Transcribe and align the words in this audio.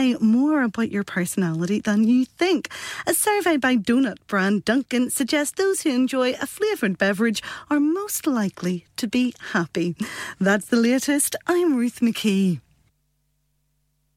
say 0.00 0.16
more 0.20 0.62
about 0.62 0.90
your 0.90 1.04
personality 1.04 1.80
than 1.80 2.04
you 2.04 2.24
think. 2.24 2.70
A 3.06 3.12
survey 3.12 3.56
by 3.56 3.76
donut 3.76 4.16
brand 4.26 4.64
Dunkin' 4.64 5.10
suggests 5.10 5.54
those 5.56 5.82
who 5.82 5.90
enjoy 5.90 6.32
a 6.32 6.46
flavoured 6.46 6.96
beverage 6.96 7.42
are 7.70 7.80
most 7.80 8.26
likely 8.26 8.86
to 8.96 9.06
be 9.06 9.34
happy. 9.52 9.94
That's 10.40 10.66
the 10.66 10.76
latest. 10.76 11.36
I'm 11.46 11.76
Ruth 11.76 12.00
McKee. 12.00 12.60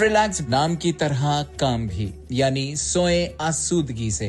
Relax 0.00 0.40
नाम 0.48 0.76
की 0.76 0.92
तरह 0.92 1.42
काम 1.60 1.86
भी 1.88 2.14
यानी 2.32 2.76
सोए 2.76 3.36
आसूदगी 3.40 4.10
से। 4.10 4.28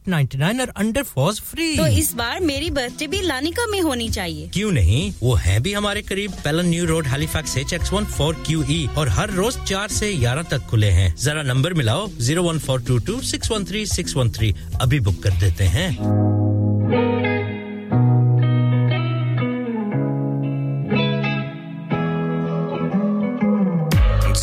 899 0.00 0.60
और 0.60 0.68
under 0.76 1.02
force 1.02 1.40
free 1.40 1.76
तो 1.76 1.86
इस 1.98 2.12
बार 2.14 2.40
मेरी 2.40 2.70
बर्थडे 2.70 3.06
भी 3.06 3.20
लानिका 3.22 3.66
में 3.66 3.80
होनी 3.80 4.08
चाहिए। 4.08 4.48
क्यों 4.54 4.70
नहीं? 4.72 5.12
वो 5.22 5.34
है 5.36 5.58
भी 5.60 5.72
हमारे 5.72 6.02
करीब। 6.02 6.32
Pellon 6.44 6.68
New 6.68 6.84
Road 6.86 7.06
Halifax 7.06 7.56
H 7.58 7.72
X 7.74 7.92
one 7.92 8.04
four 8.16 8.42
Q 8.46 8.64
E 8.70 8.88
और 8.98 9.08
हर 9.08 9.30
रोज 9.30 9.58
चार 9.68 9.88
से 9.90 10.12
ग्यारह 10.14 10.42
तक 10.50 10.66
खुले 10.70 10.90
हैं। 10.90 11.14
जरा 11.16 11.42
नंबर 11.42 11.74
मिलाओ। 11.74 12.08
Zero 12.20 12.42
one 12.42 12.58
four 12.58 12.82
two 12.82 12.98
two 13.08 13.20
six 13.30 13.50
one 13.52 13.64
three 13.64 13.86
six 13.86 14.16
one 14.16 14.30
three 14.30 14.54
अभी 14.80 15.00
बुक 15.00 15.22
कर 15.22 15.40
देते 15.40 15.64
हैं। 15.76 15.90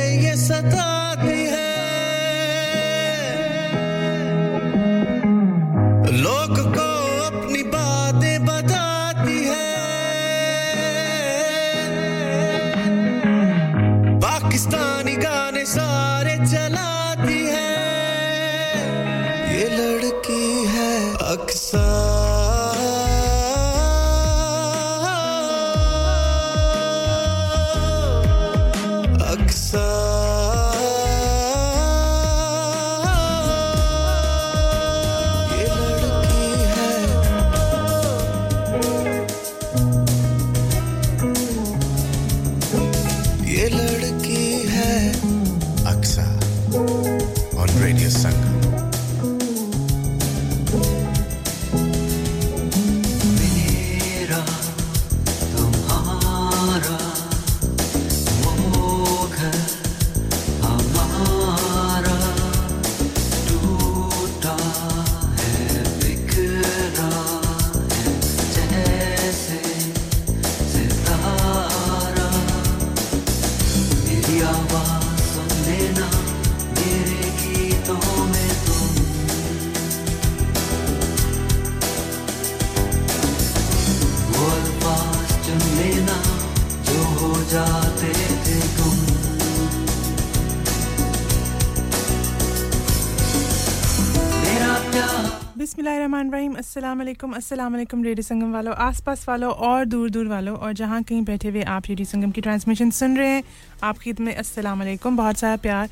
अस्सलाम 96.70 96.98
वालेकुम 96.98 98.02
रेडियो 98.04 98.22
संगम 98.22 98.52
वालों 98.52 98.74
आसपास 98.78 99.24
वालों 99.28 99.50
और 99.68 99.84
दूर 99.84 100.10
दूर 100.10 100.26
वालों, 100.28 100.56
और 100.56 100.72
जहाँ 100.72 101.02
कहीं 101.02 101.22
बैठे 101.24 101.48
हुए 101.48 101.62
आप 101.68 101.86
रेडियो 101.88 102.06
संगम 102.06 102.30
की 102.30 102.40
ट्रांसमिशन 102.40 102.90
सुन 102.90 103.16
रहे 103.16 103.28
हैं 103.28 103.42
आपकी 103.84 104.12
में 104.20 104.34
अस्सलाम 104.34 104.78
वालेकुम 104.78 105.16
बहुत 105.16 105.36
सारा 105.36 105.56
प्यार, 105.64 105.88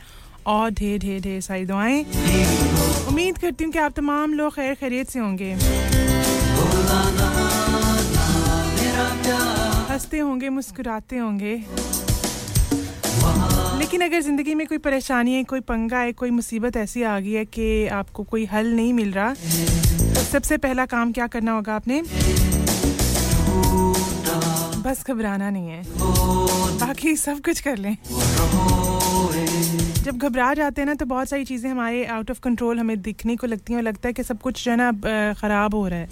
और 0.46 0.70
ढेर 0.70 0.98
ढेर 1.00 1.20
ढेर 1.20 1.40
सारी 1.40 1.64
दुआएँ। 1.66 2.04
उम्मीद 3.08 3.38
करती 3.38 3.64
हूँ 3.64 3.72
कि 3.72 3.78
आप 3.78 3.92
तमाम 3.96 4.34
लोग 4.34 4.54
खैर 4.54 4.74
खैरियत 4.74 5.08
से 5.08 5.18
होंगे। 5.18 5.52
हँसते 9.90 10.18
होंगे, 10.18 10.48
मुस्कुराते 10.50 11.16
होंगे। 11.18 11.54
लेकिन 13.78 14.00
अगर 14.02 14.20
ज़िंदगी 14.20 14.54
में 14.54 14.66
कोई 14.66 14.78
परेशानी 14.86 15.34
है, 15.34 15.42
कोई 15.44 15.60
पंगा 15.66 15.98
है, 15.98 16.12
कोई 16.14 16.30
मुसीबत 16.30 16.76
ऐसी 16.76 17.02
आ 17.02 17.18
गई 17.20 17.32
है 17.32 17.44
कि 17.46 17.86
आपको 17.98 18.24
कोई 18.24 18.44
हल 18.52 18.74
नहीं 18.76 18.92
मिल 18.92 19.12
रहा 19.12 19.34
सबसे 20.28 20.56
पहला 20.58 20.84
काम 20.86 21.12
क्या 21.12 21.26
करना 21.26 21.52
होगा 21.52 21.74
आपने? 21.76 22.02
बस 24.82 25.04
घबराना 25.06 25.50
नहीं 25.50 25.68
है। 25.68 25.82
बाकी 26.80 27.14
सब 27.16 27.40
कुछ 27.44 27.60
कर 27.60 27.76
लें। 27.76 27.96
जब 30.04 30.18
घबरा 30.18 30.52
जाते 30.54 30.80
हैं 30.80 30.86
ना 30.86 30.94
तो 30.94 31.06
बहुत 31.06 31.28
सारी 31.28 31.44
चीज़ें 31.44 31.70
हमारे 31.70 32.04
आउट 32.06 32.30
ऑफ़ 32.30 32.40
कंट्रोल 32.42 32.78
हमें 32.78 33.00
दिखने 33.02 33.36
को 33.36 33.46
लगती 33.46 33.72
हैं 33.72 33.80
और 33.80 33.84
लगता 33.84 34.08
है 34.08 34.12
कि 34.12 34.22
सब 34.22 34.40
कुछ 34.40 34.64
जो 34.64 34.70
है 34.70 34.76
ना 34.76 34.92
ख़राब 35.34 35.74
हो 35.74 35.86
रहा 35.88 35.98
है। 35.98 36.06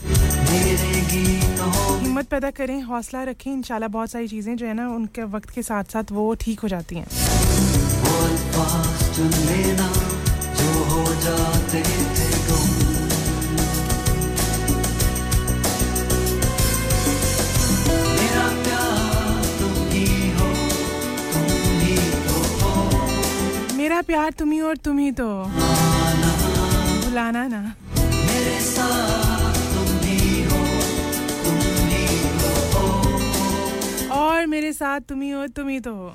हिम्मत 2.01 2.29
पैदा 2.29 2.51
करें, 2.51 2.81
हौसला 2.83 3.23
रखें, 3.23 3.53
इंशाल्लाह 3.53 3.89
बहुत 3.89 4.11
सारी 4.11 4.29
चीज़ें 4.29 4.57
जो 4.57 4.67
है 4.67 4.75
ना, 4.75 4.89
उनके 4.91 5.23
वक्त 5.35 5.51
के 5.51 5.63
साथ 5.63 5.85
साथ 5.93 6.13
वो 6.13 6.35
ठीक 6.41 6.61
हो 6.61 6.69
जाती 6.69 6.97
हैं। 6.97 7.07
मेरा 23.97 24.05
प्यार 24.07 24.31
तुम 24.39 24.51
ही 24.53 24.61
और 24.61 24.77
तुम 24.77 24.99
ही 24.99 25.11
तो। 25.17 25.27
भुलाना 27.01 27.47
ना। 27.49 27.61
मेरे 27.89 28.61
साथ 28.61 29.55
तुम 29.73 29.89
ही 30.01 30.45
तुम 30.45 31.57
तो 32.43 32.51
हो 32.75 34.19
और 34.19 34.47
मेरे 34.47 34.73
साथ 34.73 35.01
तुम 35.09 35.23
ही 35.23 35.31
हो 35.31 35.47
तुम 35.57 35.69
ही 35.69 35.79
तो। 35.81 35.95
हो 35.95 36.13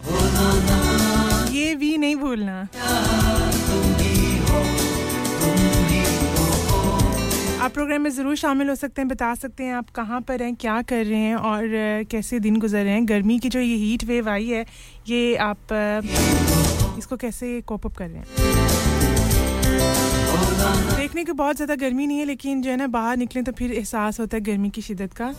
ये 1.53 1.74
भी 1.75 1.98
नहीं 1.98 2.15
भूलना। 2.17 2.60
आप 7.62 7.72
प्रोग्राम 7.74 8.01
में 8.01 8.10
ज़रूर 8.12 8.36
शामिल 8.36 8.70
हो 8.70 8.75
सकते 8.75 9.01
हैं, 9.01 9.08
बता 9.08 9.34
सकते 9.36 9.63
हैं 9.63 9.74
आप 9.75 9.89
कहाँ 9.96 10.22
पर 10.22 10.41
हैं, 10.44 10.53
क्या 10.55 10.82
कर 10.84 11.05
रहे 11.05 11.20
हैं 11.20 11.36
और 11.36 11.63
कैसे 12.12 12.39
दिन 12.39 12.60
गुजर 12.60 12.84
रहे 12.84 12.94
हैं। 12.94 13.08
गर्मी 13.10 13.39
की 13.39 13.50
जो 13.50 13.60
ये 13.60 13.75
हीट 13.77 14.03
वेव 14.03 14.29
आई 14.29 14.48
है, 14.48 14.65
ये 15.10 15.36
आप 15.38 15.58
इसको 17.01 17.17
कैसे 17.17 17.50
कोप 17.67 17.86
अप 17.86 17.96
कर 17.98 18.08
रहे 18.08 18.17
हैं? 18.17 18.25
देखने 20.98 21.24
को 21.25 21.34
बहुत 21.36 21.55
ज़्यादा 21.55 21.75
गर्मी 21.77 22.05
नहीं 22.08 22.20
है, 22.20 22.25
लेकिन 22.25 22.62
जो 22.62 22.70
है 22.70 22.75
ना, 22.77 22.88
बाहर 22.89 23.17
निकलें 23.17 23.43
तो 23.43 23.51
फिर 23.51 23.72
एहसास 23.74 24.20
होता 24.20 24.38
है 24.38 24.43
गर्मी 24.43 24.70
की 24.70 24.81
शिद्दत 24.81 25.13
का। 25.13 25.29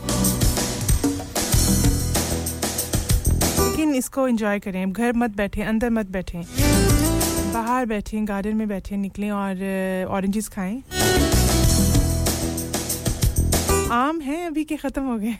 लेकिन 3.61 3.95
इसको 3.95 4.27
एंजॉय 4.29 4.59
करें। 4.59 4.93
घर 4.93 5.13
मत 5.17 5.37
बैठें, 5.37 5.65
अंदर 5.65 5.91
मत 5.91 6.07
बैठें। 6.11 6.43
बाहर 7.53 7.87
बैठें 7.87 8.29
गार्डन 8.29 8.57
में 8.57 8.69
बैठें, 8.69 8.97
निकलें 8.99 9.31
और 9.33 10.07
ऑरेंजेस 10.11 10.49
खाएँ। 10.49 10.83
आम 13.93 14.21
हैं 14.21 14.47
अभी 14.47 14.65
के 14.65 14.77
ख़त्म 14.77 15.03
हो 15.03 15.17
गए। 15.19 15.37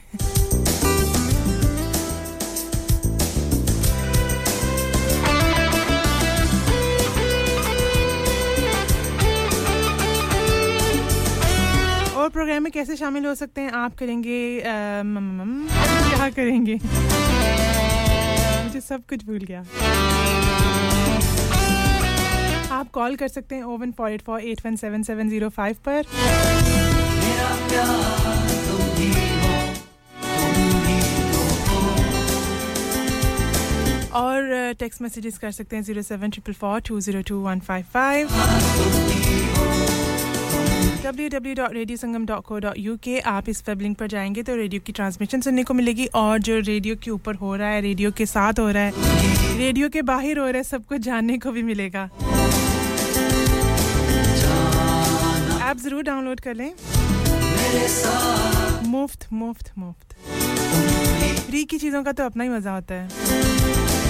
और 12.23 12.29
प्रोग्राम 12.29 12.63
में 12.63 12.71
कैसे 12.71 12.95
शामिल 12.95 13.25
हो 13.25 13.33
सकते 13.35 13.61
हैं? 13.61 13.71
आप 13.75 13.95
करेंगे 13.99 14.59
क्या 14.63 16.29
करेंगे? 16.29 16.73
मुझे 18.63 18.81
सब 18.81 19.01
कुछ 19.09 19.25
भूल 19.25 19.39
गया। 19.49 19.59
आप 22.77 22.89
कॉल 22.93 23.15
कर 23.15 23.27
सकते 23.27 23.55
हैं 23.55 23.63
oh one 23.63 23.91
four 23.97 24.11
eight 24.11 24.21
four 24.21 24.41
eight 24.41 24.65
one 24.65 24.75
seven 24.75 25.03
seven 25.03 25.29
zero 25.29 25.49
five 25.49 25.75
पर। 25.87 26.05
और 34.15 34.73
टेक्स्ट 34.79 35.01
मैसेजेस 35.01 35.37
कर 35.37 35.51
सकते 35.51 35.75
हैं 35.75 35.83
zero 35.83 36.01
seven 36.01 36.29
triple 36.29 36.53
four 36.61 36.79
two 36.87 36.99
zero 37.01 37.21
two 37.27 37.39
one 37.41 37.59
five 37.59 37.85
five 37.93 38.27
www.radiosangam.co.uk 41.03 43.21
आप 43.27 43.49
इस 43.49 43.63
वेब 43.67 43.81
लिंक 43.81 43.97
पर 43.97 44.07
जाएँगे 44.07 44.43
तो 44.43 44.55
रेडियो 44.55 44.81
की 44.85 44.91
ट्रांसमिशन 44.91 45.41
सुनने 45.41 45.63
को 45.63 45.73
मिलेगी 45.73 46.05
और 46.15 46.39
जो 46.39 46.59
रेडियो 46.59 46.95
के 47.03 47.11
ऊपर 47.11 47.35
हो 47.35 47.55
रहा 47.55 47.69
है, 47.69 47.81
रेडियो 47.81 48.11
के 48.11 48.25
साथ 48.25 48.59
हो 48.59 48.69
रहा 48.69 48.83
है, 48.83 48.91
रेडियो 49.57 49.89
के 49.89 50.01
बाहर 50.01 50.39
हो 50.39 50.45
रहा 50.45 50.57
है 50.57 50.63
सब 50.63 50.85
कुछ 50.85 51.01
जानने 51.01 51.37
को 51.37 51.51
भी 51.51 51.63
मिलेगा। 51.63 52.01
आप 55.61 55.77
ज़रूर 55.77 56.03
डाउनलोड 56.03 56.39
कर 56.39 56.55
लें। 56.55 56.71
मुफ़्त 58.87 59.27
मुफ़्त 59.33 59.71
मुफ़्त। 59.77 60.15
फ्री 61.45 61.63
की 61.65 61.77
चीज़ों 61.77 62.03
का 62.03 62.11
तो 62.11 62.25
अपना 62.25 62.43
ही 62.43 62.49
मज़ा 62.49 62.71
होता 62.71 62.95
है। 62.95 63.07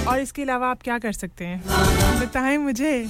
और 0.05 0.19
इसके 0.19 0.41
अलावा 0.41 0.67
आप 0.67 0.81
क्या 0.83 0.97
कर 0.99 1.11
सकते 1.13 1.45
हैं? 1.45 1.63
बताएँ 2.19 2.57
मुझे। 2.57 3.07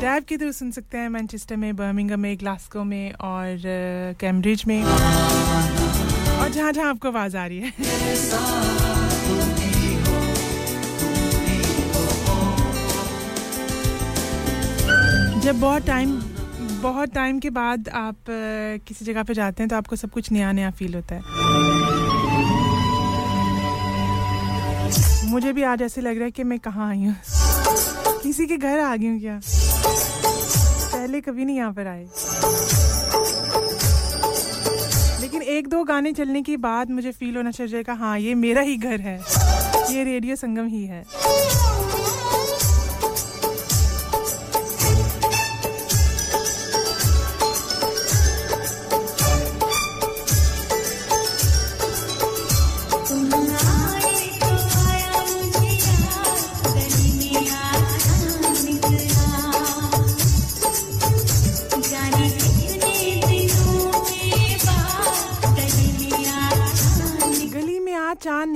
डैब 0.00 0.24
के 0.24 0.36
थ्रू 0.38 0.50
सुन 0.52 0.70
सकते 0.70 0.98
हैं 0.98 1.08
मैनचेस्टर 1.08 1.56
में 1.56 1.76
बर्मिंगम 1.76 2.20
में 2.20 2.36
ग्लास्को 2.38 2.82
में 2.84 3.12
और 3.12 3.62
कैम्ब्रिज 4.20 4.64
में। 4.66 4.82
और 4.82 6.48
जहाँ 6.48 6.72
जहाँ 6.72 6.88
आपको 6.90 7.08
आवाज़ 7.08 7.36
आ 7.36 7.46
रही 7.46 7.58
है। 7.58 7.70
जब 15.40 15.60
बहुत 15.60 15.86
टाइम 15.86 16.20
बहुत 16.82 17.14
टाइम 17.14 17.38
के 17.40 17.50
बाद 17.50 17.88
आप 17.94 18.16
किसी 18.86 19.04
जगह 19.04 19.22
पे 19.22 19.34
जाते 19.34 19.62
हैं 19.62 19.68
तो 19.70 19.76
आपको 19.76 19.96
सब 19.96 20.10
कुछ 20.10 20.30
नया 20.32 20.52
नया 20.52 20.70
फील 20.70 20.94
होता 20.94 21.14
है। 21.14 21.22
मुझे 25.30 25.52
भी 25.52 25.62
आज 25.64 25.82
ऐसे 25.82 26.00
लग 26.00 26.16
रहा 26.16 26.24
है 26.24 26.30
कि 26.30 26.44
मैं 26.44 26.58
कहाँ 26.58 26.88
आई 26.90 27.04
हूँ। 27.04 27.14
किसी 28.26 28.46
के 28.46 28.56
घर 28.56 28.78
आ 28.80 28.94
गई 28.96 29.06
हूँ 29.06 29.18
क्या? 29.20 29.40
पहले 30.92 31.20
कभी 31.20 31.44
नहीं 31.44 31.56
यहाँ 31.56 31.72
पर 31.72 31.86
आए। 31.86 32.06
लेकिन 35.20 35.42
एक 35.42 35.68
दो 35.68 35.82
गाने 35.84 36.12
चलने 36.12 36.42
के 36.42 36.56
बाद 36.56 36.90
मुझे 36.90 37.12
फील 37.12 37.36
होना 37.36 37.50
चाहिए 37.50 37.82
हाँ 37.92 38.18
ये 38.18 38.34
मेरा 38.34 38.60
ही 38.60 38.76
घर 38.76 39.00
है। 39.00 39.18
ये 39.90 40.04
रेडियो 40.04 40.36
संगम 40.36 40.66
ही 40.66 40.84
है। 40.86 41.04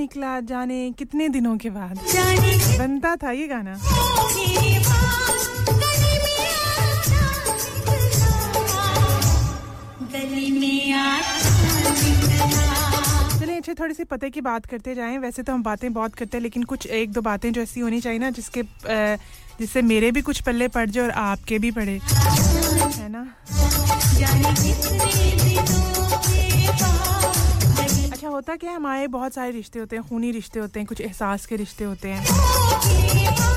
निकला 0.01 0.39
जाने 0.49 0.79
कितने 0.99 1.29
दिनों 1.29 1.57
के 1.57 1.69
बाद? 1.69 1.99
बनता 2.79 3.15
था 3.23 3.31
ये 3.31 3.47
गाना। 3.47 3.75
चलिए 13.39 13.57
अच्छे 13.57 13.73
थोड़ी 13.73 13.93
सी 13.93 14.03
पते 14.03 14.29
की 14.29 14.41
बात 14.41 14.65
करते 14.65 14.95
जाएँ। 14.95 15.17
वैसे 15.17 15.43
तो 15.43 15.53
हम 15.53 15.63
बातें 15.63 15.91
बहुत 15.93 16.15
करते 16.15 16.37
हैं 16.37 16.41
लेकिन 16.43 16.63
कुछ 16.63 16.87
एक 16.99 17.11
दो 17.11 17.21
बातें 17.21 17.51
जो 17.53 17.61
ऐसी 17.61 17.79
होनी 17.79 18.01
चाहिए 18.01 18.19
ना 18.19 18.29
जिसके 18.31 18.63
जिससे 19.59 19.81
मेरे 19.83 20.11
भी 20.11 20.21
कुछ 20.21 20.41
पल्ले 20.41 20.67
पड़ 20.67 20.89
जाए 20.89 21.03
और 21.03 21.11
आपके 21.21 21.59
भी 21.59 21.71
पड़े। 21.71 21.99
है 22.97 23.09
ना? 23.11 23.23
होता 28.41 28.55
क्या 28.55 28.69
है 28.69 28.75
हमारे 28.75 29.07
बहुत 29.07 29.33
सारे 29.33 29.51
रिश्ते 29.51 29.79
होते 29.79 29.95
हैं 29.95 30.03
खूनी 30.09 30.31
रिश्ते 30.31 30.59
होते 30.59 30.79
हैं 30.79 30.87
कुछ 30.87 31.01
एहसास 31.01 31.45
के 31.45 31.55
रिश्ते 31.55 31.83
होते 31.83 32.09
हैं। 32.09 32.21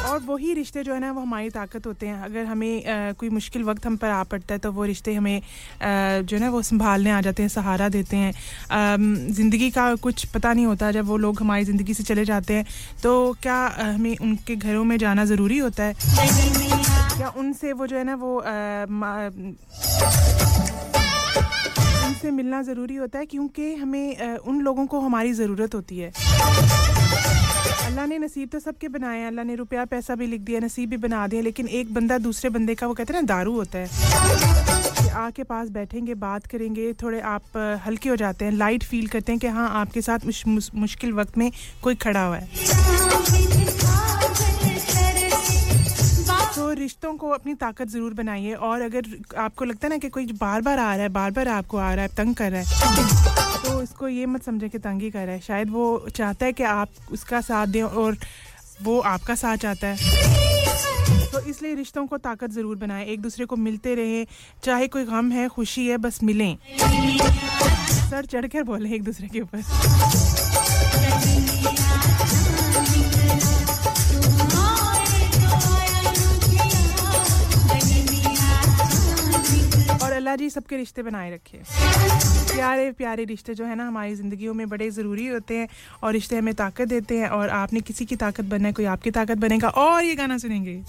और 0.04 0.18
वही 0.20 0.52
रिश्ते 0.54 0.82
जो 0.84 0.94
है 0.94 1.00
ना 1.00 1.12
वो 1.12 1.20
हमारी 1.20 1.50
ताकत 1.50 1.86
होते 1.86 2.06
हैं। 2.06 2.20
अगर 2.22 2.44
हमें 2.44 2.86
आ, 2.86 3.12
कोई 3.12 3.28
मुश्किल 3.30 3.62
वक्त 3.64 3.86
हम 3.86 3.96
पर 3.96 4.08
आ 4.08 4.22
पड़ता 4.24 4.54
है 4.54 4.58
तो 4.60 4.72
वो 4.72 4.84
रिश्ते 4.84 5.14
हमें 5.14 5.36
आ, 5.36 6.20
जो 6.20 6.36
है 6.36 6.42
ना 6.42 6.50
वो 6.50 6.60
संभालने 6.62 7.10
आ 7.10 7.20
जाते 7.20 7.42
हैं 7.42 7.48
सहारा 7.48 7.88
देते 7.88 8.16
हैं। 8.16 8.32
ज़िंदगी 9.32 9.70
का 9.70 9.94
कुछ 10.04 10.24
पता 10.34 10.52
नहीं 10.52 10.66
होता 10.66 10.90
जब 10.92 11.06
वो 11.06 11.16
लोग 11.16 11.40
हमारी 11.40 11.64
ज़िंदगी 11.64 11.94
से 11.94 12.02
चले 12.04 12.24
जाते 12.24 12.54
हैं 12.54 12.66
तो 13.02 13.14
क्या 13.42 13.56
हमें 13.80 14.16
उनके 14.18 14.56
घरों 14.56 14.84
में 14.84 14.96
जाना 14.98 15.24
ज़रूरी 15.24 15.58
होता 15.58 15.84
है? 15.84 15.94
क्या 17.16 17.32
उनसे 17.38 17.72
वो 17.72 17.86
जो 17.86 17.96
है 17.96 18.04
ना 18.04 18.14
वो 18.16 18.38
आ, 22.14 22.18
से 22.18 22.30
मिलना 22.30 22.62
ज़रूरी 22.62 22.96
होता 22.96 23.18
है 23.18 23.26
क्योंकि 23.26 23.74
हमें 23.74 24.38
उन 24.38 24.60
लोगों 24.60 24.86
को 24.86 25.00
हमारी 25.00 25.32
ज़रूरत 25.32 25.74
होती 25.74 25.98
है। 25.98 26.12
अल्लाह 27.86 28.06
ने 28.06 28.18
नसीब 28.18 28.48
तो 28.48 28.58
सबके 28.60 28.88
बनाए 28.88 29.18
हैं। 29.18 29.26
अल्लाह 29.26 29.44
ने 29.44 29.54
रुपया 29.54 29.84
पैसा 29.84 30.14
भी 30.14 30.26
लिख 30.26 30.40
दिया 30.40 30.60
नसीब 30.60 30.90
भी 30.90 30.96
बना 30.96 31.26
दिया 31.26 31.42
लेकिन 31.42 31.68
एक 31.80 31.92
बंदा 31.94 32.18
दूसरे 32.18 32.50
बंदे 32.50 32.74
का 32.74 32.86
वो 32.86 32.94
कहते 32.94 33.14
हैं 33.14 33.20
ना 33.20 33.26
दारू 33.26 33.52
होता 33.54 33.78
है। 33.78 33.88
कि 34.98 35.08
आके 35.08 35.42
पास 35.42 35.68
बैठेंगे 35.68 36.14
बात 36.14 36.46
करेंगे 36.46 36.92
थोड़े 37.02 37.20
आप 37.34 37.56
हल्के 37.86 38.08
हो 38.08 38.16
जाते 38.16 38.44
हैं 38.44 38.52
लाइट 38.52 38.84
फील 38.84 39.06
करते 39.08 39.32
हैं 39.32 39.38
कि 39.40 39.46
हाँ 39.46 39.68
आपके 39.80 40.00
साथ 40.00 40.18
मुश, 40.26 40.46
मुश, 40.46 40.70
मुश्किल 40.74 41.12
वक्त 41.12 41.38
में 41.38 41.50
कोई 41.82 41.94
खड़ा 41.94 42.24
हुआ 42.26 42.36
है। 42.36 42.48
तो 46.54 46.72
रिश्तों 46.72 47.12
को 47.16 47.28
अपनी 47.30 47.54
ताकत 47.54 47.88
ज़रूर 47.88 48.14
बनाइए 48.14 48.52
और 48.54 48.80
अगर 48.82 49.06
आपको 49.38 49.64
लगता 49.64 49.86
है 49.86 49.90
ना 49.90 49.96
कि 49.98 50.08
कोई 50.08 50.26
बार 50.32 50.60
बार 50.62 50.78
आ 50.78 50.94
रहा 50.94 51.02
है, 51.02 51.08
बार 51.10 51.30
बार 51.30 51.48
आपको 51.48 51.78
आ 51.78 51.92
रहा 51.94 52.02
है, 52.02 52.08
तंग 52.16 52.34
कर 52.34 52.52
रहा 52.52 52.60
है 52.60 52.66
तो 53.64 53.70
उसको 53.78 54.08
ये 54.08 54.26
मत 54.26 54.42
समझे 54.42 54.68
कि 54.68 54.78
तंग 54.78 55.10
कर 55.12 55.24
रहा 55.26 55.34
है। 55.34 55.40
शायद 55.40 55.70
वो 55.70 56.06
चाहता 56.16 56.46
है 56.46 56.52
कि 56.52 56.62
आप 56.62 56.88
उसका 57.12 57.40
साथ 57.40 57.66
दें 57.66 57.82
और 57.82 58.16
वो 58.82 58.98
आपका 59.02 59.34
साथ 59.34 59.56
चाहता 59.56 59.86
है। 59.86 59.96
तो 61.32 61.40
इसलिए 61.40 61.74
रिश्तों 61.74 62.06
को 62.06 62.18
ताकत 62.18 62.50
ज़रूर 62.50 62.76
बनाएँ, 62.76 63.06
एक 63.06 63.20
दूसरे 63.22 63.44
को 63.46 63.56
मिलते 63.56 63.94
रहें, 63.94 64.26
चाहे 64.64 64.88
कोई 64.88 65.04
गम 65.04 65.30
है, 65.32 65.48
खुशी 65.48 65.86
है, 65.88 65.96
बस 65.98 66.22
मिलें। 66.22 66.56
सर 68.10 68.26
चढ़ 68.26 68.46
कर 68.46 68.62
बोले 68.62 68.94
एक 68.94 69.04
दूसरे 69.04 69.28
के 69.28 69.40
ऊपर। 69.40 69.62
अल्लाह 80.24 80.36
जी 80.40 80.48
सबके 80.50 80.76
रिश्ते 80.76 81.02
बनाए 81.04 81.30
रखे। 81.30 81.58
प्यारे 82.56 82.90
प्यारे 82.96 83.24
रिश्ते 83.26 83.54
जो 83.54 83.64
है 83.64 83.74
ना, 83.76 83.86
हमारी 83.86 84.14
ज़िंदगी 84.16 84.48
में 84.56 84.68
बड़े 84.68 84.88
ज़रूरी 84.90 85.26
होते 85.26 85.56
हैं 85.56 85.68
और 86.00 86.12
रिश्ते 86.12 86.36
हमें 86.36 86.54
ताकत 86.56 86.88
देते 86.88 87.18
हैं 87.18 87.28
और 87.28 87.48
आपने 87.52 87.80
किसी 87.84 88.04
की 88.08 88.16
ताकत 88.16 88.44
बनना 88.48 88.68
है, 88.68 88.72
कोई 88.72 88.84
आपकी 88.88 89.10
ताकत 89.20 89.38
बनेगा 89.44 89.68
और 89.84 90.04
ये 90.04 90.14
गाना 90.16 90.38
सुनेंगे। 90.38 90.80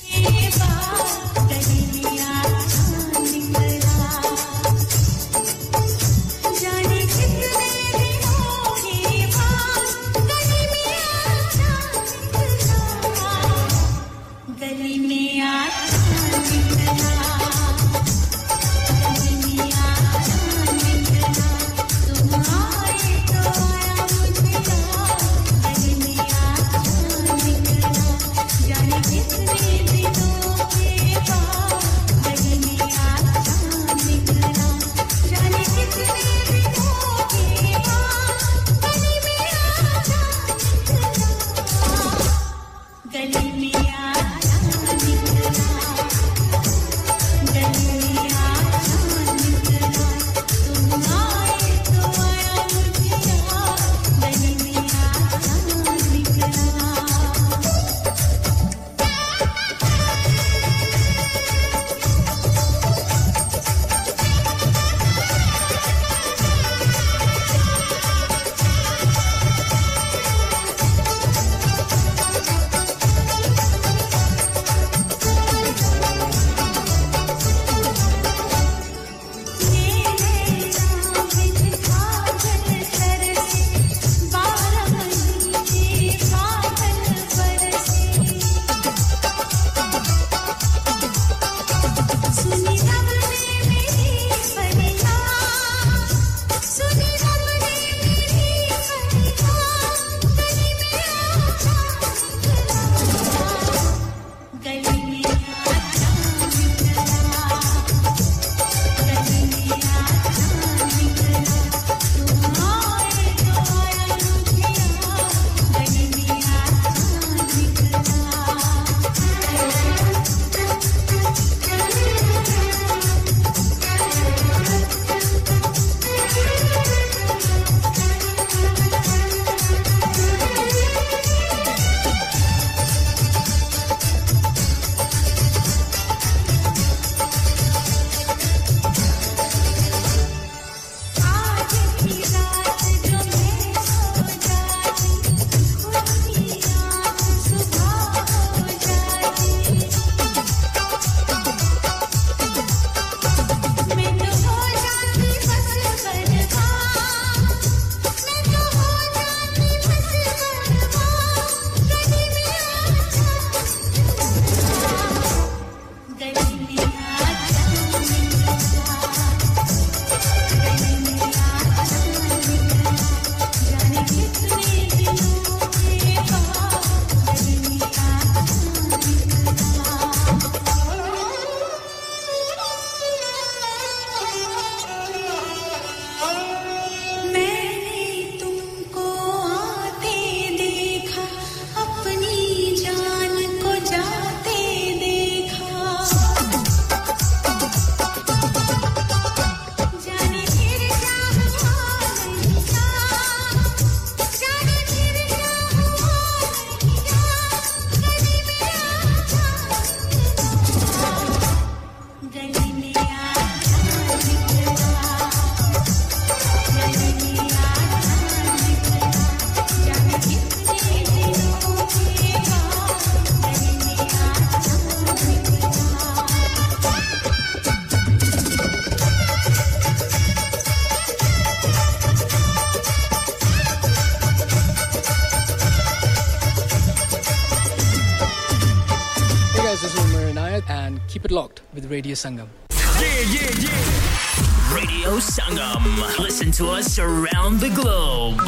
Radio 242.14 242.14
Sangam. 242.14 242.46
Yeah, 242.70 243.20
yeah, 243.34 243.50
yeah. 243.66 244.74
Radio 244.74 245.18
Sangam. 245.18 245.82
Listen 246.20 246.52
to 246.52 246.70
us 246.70 246.98
around 247.00 247.58
the 247.58 247.70
globe. 247.70 248.38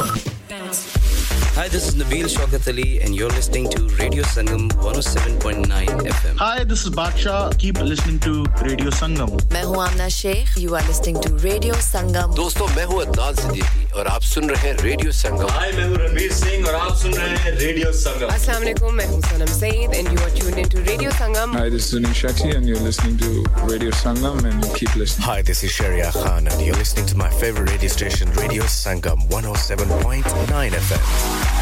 Hi, 1.55 1.67
this 1.67 1.87
is 1.87 1.95
Nabil 1.95 2.25
Shaukat 2.25 2.67
Ali, 2.67 3.01
and 3.01 3.13
you're 3.13 3.29
listening 3.29 3.69
to 3.69 3.83
Radio 3.99 4.23
Sangam 4.23 4.69
107.9 4.81 5.67
FM. 5.67 6.37
Hi, 6.37 6.63
this 6.63 6.85
is 6.85 6.89
Baksha. 6.89 7.55
Keep 7.59 7.81
listening 7.81 8.17
to 8.19 8.45
Radio 8.63 8.89
Sangam. 8.89 9.29
मैं 9.51 9.63
हूँ 9.63 9.77
आमना 9.87 10.07
Sheikh. 10.09 10.57
You 10.57 10.75
are 10.75 10.81
listening 10.87 11.19
to 11.21 11.33
Radio 11.45 11.75
Sangam. 11.75 12.33
दोस्तों 12.35 12.67
मैं 12.75 12.85
हूँ 12.85 13.01
अदनान 13.05 13.33
सिद्दीकी 13.43 13.85
और 13.97 14.07
आप 14.07 14.21
सुन 14.21 14.49
रहे 14.49 14.67
हैं 14.67 14.75
रेडियो 14.83 15.11
संगम 15.11 15.49
हाय 15.53 15.71
मैं 15.71 15.85
हूँ 15.87 15.97
रणवीर 15.97 16.31
सिंह 16.33 16.67
और 16.67 16.75
आप 16.75 16.95
सुन 17.01 17.13
रहे 17.13 17.35
हैं 17.43 17.51
रेडियो 17.59 17.91
संगम 18.03 18.33
अस्सलाम 18.33 18.61
वालेकुम 18.61 18.93
मैं 18.95 19.07
हूँ 19.07 19.21
Sanam 19.21 19.53
Saeed 19.59 19.93
and 19.99 20.11
you 20.11 20.19
are 20.25 20.31
tuned 20.37 20.57
into 20.57 20.81
Radio 20.87 21.09
Sangam. 21.11 21.53
Hi, 21.55 21.69
this 21.69 21.85
is 21.85 21.93
Zunin 21.93 22.15
Shetty 22.21 22.55
and 22.55 22.67
you're 22.67 22.79
listening 22.79 23.17
to 23.19 23.43
Radio 23.71 23.91
Sangam 23.91 24.43
and 24.51 24.65
keep 24.75 24.95
listening. 24.95 25.27
Hi, 25.27 25.41
this 25.41 25.63
is 25.63 25.71
Sharia 25.71 26.11
Khan 26.11 26.47
and 26.47 26.65
you're 26.65 26.75
listening 26.75 27.05
to 27.13 27.17
my 27.17 27.29
favorite 27.43 27.69
radio 27.69 27.89
station, 27.89 28.33
Radio 28.41 28.63
Sangam 28.63 29.27
107.9 29.29 30.81
FM. 30.81 31.56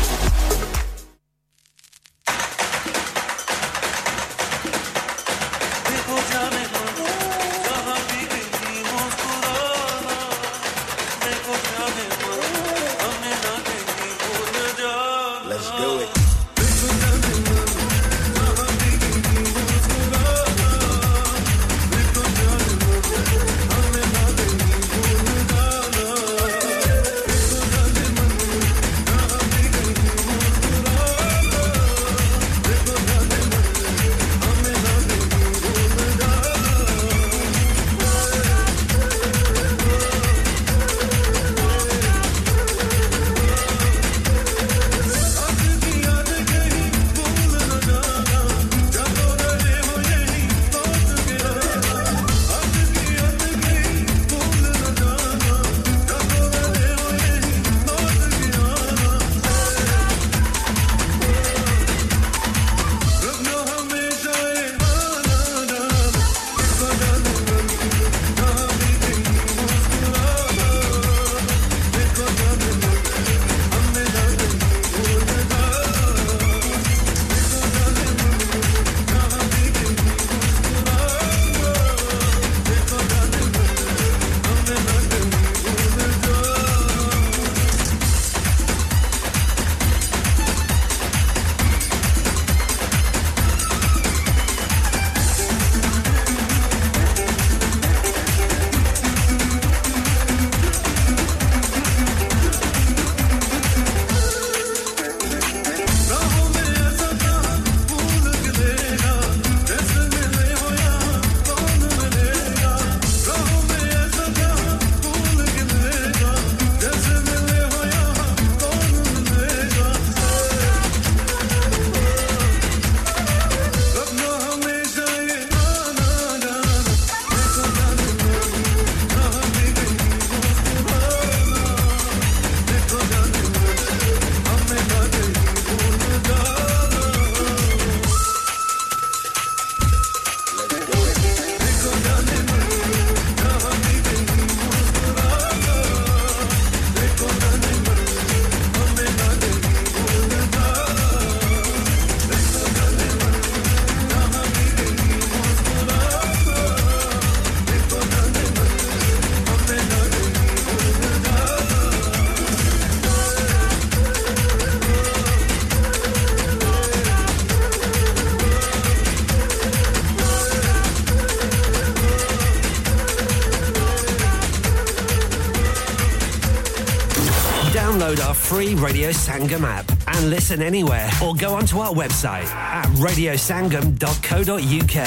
Radio 178.86 179.10
Sangam 179.10 179.64
app 179.66 179.90
and 180.08 180.30
listen 180.30 180.62
anywhere 180.62 181.10
or 181.24 181.34
go 181.36 181.56
onto 181.56 181.80
our 181.80 181.92
website 181.92 182.46
at 182.46 182.86
radiosangam.co.uk. 183.06 184.98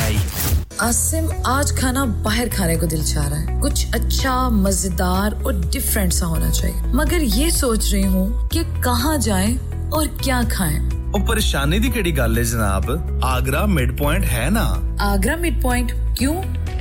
Asim 0.83 1.29
आज 1.47 1.71
खाना 1.79 2.05
बाहर 2.25 2.49
खाने 2.51 2.77
को 2.77 2.87
दिल 2.87 3.05
चाह 3.05 3.27
रहा 3.29 3.39
है 3.41 3.61
कुछ 3.61 3.95
अच्छा 3.95 4.33
मजेदार 4.51 5.35
और 5.47 5.53
डिफरेंट 5.71 6.13
सा 6.13 6.27
होना 6.27 6.51
चाहिए 6.51 6.77
मगर 7.01 7.21
ये 7.37 7.51
सोच 7.51 7.93
रही 7.93 8.03
हूँ 8.15 8.27
कि 8.53 8.61
कहाँ 8.85 9.17
जाएं 9.29 9.53
और 9.91 10.05
क्या 10.25 10.41
खाएं 10.57 10.81
ਉਹ 11.15 11.21
ਪਰੇਸ਼ਾਨੀ 11.27 11.79
ਦੀ 11.79 11.89
ਕਿਹੜੀ 11.91 12.13
ਗੱਲ 12.17 12.39
ਹੈ 12.39 12.43
ਜਨਾਬ 12.43 12.85
ਆਗਰਾ 13.25 13.65
ਮਿਡ 13.75 13.91
ਪੁਆਇੰਟ 13.99 14.25
ਹੈ 14.31 14.49
ਨਾ 14.51 14.65
आगरा 15.05 15.35
मिड 15.45 15.57
पॉइंट 15.63 15.89
क्यों 16.19 16.35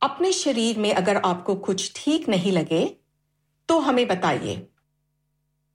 अपने 0.02 0.32
शरीर 0.32 0.78
में 0.78 0.94
अगर 0.94 1.18
आपको 1.18 1.56
कुछ 1.56 1.94
ठीक 1.96 2.30
नहीं 2.30 2.52
लगे 2.52 2.98
तो 3.68 3.80
हमें 3.80 4.08
बताइए 4.08 4.68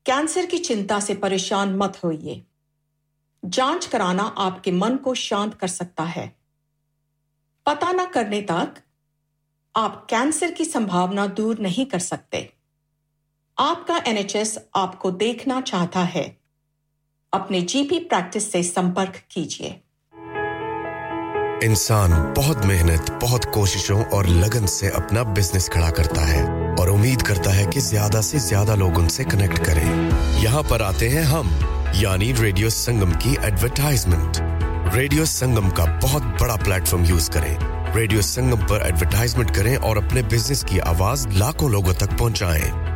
कैंसर 0.06 0.46
की 0.46 0.58
चिंता 0.58 1.00
से 1.00 1.14
परेशान 1.14 1.76
मत 1.76 2.00
होइए 2.04 2.46
जाँच 3.44 3.86
कराना 3.86 4.22
आपके 4.22 4.72
मन 4.72 4.96
को 4.96 5.14
शांत 5.14 5.54
कर 5.54 5.68
सकता 5.68 6.02
है 6.02 6.36
पता 7.66 7.92
न 7.92 8.06
करने 8.06 8.42
तक 8.42 8.74
आप 9.76 10.06
कैंसर 10.10 10.50
की 10.50 10.64
संभावना 10.64 11.26
दूर 11.26 11.58
नहीं 11.58 11.86
कर 11.86 11.98
सकते 11.98 12.55
आपका 13.58 13.96
एनएचएस 14.06 14.58
आपको 14.76 15.10
देखना 15.10 15.60
चाहता 15.60 16.00
है। 16.04 16.24
अपने 17.32 17.60
जीपी 17.62 17.98
प्रैक्टिस 17.98 18.50
से 18.52 18.62
संपर्क 18.62 19.14
कीजिए। 19.30 19.68
इंसान 21.64 22.12
बहुत 22.36 22.64
मेहनत, 22.64 23.10
बहुत 23.22 23.44
कोशिशों 23.44 24.02
और 24.06 24.26
लगन 24.26 24.66
से 24.66 24.88
अपना 24.90 25.22
बिज़नेस 25.32 25.68
खड़ा 25.68 25.90
करता 25.90 26.24
है 26.26 26.44
और 26.74 26.90
उम्मीद 26.90 27.22
करता 27.22 27.50
है 27.50 27.66
कि 27.66 27.80
ज़्यादा 27.80 28.20
से 28.20 28.38
ज़्यादा 28.38 28.74
लोग 28.74 28.98
उनसे 28.98 29.24
कनेक्ट 29.24 29.58
करें। 29.58 30.42
यहाँ 30.42 30.62
पर 30.62 30.82
आते 30.82 31.08
हैं 31.08 31.22
हम, 31.24 31.48
यानी 31.94 32.30
रेडियो 32.32 32.70
संगम 32.70 33.12
की 33.14 33.34
एडवर्टाइजमेंट 33.46 34.94
रेडियो 34.94 35.24
संगम 35.26 35.70
का 35.70 35.84
बहुत 36.00 36.22
बड़ा 36.42 36.56
प्लेटफॉर्म 36.56 37.04
यूज़ 37.04 37.30
करें। 37.30 37.94
रेडियो 37.94 38.22
संगम 38.22 38.66
पर 38.66 38.86
एडवर्टाइजमेंट 38.86 39.54
करें 39.56 39.76
और 39.78 39.98
अपने 39.98 40.22
बिज़नेस 40.24 40.62
की 40.64 40.78
आवाज़ 40.88 41.26
लाखों 41.28 41.70
लोगों 41.70 41.94
तक 41.94 42.16
पहुंचाएँ। 42.18 42.95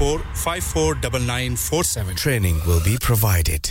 549947. 0.00 2.16
Training 2.16 2.60
will 2.66 2.82
be 2.82 2.96
provided. 2.98 3.70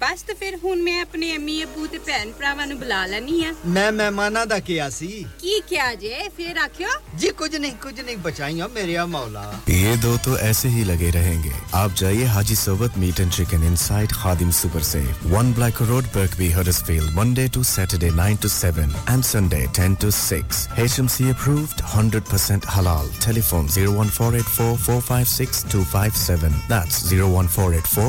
ਬਸ 0.00 0.22
ਤੇ 0.28 0.34
ਫਿਰ 0.34 0.56
ਹੁਣ 0.62 0.80
ਮੈਂ 0.82 1.00
ਆਪਣੇ 1.02 1.34
ਅੰਮੀ 1.36 1.62
ਅਬੂ 1.64 1.86
ਤੇ 1.86 1.98
ਭੈਣ 2.06 2.30
ਭਰਾਵਾਂ 2.38 2.66
ਨੂੰ 2.66 2.78
ਬੁਲਾ 2.78 3.04
ਲੈਣੀ 3.06 3.42
ਆ 3.44 3.52
ਮੈਂ 3.74 3.90
ਮਹਿਮਾਨਾਂ 3.92 4.46
ਦਾ 4.46 4.58
ਕਿਹਾ 4.68 4.88
ਸੀ 4.90 5.08
ਕੀ 5.40 5.60
ਕਿਹਾ 5.68 5.94
ਜੇ 6.04 6.28
ਫਿਰ 6.36 6.58
ਆਖਿਓ 6.64 6.88
जी 7.22 7.28
कुछ 7.40 7.54
नहीं 7.62 7.70
कुछ 7.84 7.98
नहीं 8.04 8.14
बचाइया 8.26 8.66
मेरे 8.76 8.92
मौला 9.14 9.40
ये 9.72 9.90
दो 10.04 10.12
तो 10.26 10.36
ऐसे 10.44 10.68
ही 10.76 10.84
लगे 10.90 11.08
रहेंगे 11.16 11.50
आप 11.80 11.96
जाइए 12.00 12.28
Haji 12.36 12.54
Sobat 12.60 12.94
meat 13.02 13.20
and 13.24 13.32
chicken 13.36 13.66
inside 13.70 14.14
Khadim 14.22 14.52
super 14.60 14.86
से 14.90 15.02
one 15.34 15.50
Black 15.58 15.82
Road 15.90 16.08
Birkby 16.14 16.48
Huddersfield 16.54 17.12
Monday 17.18 17.44
to 17.56 17.64
Saturday 17.72 18.10
9 18.20 18.38
to 18.46 18.52
7 18.54 18.96
and 19.14 19.28
Sunday 19.30 19.60
10 19.80 19.98
to 20.06 20.12
6 20.20 20.62
HMC 20.86 21.28
approved 21.34 21.84
100% 21.90 22.70
halal 22.78 23.12
telephone 23.26 23.70
01484 23.76 24.72
456 24.88 25.62
257 25.76 26.58
that's 26.74 27.02
01484 27.12 28.08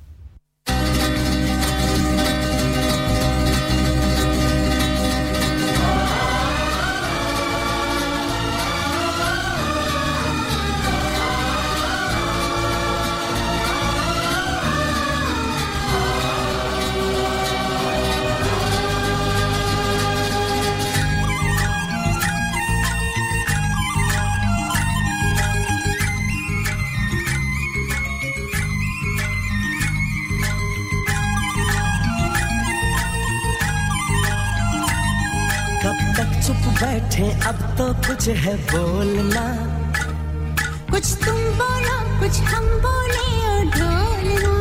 कुछ 38.21 38.37
है 38.37 38.53
बोलना। 38.69 39.43
कुछ 40.89 41.05
तुम 41.21 41.37
बोलो 41.59 41.93
कुछ 42.19 42.39
हम 42.49 42.65
बोले 42.83 43.23
और 43.51 43.63
ढोलना। 43.75 44.51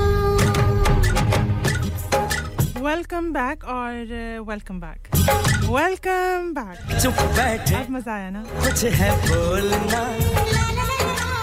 वेलकम 2.89 3.29
बैक 3.33 3.65
और 3.75 3.93
वेलकम 4.49 4.81
बैक 4.81 5.01
वेलकम 5.67 6.49
बैक 6.55 6.79
चुप 7.03 7.21
बैठे। 7.37 7.75
आज 7.75 7.91
मज़ा 7.91 8.15
आया 8.15 8.31
ना? 8.31 8.43
कुछ 8.65 8.85
है 8.97 9.11
बोलना। 9.29 10.03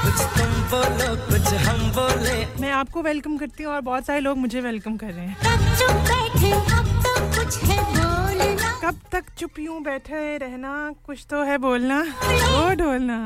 कुछ 0.02 0.18
तुम 0.38 0.52
बोलो 0.74 1.16
कुछ 1.30 1.54
हम 1.68 1.80
बोले। 2.00 2.38
मैं 2.62 2.72
आपको 2.82 3.02
वेलकम 3.12 3.38
करती 3.38 3.64
हूँ 3.64 3.74
और 3.74 3.82
बहुत 3.94 4.06
सारे 4.06 4.20
लोग 4.20 4.38
मुझे 4.38 4.62
वेलकम 4.62 4.98
कर 4.98 5.12
रहे 5.14 5.26
हैं। 5.28 5.36
चुप 5.78 5.96
बैठे 6.12 6.52
अब 6.52 6.88
तो 7.04 7.14
कुछ 7.38 7.64
है 7.64 7.84
बोलना। 7.84 8.17
कब 8.84 9.00
तक 9.12 9.24
चुप 9.38 9.60
यूँ 9.60 9.82
बैठे 9.84 10.38
रहना? 10.38 10.72
कुछ 11.06 11.26
तो 11.30 11.42
है 11.44 11.58
बोलना। 11.58 12.00
ओ 12.00 12.74
ढोलना। 12.80 13.18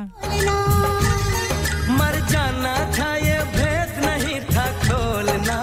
मर 1.97 2.19
जाना 2.31 2.75
था 2.97 3.15
ये 3.15 3.37
भेद 3.55 3.91
नहीं 4.05 4.39
था 4.49 4.65
खोलना। 4.83 5.57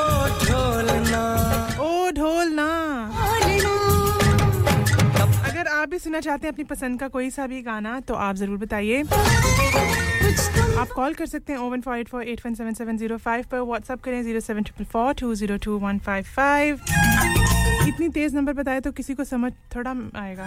ओ 0.00 0.06
ढोलना। 0.44 1.22
ओ 1.80 2.10
ढोलना। 2.16 2.66
अगर 5.50 5.68
आप 5.68 5.88
भी 5.88 5.98
सुनना 5.98 6.20
चाहते 6.20 6.46
हैं 6.46 6.52
अपनी 6.52 6.64
पसंद 6.64 7.00
का 7.00 7.08
कोई 7.08 7.30
सा 7.30 7.46
भी 7.46 7.62
गाना 7.62 7.98
तो 8.08 8.14
आप 8.14 8.34
ज़रूर 8.36 8.58
बताइए। 8.58 9.02
आप 10.78 10.88
कॉल 10.94 11.14
कर 11.14 11.26
सकते 11.26 11.52
हैं 11.52 11.60
oh one 11.60 11.80
four 11.80 11.98
eight 11.98 12.08
four 12.08 12.22
eight 12.24 12.40
one 12.46 12.54
seven 12.54 12.74
seven 12.74 12.98
zero 12.98 13.16
five 13.18 13.44
पर। 13.52 13.60
व्हाट्सअप 13.60 14.02
करें 14.02 14.22
zero 14.22 14.40
seven 14.40 14.62
triple 14.62 14.84
four 14.92 15.14
two 15.20 15.34
zero 15.34 15.56
two 15.64 15.78
one 15.78 15.98
five 16.06 16.24
five 16.36 16.80
इतनी 17.88 18.08
तेज 18.08 18.34
नंबर 18.34 18.52
बताए 18.52 18.80
तो 18.80 18.90
किसी 18.92 19.14
को 19.14 19.24
समझ 19.24 19.52
थोड़ा 19.74 19.94
आएगा। 20.20 20.44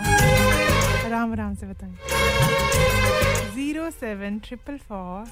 आराम 1.06 1.32
आराम 1.32 1.54
से 1.56 1.68
बताएँ। 1.68 1.96
Zero 3.56 3.90
seven 3.92 4.40
triple 4.40 4.78
four. 4.90 5.26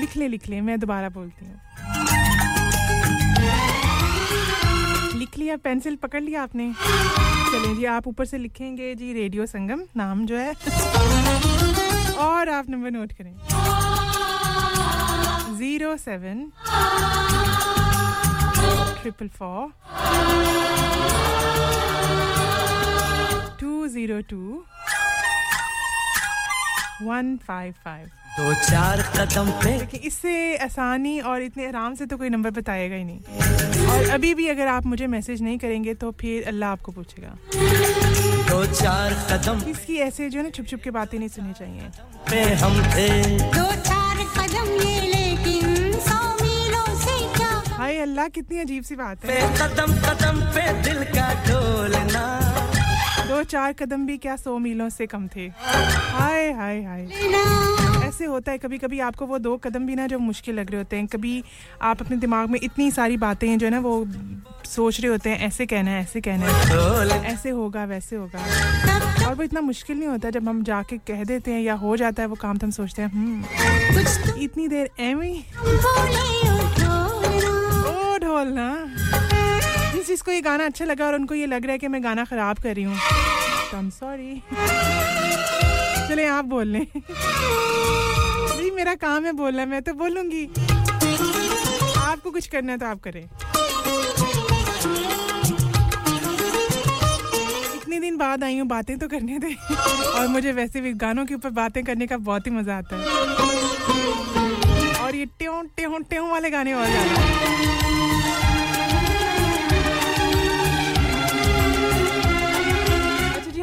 लिख 0.00 0.16
ले 0.16 0.28
लिख 0.28 0.48
ले 0.48 0.60
मैं 0.60 0.78
दोबारा 0.80 1.08
बोलती 1.08 1.46
हूँ। 1.46 1.60
लिख 5.18 5.38
लिया, 5.38 5.56
पेंसिल 5.56 5.96
पकड़ 5.96 6.22
लिया 6.22 6.42
आपने? 6.42 6.72
चलिए 6.72 7.74
जी, 7.76 7.84
आप 7.86 8.06
ऊपर 8.08 8.24
से 8.24 8.38
लिखेंगे 8.38 8.94
जी, 8.94 9.12
रेडियो 9.12 9.46
संगम, 9.46 9.82
नाम 9.96 10.26
जो 10.26 10.36
है। 10.36 10.52
और 12.18 12.48
आप 12.50 12.68
नंबर 12.70 12.90
नोट 12.90 13.12
करें। 13.12 13.34
Zero 15.58 15.96
seven 15.96 16.50
triple 19.02 19.28
four. 19.28 19.72
Two 23.60 23.86
zero 23.88 24.20
two 24.30 24.64
one 27.02 27.36
five 27.46 27.72
five. 27.84 28.06
दो 28.36 28.52
चार 28.62 29.00
कदम 29.16 29.50
पे। 29.62 29.78
देखिए 29.78 30.00
इससे 30.06 30.56
आसानी 30.64 31.18
और 31.20 31.42
इतने 31.42 31.66
आराम 31.66 31.94
से 31.94 32.06
तो 32.06 32.16
कोई 32.16 32.28
नंबर 32.28 32.50
बताएगा 32.50 32.96
ही 32.96 33.04
नहीं। 33.04 33.20
और 33.86 34.10
अभी 34.10 34.32
भी 34.34 34.48
अगर 34.48 34.66
आप 34.68 34.86
मुझे 34.86 35.06
मैसेज 35.06 35.42
नहीं 35.42 35.58
करेंगे 35.58 35.94
तो 35.94 36.10
फिर 36.20 36.46
अल्लाह 36.48 36.70
आपको 36.70 36.92
पूछेगा। 36.92 37.36
दो 38.50 38.64
चार 38.74 39.14
कदम 39.30 39.62
इसकी 39.70 39.96
ऐसे 40.06 40.28
जो 40.30 40.38
है 40.38 40.44
ना 40.44 40.50
छुप 40.50 40.66
छुप 40.66 40.80
के 40.84 40.90
बातें 40.90 41.18
नहीं 41.18 41.28
सुननी 41.28 41.52
चाहिए। 41.52 41.90
पे 42.30 42.42
हम 42.62 42.82
थे। 42.94 43.08
दो 43.38 43.66
चार 43.82 44.24
कदम 44.38 44.72
ये 44.82 45.00
हाय 47.84 47.98
अल्लाह 48.00 48.28
कितनी 48.34 48.58
अजीब 48.58 48.82
सी 48.82 48.94
बात 48.96 49.24
है। 49.26 49.40
कदम 49.56 49.92
कदम 50.04 50.38
पे 50.52 50.62
दिल 50.82 51.02
का 51.06 51.26
डोलना 51.48 52.22
दो 53.28 53.42
चार 53.44 53.72
कदम 53.72 54.06
भी 54.06 54.16
क्या 54.18 54.36
सौ 54.36 54.56
मीलों 54.58 54.88
से 54.88 55.06
कम 55.06 55.26
थे। 55.34 55.46
हाय 55.58 56.50
हाय 56.52 56.80
हाय। 56.82 57.02
ऐसे 58.08 58.24
होता 58.24 58.52
है 58.52 58.58
कभी 58.58 58.78
कभी 58.78 59.00
आपको 59.00 59.26
वो 59.26 59.38
दो 59.38 59.56
कदम 59.66 59.86
भी 59.86 59.94
ना 59.94 60.06
जो 60.06 60.18
मुश्किल 60.18 60.54
लग 60.60 60.70
रहे 60.70 60.78
होते 60.78 60.96
हैं। 60.96 61.06
कभी 61.06 61.42
आप 61.82 62.02
अपने 62.02 62.16
दिमाग 62.16 62.48
में 62.50 62.58
इतनी 62.62 62.90
सारी 62.90 63.16
बातें 63.26 63.48
हैं 63.48 63.58
जो 63.58 63.66
है 63.66 63.72
ना 63.72 63.80
वो 63.80 63.94
सोच 64.66 65.00
रहे 65.00 65.10
होते 65.10 65.30
हैं 65.30 65.46
ऐसे 65.46 65.66
कहना 65.66 65.90
है 65.90 66.00
ऐसे 66.02 66.20
कहना 66.20 66.46
है। 66.46 67.22
ऐसे 67.32 67.50
होगा 67.50 67.84
वैसे 67.84 68.16
होगा। 68.16 69.26
और 69.26 69.34
वो 69.34 69.42
इतना 69.42 69.60
मुश्किल 69.60 69.98
नहीं 69.98 70.08
होता 70.08 70.30
जब 70.30 70.48
हम 70.48 70.62
जाके 70.64 70.98
कह 71.12 71.24
देते 71.24 71.50
हैं 71.50 71.60
या 71.60 71.74
हो 71.84 71.96
जाता 71.96 72.22
है 72.22 72.28
वो 72.28 72.36
काम 72.40 72.56
तो 72.56 72.66
हम 72.66 72.70
सोचते 72.72 73.02
हैं 73.02 73.10
हम्म 73.10 74.42
इतनी 74.42 74.68
देर 74.68 74.90
एमी 75.02 75.34
ओ 78.44 78.46
ढोलना 78.46 79.92
जिस 79.94 80.06
जिसको 80.06 80.30
ये 80.32 80.40
गाना 80.40 80.64
अच्छा 80.64 80.84
लगा 80.84 81.06
और 81.06 81.14
उनको 81.14 81.34
ये 81.34 81.46
लग 81.46 81.64
रहा 81.64 81.72
है 81.72 81.78
कि 81.78 81.88
मैं 81.88 82.02
गाना 82.04 82.24
खराब 82.24 82.58
कर 82.58 82.74
रही 82.74 82.84
हूँ। 82.84 82.96
तो 83.70 83.76
I'm 83.76 83.90
सॉरी 83.90 84.42
चले 86.08 86.26
आप 86.26 86.44
बोल 86.44 86.66
लें। 86.68 86.84
भाई 86.94 88.70
मेरा 88.70 88.94
काम 88.96 89.24
है 89.24 89.32
बोलना, 89.32 89.66
मैं 89.66 89.82
तो 89.82 89.92
बोलूँगी। 89.94 90.44
आपको 91.98 92.30
कुछ 92.30 92.46
करना 92.46 92.72
है 92.72 92.78
तो 92.78 92.86
आप 92.86 93.00
करें। 93.04 93.22
इतने 97.74 98.00
दिन 98.00 98.16
बाद 98.16 98.44
आई 98.44 98.58
हूँ, 98.58 98.66
बातें 98.68 98.98
तो 98.98 99.08
करने 99.08 99.38
दे। 99.38 99.54
और 100.18 100.26
मुझे 100.28 100.52
वैसे 100.52 100.80
भी 100.80 100.92
गानों 101.04 101.24
के 101.26 101.34
ऊपर 101.34 101.50
बातें 101.56 101.82
करने 101.84 102.06
का 102.06 102.16
बहुत 102.28 102.46
ही 102.46 102.50
मज़ा 102.52 102.76
आता 102.78 102.96
है। 102.96 103.02
और 104.98 105.14
ये 105.14 105.24
ट्यों 105.38 105.62
ट्यों 105.76 106.00
ट्यों 106.02 106.30
वाले 106.30 106.50
गाने 106.50 106.72
और 106.74 106.86
ज़्यादा। 106.86 108.13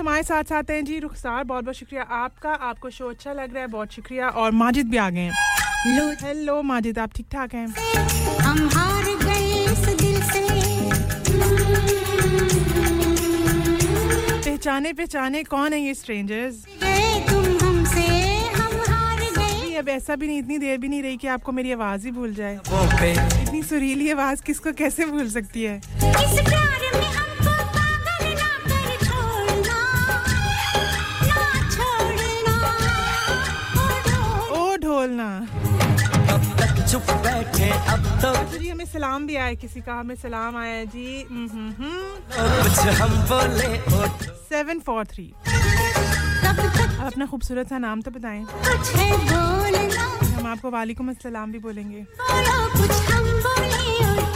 हमारे 0.01 0.21
साथ 0.23 0.43
साथ 0.43 0.69
हैं 0.71 0.83
जी 0.85 0.97
रुखसार 0.99 1.43
बहुत 1.43 1.63
बहुत 1.63 1.75
शुक्रिया 1.75 2.03
आपका। 2.17 2.51
आपको 2.67 2.89
शो 2.89 3.09
अच्छा 3.09 3.33
लग 3.33 3.53
रहा 3.53 3.61
है 3.61 3.67
बहुत 3.67 3.91
शुक्रिया। 3.93 4.27
और 4.27 4.51
माजिद 4.51 4.87
भी 4.89 4.97
आ 4.97 5.09
गए 5.09 5.19
हैं। 5.19 6.15
हेलो 6.21 6.61
माजिद 6.61 6.99
आप 6.99 7.11
ठीक 7.15 7.27
ठाक 7.31 7.53
हैं? 7.53 7.67
हम 8.39 8.69
हार 8.73 9.03
गए 9.23 9.63
इस 9.63 9.83
दिल 10.01 10.21
से। 10.23 10.41
पहचाने 14.41 14.93
पहचाने 14.93 15.43
कौन 15.43 15.73
है 15.73 15.79
ये 15.81 15.93
स्ट्रेंजर्स 15.93 16.65
अब 19.77 19.89
ऐसा 19.89 20.15
भी 20.15 20.27
नहीं 20.27 20.39
इतनी 20.39 20.57
देर 20.57 20.77
भी 20.77 20.87
नहीं 20.87 21.01
रही 21.03 21.17
कि 21.17 21.27
आपको 21.27 21.51
मेरी 21.51 21.71
आवाज़ 21.71 22.05
ही 22.05 22.11
भूल 22.11 22.33
जाए। 22.33 22.55
इतनी 22.55 23.61
सुरीली 23.63 24.11
आवाज़ 24.11 24.43
किसको 24.43 24.71
कैसे 24.73 25.05
भूल 25.05 25.29
सकती 25.29 25.63
है? 25.63 25.79
ओ 35.01 35.03
अब 35.03 36.43
तक 36.57 36.73
चुप 36.91 37.07
बैठे 37.23 37.69
अब 37.91 38.03
तो। 38.21 38.31
जी 38.57 38.67
हमें 38.69 38.85
सलाम 38.85 39.25
भी 39.27 39.35
आया 39.35 39.53
किसी 39.57 39.81
का 39.81 39.93
हमें 39.99 40.15
सलाम 40.15 40.57
आया 40.57 40.73
है। 40.73 40.85
जी 40.85 41.25
कुछ 41.29 42.79
हम 42.99 43.15
बोले 43.31 43.69
सेवन 44.49 44.79
फोर 44.85 45.05
थ्री। 45.13 45.25
आप 46.45 47.05
अपना 47.05 47.25
खूबसूरत 47.25 47.69
सा 47.69 47.77
नाम 47.77 48.01
तो 48.01 48.11
बताएँ। 48.11 48.43
बोलना। 48.43 50.05
हम 50.37 50.47
आपको 50.47 50.69
वालेकुम 50.71 51.09
अस्सलाम 51.09 51.51
भी 51.51 51.59
बोलेंगे। 51.59 52.01
बोलो 52.21 52.57
कुछ 52.77 52.93
हम 53.09 53.25
बोले 53.47 54.30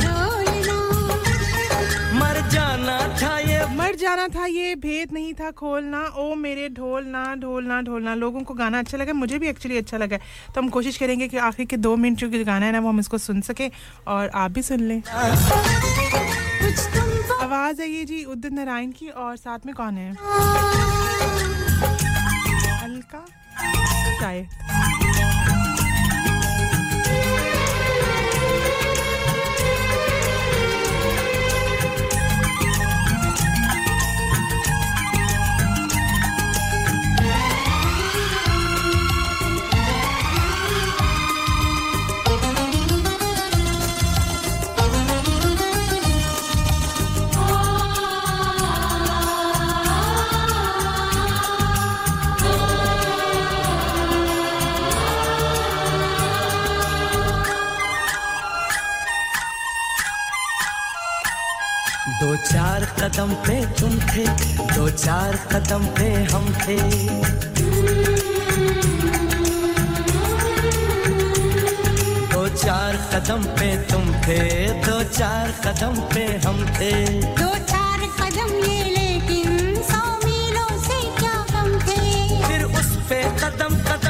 मर 2.16 2.42
जाना 2.50 2.98
था 3.22 3.38
ये। 3.40 3.66
मर 3.76 3.96
जाना 3.96 4.28
था 4.28 4.46
ये 4.46 4.76
भेद 4.76 5.14
नहीं 5.14 5.34
था 5.34 5.50
खोलना 5.52 6.00
ओ 6.18 6.36
मेरे 6.36 6.68
ढोलना 6.70 7.24
ढोलना 7.36 7.82
ढोलना 7.82 8.14
लोगों 8.16 8.42
को 8.44 8.54
गाना 8.54 8.80
अच्छा 8.80 8.98
लगा 8.98 9.14
मुझे 9.14 9.40
भी 9.40 9.48
एक्चुअली 9.48 9.78
अच्छा 9.78 9.98
लगा। 9.98 10.18
तो 10.56 10.62
हम 10.62 10.70
कोशिश 10.70 10.98
करेंगे 10.98 11.28
कि 11.28 11.38
आखिर 11.38 11.66
के 11.66 11.78
दो 11.78 11.96
मिनट 11.96 12.18
जो 12.18 12.44
गाना 12.46 12.66
है 12.66 12.72
ना 12.72 12.80
वो 12.80 12.90
हम 12.90 13.00
इसको 13.00 13.18
सुन 13.18 13.42
सके 13.42 13.70
और 14.08 14.30
आप 14.36 14.52
भी 14.52 14.62
सुन 14.62 14.80
लें। 14.80 15.02
आवाज़ 17.42 17.82
है 17.82 17.90
ये 17.90 18.06
जी 18.06 18.24
उदित 18.26 18.54
नारायण 18.54 18.92
की 18.92 19.08
और 19.10 19.36
साथ 19.38 19.66
में 19.66 19.76
कौन 19.76 19.98
है। 19.98 20.12
अलका? 22.84 23.26
शायद। 24.22 25.15
दो 62.26 62.36
चार 62.36 62.84
कदम 63.00 63.34
पे 63.46 63.56
तुम 63.80 63.92
थे 64.12 64.24
दो 64.76 64.90
चार 64.90 65.36
कदम 65.52 65.84
पे 65.98 66.08
हम 66.32 66.46
थे। 66.62 66.78
दो 72.34 72.48
चार 72.64 72.98
कदम 73.14 73.42
पे 73.60 73.70
तुम 73.92 74.06
थे 74.26 74.40
दो 74.88 74.98
चार 75.20 75.54
कदम 75.66 76.02
पे 76.14 76.26
हम 76.48 76.66
थे। 76.80 76.92
दो 77.42 77.52
चार 77.72 78.00
कदम 78.20 78.50
ये 78.66 78.80
लेकिन 78.98 79.76
सौ 79.92 80.04
मीलों 80.26 80.72
से 80.88 81.02
क्या 81.20 81.36
कम 81.54 81.70
थे? 81.88 82.02
फिर 82.48 82.62
उस 82.82 82.90
पे 83.10 83.24
कदम 83.44 83.74
कदम 83.90 84.05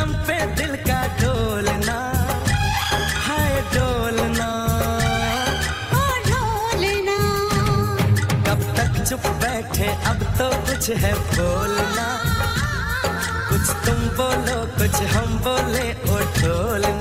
कुछ 10.85 10.97
है 11.01 11.13
बोलना। 11.17 12.05
कुछ 13.49 13.69
तुम 13.85 14.01
बोलो 14.17 14.57
कुछ 14.77 15.01
हम 15.13 15.29
बोले 15.45 15.85
ओ 16.13 16.17
ढोलना 16.37 16.94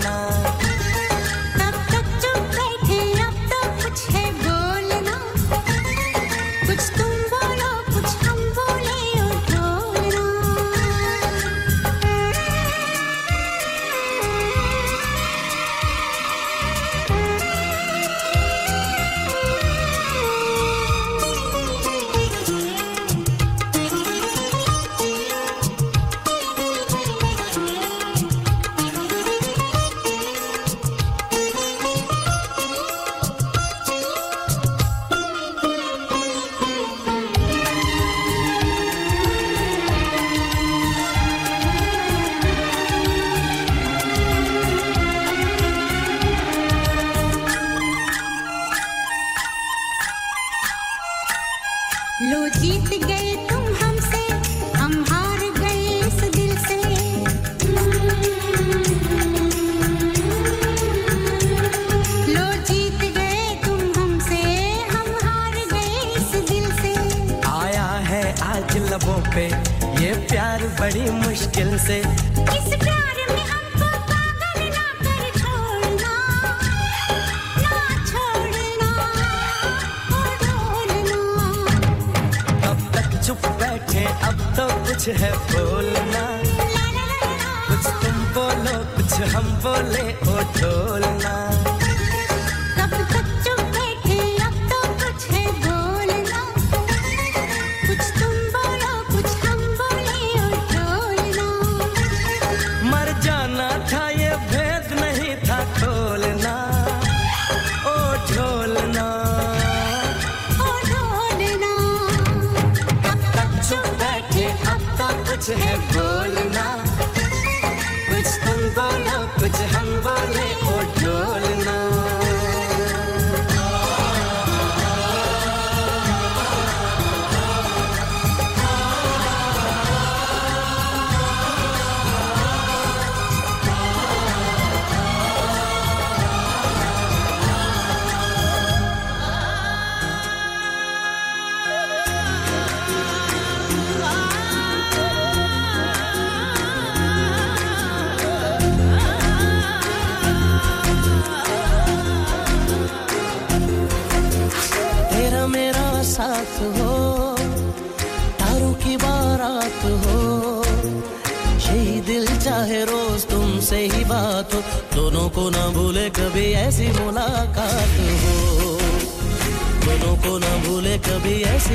कुछ 85.04 85.16
है 85.20 85.30
बोलना। 85.52 86.20
कुछ 87.68 87.86
तुम 88.02 88.16
बोलो 88.36 88.76
कुछ 88.96 89.12
हम 89.34 89.50
बोले 89.64 90.04
ओ 90.32 90.36
ढोलना 90.56 91.43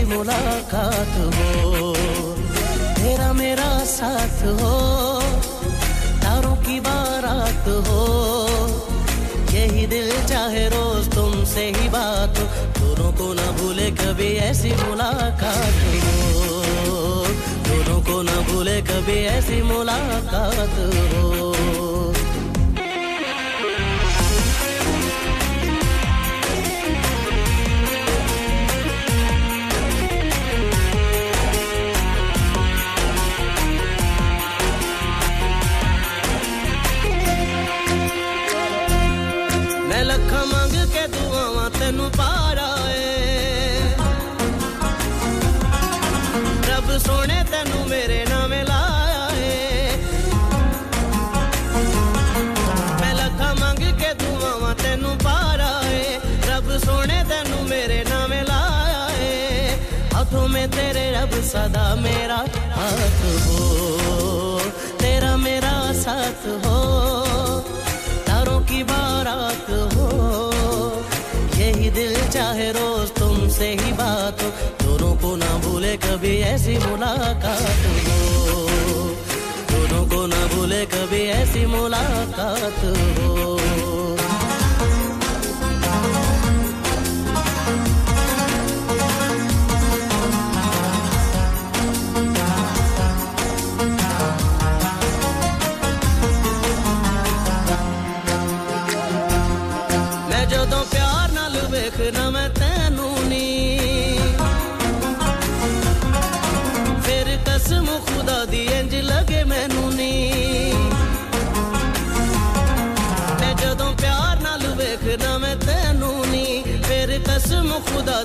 मुलाकात 0.10 1.16
हो, 1.36 1.94
तेरा 2.98 3.32
मेरा 3.34 3.70
साथ 3.86 4.42
हो, 4.60 4.74
तारों 6.24 6.56
की 6.66 6.80
बारात 6.80 7.68
हो, 7.88 8.02
यही 9.54 9.86
दिल 9.88 10.10
चाहे 10.26 10.68
रोज 10.70 11.10
तुमसे 11.16 11.66
ही 11.78 11.90
बात 11.90 12.40
हो, 12.40 12.46
दोनों 12.80 13.12
को 13.20 13.34
ना 13.34 13.48
भूले 13.60 13.90
कभी 14.02 14.32
ऐसी 14.50 14.72
मुलाकात 14.84 15.80
हो, 16.04 16.48
दोनों 17.70 18.02
को 18.10 18.22
ना 18.22 18.40
भूले 18.50 18.82
कभी 18.92 19.20
ऐसी 19.38 19.62
मुलाकात 19.64 20.78
हो। 21.14 22.19
सदा 61.60 61.88
मेरा 61.96 62.36
हाथ 62.74 63.22
हो, 63.46 63.64
तेरा 65.00 65.32
मेरा 65.38 65.72
साथ 65.94 66.46
हो, 66.64 66.78
तारों 68.28 68.60
की 68.70 68.82
बारात 68.84 69.68
हो। 69.96 70.08
यही 71.60 71.90
दिल 71.90 72.16
चाहे 72.30 72.72
रोज 72.72 73.12
तुमसे 73.20 73.70
ही 73.82 73.92
बात 73.92 74.44
हो, 74.44 74.50
दोनों 74.84 75.14
को 75.18 75.36
ना 75.36 75.52
भूले 75.58 75.96
कभी 76.08 76.36
ऐसी 76.48 76.78
मुलाकात 76.78 77.86
हो। 78.08 78.20
दोनों 79.72 80.06
को 80.08 80.26
ना 80.28 80.46
भूले 80.56 80.86
कभी 80.96 81.24
ऐसी 81.36 81.66
मुलाकात 81.76 82.84
हो। 83.20 83.99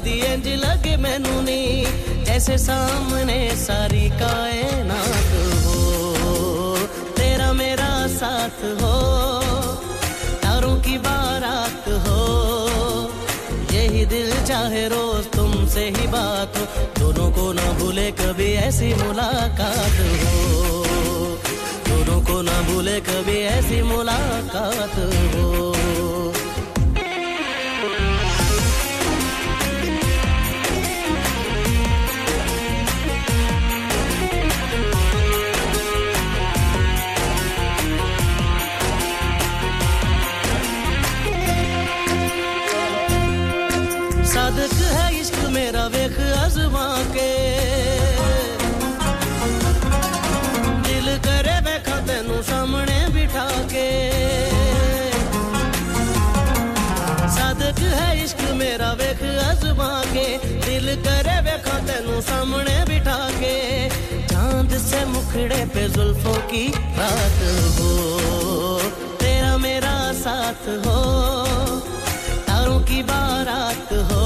ਦੀ 0.03 0.19
ਇੰਜ 0.25 0.47
ਲਗੇ 0.47 0.95
ਮੈਨੂੰ 0.97 1.43
ਨੀ 1.43 1.85
ਜੈਸੇ 2.25 2.57
ਸਾਹਮਣੇ 2.57 3.49
ਸਾਰੀ 3.57 4.09
ਕਾਇਨਾਤ 4.19 5.33
ਹੋ 5.65 6.77
ਤੇਰਾ 7.17 7.51
ਮੇਰਾ 7.53 8.07
ਸਾਥ 8.19 8.63
ਹੋ 8.81 8.97
तारों 10.43 10.77
की 10.85 10.97
बारात 11.03 11.85
हो 12.05 12.23
यही 13.73 14.05
दिल 14.13 14.31
चाहे 14.49 14.87
रोज 14.93 15.27
तुमसे 15.35 15.85
ही 15.97 16.07
बात 16.07 16.57
हो 16.57 16.65
दोनों 16.99 17.29
को 17.37 17.51
ना 17.59 17.71
भूले 17.79 18.09
कभी 18.19 18.49
ऐसी 18.63 18.93
मुलाकात 19.03 19.99
हो 20.23 20.35
दोनों 21.89 22.19
को 22.29 22.41
ना 22.49 22.61
भूले 22.69 22.99
कभी 23.09 23.39
ऐसी 23.53 23.81
मुलाकात 23.91 24.97
हो 25.35 25.47
सामने 62.24 62.78
बिठा 62.84 63.18
के 63.34 63.56
चाँद 64.26 64.78
से 64.78 65.04
मुखड़े 65.04 65.64
पे 65.74 65.88
जुल्फों 65.88 66.36
की 66.50 66.66
रात 66.98 67.40
हो। 67.78 67.92
तेरा 69.20 69.56
मेरा 69.58 69.96
साथ 70.14 70.68
हो, 70.86 70.98
तारों 72.46 72.80
की 72.80 73.02
बारात 73.02 73.92
हो। 74.10 74.24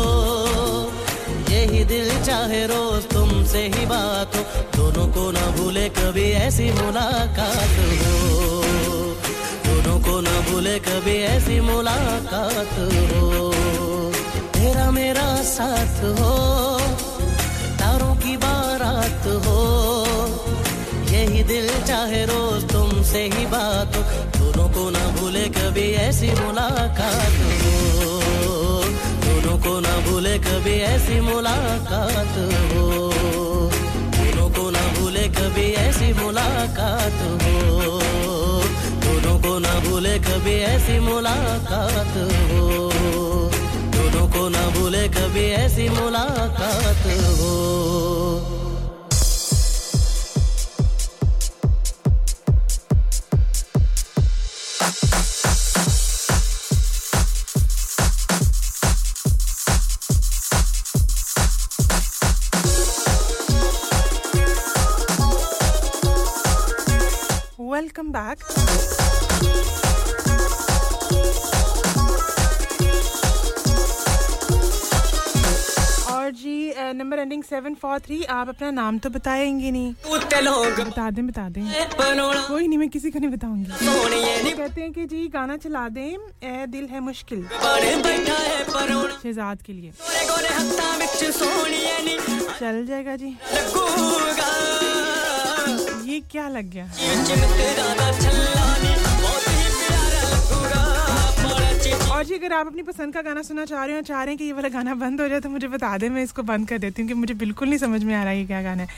यही 1.50 1.84
दिल 1.84 2.10
चाहे 2.24 2.66
रोज 2.66 3.08
तुमसे 3.08 3.62
ही 3.66 3.86
बात 3.86 4.36
हो, 4.36 4.42
दोनों 4.76 5.06
को 5.08 5.30
ना 5.30 5.46
भूले 5.56 5.88
कभी 5.88 6.30
ऐसी 6.40 6.70
मुलाकात 6.72 7.76
हो। 8.02 8.62
दोनों 9.66 9.98
को 10.00 10.20
ना 10.20 10.40
भूले 10.40 10.78
कभी 10.78 11.16
ऐसी 11.26 11.60
मुलाकात 11.60 12.78
हो। 12.78 13.52
तेरा 14.54 14.90
मेरा 14.90 15.28
साथ 15.42 16.04
हो। 16.20 16.77
की 18.28 18.36
बारात 18.36 19.26
हो। 19.44 19.58
यही 21.12 21.42
दिल 21.42 21.68
चाहे 21.84 22.24
रोज 22.24 22.64
तुमसे 22.72 23.22
ही 23.24 23.46
बात 23.46 23.96
हो। 23.96 24.02
दोनों 24.36 24.68
को 24.68 24.90
ना 24.90 25.04
भूले 25.16 25.44
कभी 25.48 25.86
ऐसी 25.92 26.28
मुलाकात 26.40 27.38
हो। 27.60 27.72
दोनों 29.24 29.56
को 29.58 29.80
ना 29.80 29.94
भूले 30.00 30.36
कभी 30.38 30.74
ऐसी 30.92 31.20
मुलाकात 31.20 32.36
हो। 32.72 32.84
दोनों 34.18 34.48
को 34.50 34.70
ना 34.70 34.84
भूले 34.98 35.26
कभी 35.28 35.66
ऐसी 35.86 36.12
मुलाकात 36.12 37.18
हो। 37.42 38.00
दोनों 39.04 39.38
को 39.40 39.58
ना 39.58 39.74
भूले 39.80 40.18
कभी 40.18 40.54
ऐसी 40.74 40.98
मुलाकात 41.00 42.14
हो। 42.52 42.92
दोनों 43.96 44.28
को 44.28 44.48
ना 44.48 44.68
भूले 44.68 45.08
कभी 45.08 45.50
ऐसी 45.64 45.88
मुलाकात 45.88 47.06
हो। 47.40 48.17
सेवन 77.58 77.74
फोर 77.74 77.98
थ्री 77.98 78.22
आप 78.30 78.48
अपना 78.48 78.70
नाम 78.70 78.98
तो 79.04 79.10
बताएँगे 79.10 79.70
नहीं। 79.70 79.94
बता 79.94 81.08
दें 81.10 81.26
बता 81.26 81.48
दें। 81.48 81.62
कोई 81.98 82.66
नहीं 82.68 82.78
मैं 82.78 82.88
किसी 82.88 83.10
को 83.10 83.18
नहीं 83.18 83.30
बताऊँगी। 83.30 83.86
वो 83.86 84.50
कहते 84.58 84.80
हैं 84.80 84.92
कि 84.92 85.04
जी 85.04 85.26
गाना 85.28 85.56
चला 85.56 85.88
दें 85.88 86.48
ए 86.48 86.66
दिल 86.68 86.84
है 86.92 87.00
मुश्किल। 87.00 87.42
शहजाद 89.22 89.62
के 89.66 89.72
लिए। 89.72 89.92
चल 92.60 92.84
जाएगा 92.86 93.16
जी। 93.16 93.36
ये 96.12 96.20
क्या 96.30 96.48
लग 96.48 96.70
गया? 96.70 96.86
और 102.18 102.24
जी, 102.24 102.34
अगर 102.34 102.52
आप 102.52 102.66
अपनी 102.66 102.82
पसंद 102.82 103.14
का 103.14 103.20
गाना 103.22 103.42
सुनना 103.42 103.64
चाह 103.64 103.84
रहे 103.84 103.96
हो 103.96 104.02
चाह 104.02 104.22
रहे 104.22 104.32
हैं 104.32 104.38
कि 104.38 104.44
ये 104.44 104.52
वाला 104.52 104.68
गाना 104.68 104.94
बंद 105.00 105.20
हो 105.20 105.26
जाए 105.28 105.40
तो 105.40 105.48
मुझे 105.50 105.68
बता 105.68 105.96
दें, 105.98 106.08
मैं 106.10 106.22
इसको 106.22 106.42
बंद 106.42 106.68
कर 106.68 106.78
देती 106.78 107.02
हूँ 107.02 107.08
कि 107.08 107.14
मुझे 107.14 107.34
बिल्कुल 107.34 107.68
नहीं 107.68 107.78
समझ 107.78 108.02
में 108.04 108.14
आ 108.14 108.22
रहा 108.22 108.30
है 108.30 108.38
ये 108.38 108.46
क्या 108.46 108.62
गाना 108.62 108.82
है। 108.82 108.88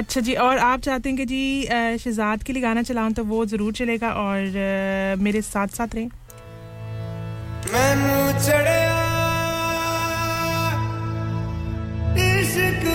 अच्छा 0.00 0.20
जी, 0.20 0.34
और 0.36 0.58
आप 0.58 0.80
चाहते 0.80 1.08
हैं 1.08 1.18
कि 1.18 1.24
जी 1.26 1.98
शहजाद 2.04 2.42
के 2.42 2.52
लिए 2.52 2.62
गाना 2.62 2.82
चलाऊँ 2.82 3.12
तो 3.12 3.24
वो 3.24 3.44
ज़रूर 3.46 3.72
चलेगा 3.80 4.12
और 4.22 5.16
मेरे 5.20 5.42
साथ 5.42 5.68
साथ 5.78 5.94
रहें 5.94 6.08
मैं 7.72 7.94
इश्क 12.18 12.87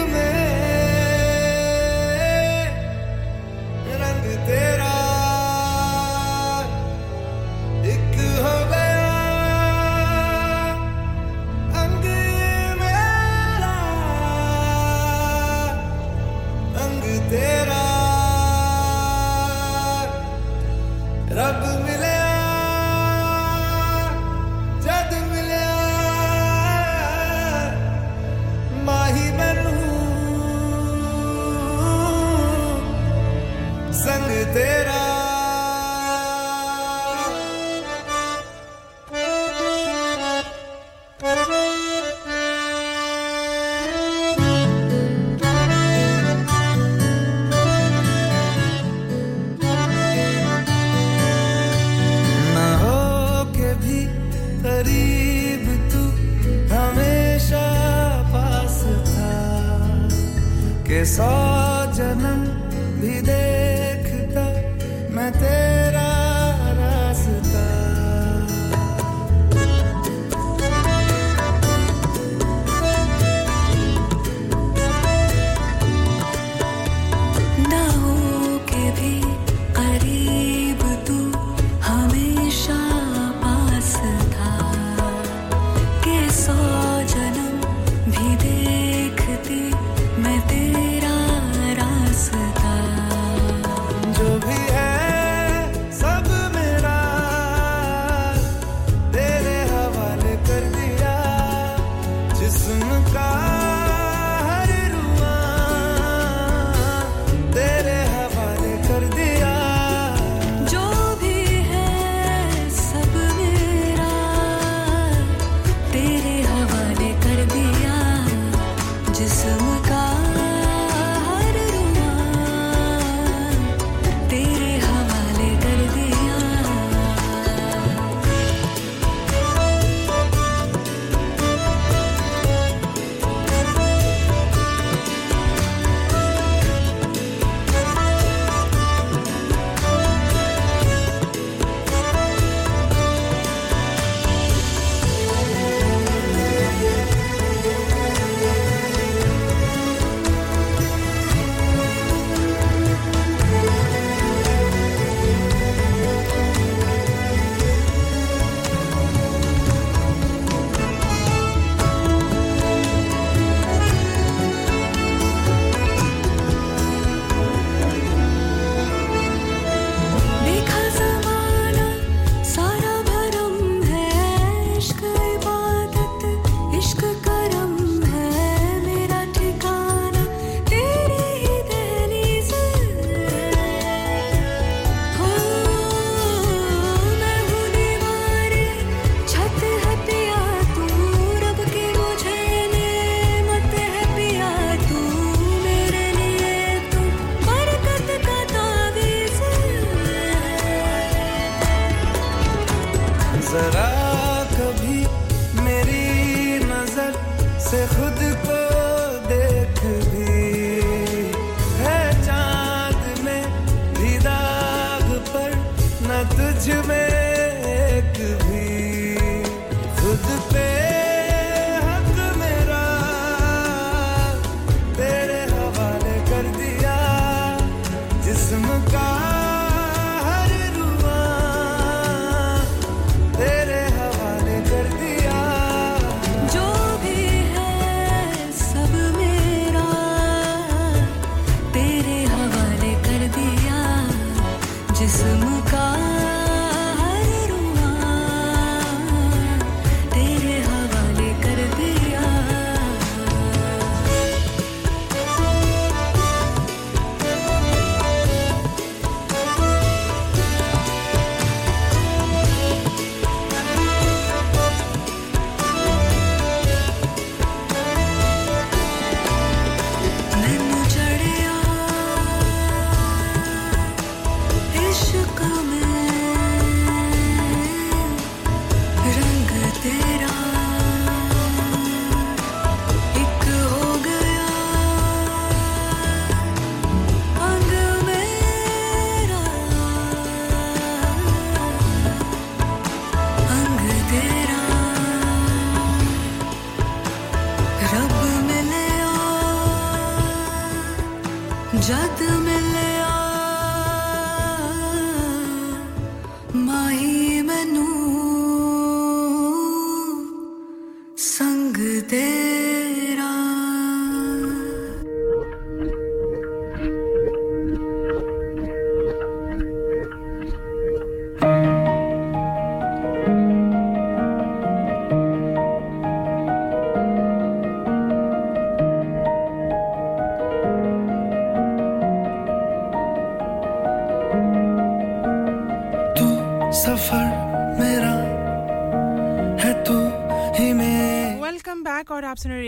के 61.04 61.73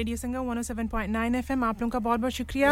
रेडियो 0.06 0.18
संगम 0.18 0.50
107.9 0.54 1.36
एफएम 1.36 1.64
आप 1.64 1.82
लोगों 1.82 1.90
का 1.92 2.00
बहुत 2.06 2.20
बहुत 2.20 2.32
शुक्रिया। 2.32 2.72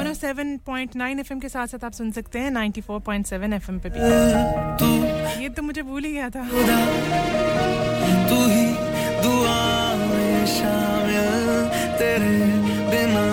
107.9 0.00 1.18
एफएम 1.20 1.38
के 1.40 1.48
साथ 1.48 1.66
साथ 1.66 1.84
आप 1.84 1.92
सुन 1.92 2.10
सकते 2.18 2.38
हैं 2.38 2.50
94.7 2.52 3.52
एफएम 3.54 3.78
पे 3.82 3.90
भी। 3.90 3.98
ये 5.42 5.48
तो 5.48 5.62
मुझे 5.62 5.82
भूल 5.82 6.04
ही 6.04 6.12
गया 6.12 6.28
था। 6.30 6.42
तू 8.28 8.38
ही 8.52 8.66
दुआ 9.24 9.58
में 10.04 10.46
शामिल 10.54 11.50
तेरे 11.98 12.30
बिना 12.92 13.24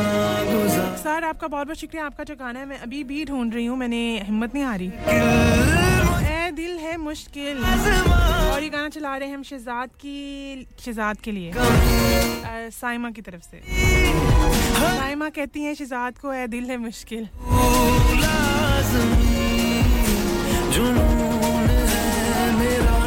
सर 0.97 1.23
आपका 1.23 1.47
बहुत 1.47 1.67
बहुत 1.67 1.77
शुक्रिया। 1.77 2.05
आपका 2.05 2.23
जो 2.23 2.35
गाना 2.35 2.59
है 2.59 2.65
मैं 2.65 2.79
अभी 2.79 3.03
भी 3.11 3.25
ढूंढ 3.25 3.53
रही 3.53 3.65
हूँ 3.65 3.77
मैंने 3.77 4.01
हिम्मत 4.25 4.53
नहीं 4.53 4.63
आ 4.63 4.75
रही 4.75 4.89
है 6.89 6.97
मुश्किल। 6.97 7.63
और 7.63 8.63
ये 8.63 8.69
गाना 8.69 8.89
चला 8.89 9.15
रहे 9.17 9.29
हैं 9.29 9.35
हम 9.35 9.43
शहजाद 9.43 9.89
की, 10.01 10.67
शहजाद 10.79 11.17
के 11.17 11.31
लिए। 11.31 11.51
साइमा 12.71 13.11
की 13.11 13.21
तरफ़ 13.21 13.41
से। 13.41 13.61
साइमा 14.79 15.29
कहती 15.29 15.63
हैं, 15.63 15.73
शहजाद 15.75 16.17
को 16.17 16.31
है 16.31 16.47
दिल 16.47 16.69
है 16.71 16.77
मुश्किल। 16.77 17.29
जुनून 20.73 21.69
है 21.93 22.51
मेरा। 22.59 22.97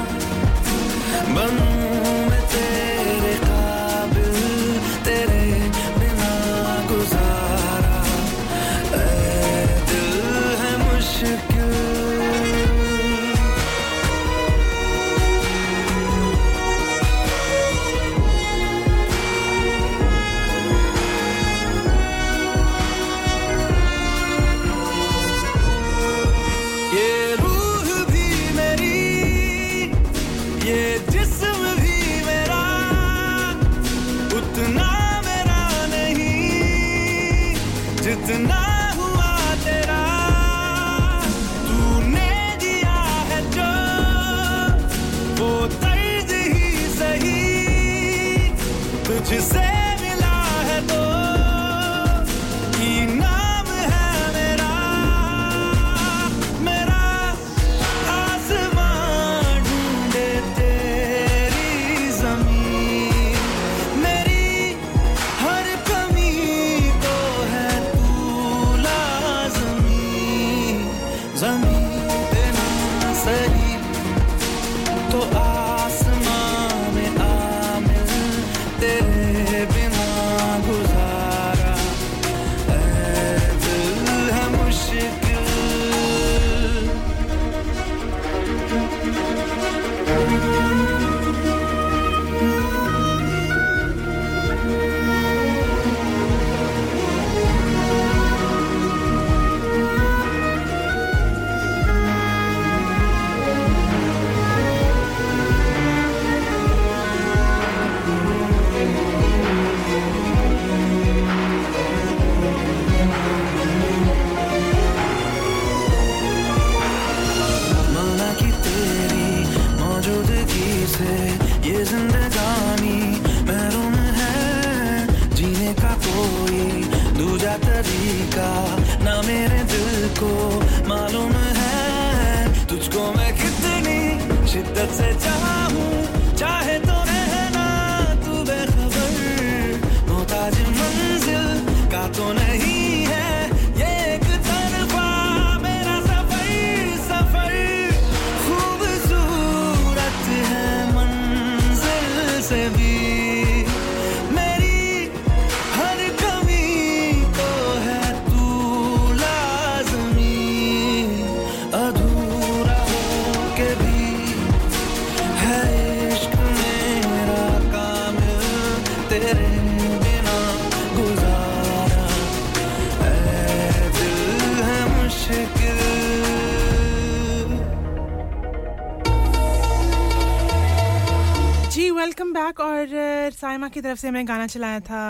अ, 183.23 183.31
साइमा 183.31 183.69
की 183.69 183.81
तरफ़ 183.81 183.99
से 183.99 184.11
मैं 184.11 184.27
गाना 184.29 184.47
चलाया 184.47 184.81
था। 184.81 185.01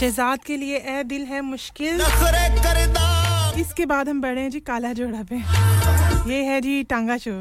शहजाद 0.00 0.38
के 0.46 0.56
लिए 0.56 0.76
ए 0.76 1.02
दिल 1.04 1.22
है 1.26 1.40
मुश्किल। 1.40 2.00
इसके 3.60 3.86
बाद 3.86 4.08
हम 4.08 4.20
बढ़े 4.20 4.40
हैं 4.40 4.50
जी 4.50 4.60
काला 4.60 4.92
जोड़ा 4.92 5.22
पे। 5.30 5.36
ये 6.32 6.42
है 6.44 6.60
जी 6.60 6.82
टांगा 6.84 7.16
शो 7.18 7.32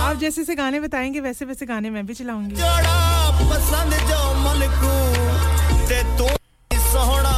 आप 0.00 0.16
जैसे 0.16 0.44
से 0.44 0.54
गाने 0.54 0.80
बताएँगे 0.80 1.20
वैसे 1.20 1.44
वैसे 1.44 1.66
गाने 1.66 1.90
मैं 1.90 2.06
भी 2.06 2.14
चलाऊँगी। 2.14 2.54
पसंद 3.50 3.92
जो 4.10 4.20
मन 4.44 4.60
को 4.80 4.94
ते 5.88 6.02
तू 6.18 6.26
सोहना 6.80 7.34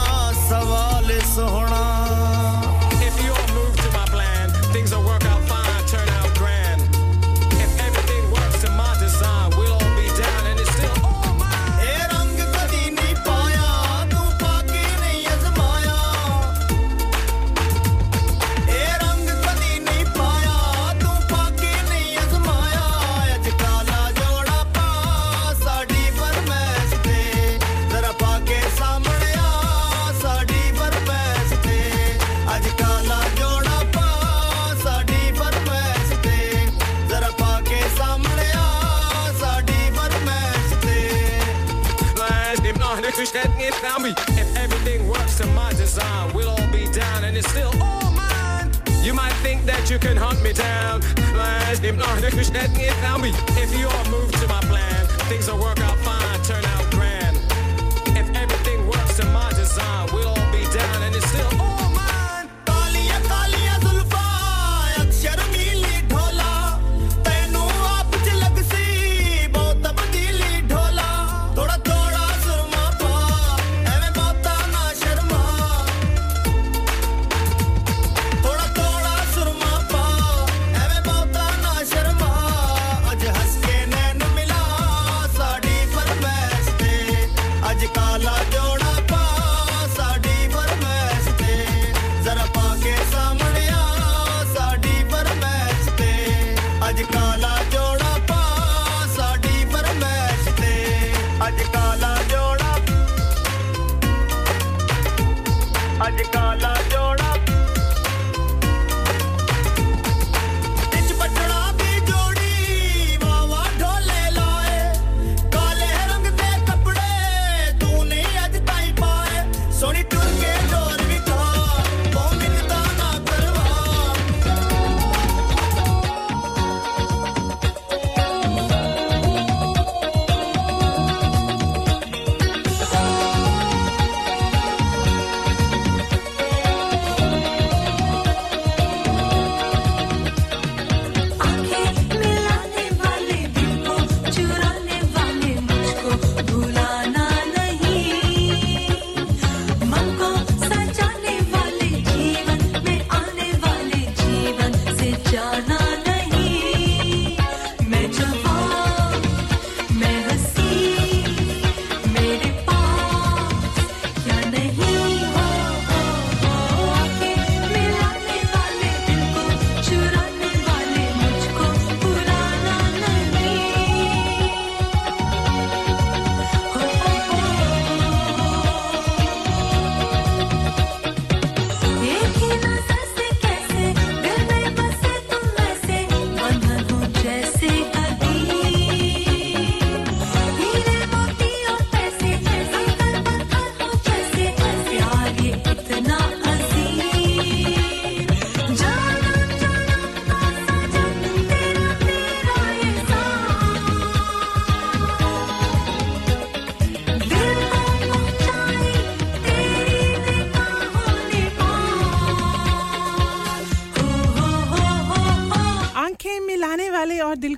सवाल 0.49 1.09
सोहना 1.35 1.70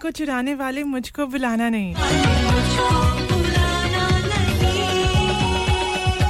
को 0.02 0.10
चुराने 0.10 0.54
वाले 0.54 0.82
मुझको 0.84 1.26
बुलाना 1.26 1.68
नहीं। 1.68 1.94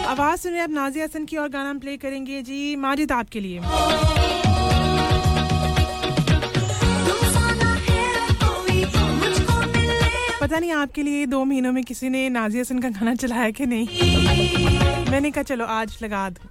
आवाज़ 0.05 0.41
सुन 0.41 0.53
रहे 0.53 0.61
आप 0.61 0.71
नाजी 0.71 1.01
हसन 1.01 1.25
की 1.25 1.37
और 1.37 1.49
गाना 1.49 1.73
प्ले 1.79 1.97
करेंगे 1.97 2.43
जी, 2.43 2.77
माजिद 2.77 3.13
आपके 3.13 3.41
लिए। 3.41 3.61
पता 10.41 10.59
नहीं 10.59 10.73
आपके 10.73 11.03
लिए 11.03 11.27
दो 11.27 11.45
महीनों 11.45 11.73
में 11.73 11.83
किसी 11.85 12.09
ने 12.09 12.29
नाजिया 12.29 12.61
हसन 12.61 12.79
का 12.79 12.89
गाना 12.91 13.15
चलाया 13.15 13.51
कि 13.51 13.67
नहीं। 13.67 13.87
मैंने 15.11 15.31
कहा, 15.31 15.43
चलो, 15.43 15.65
आज 15.65 15.99
लगा 16.03 16.29
दो। 16.31 16.42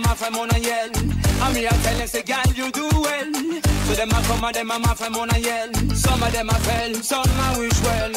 mama 0.00 0.14
from 0.14 0.36
on 0.36 0.62
yell. 0.62 0.90
And 0.94 1.54
me 1.54 1.66
tell 1.66 1.96
them, 1.96 2.06
say, 2.06 2.22
girl, 2.22 2.42
you 2.54 2.70
do 2.70 2.88
well. 2.92 3.32
So 3.86 3.94
them 3.94 4.10
I 4.12 4.22
come 4.26 4.44
and 4.44 4.54
them 4.54 4.66
mama 4.66 4.94
from 4.94 5.16
on 5.16 5.30
yell. 5.40 5.72
Some 5.94 6.22
of 6.22 6.32
them 6.32 6.50
I 6.50 6.58
fell, 6.58 6.94
some 6.94 7.24
I 7.26 7.58
wish 7.58 7.80
well. 7.82 8.12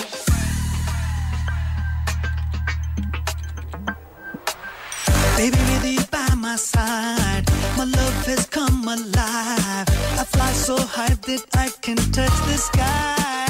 Baby, 5.38 5.58
with 5.58 5.86
you 5.86 6.06
by 6.12 6.36
my 6.36 6.58
side, 6.58 7.46
my 7.78 7.86
love 7.86 8.26
has 8.26 8.46
come 8.48 8.84
alive. 8.84 9.88
I 10.20 10.26
fly 10.28 10.52
so 10.52 10.78
high 10.78 11.16
that 11.28 11.46
I 11.54 11.70
can 11.82 11.96
touch 11.96 12.38
the 12.48 12.58
sky. 12.58 13.49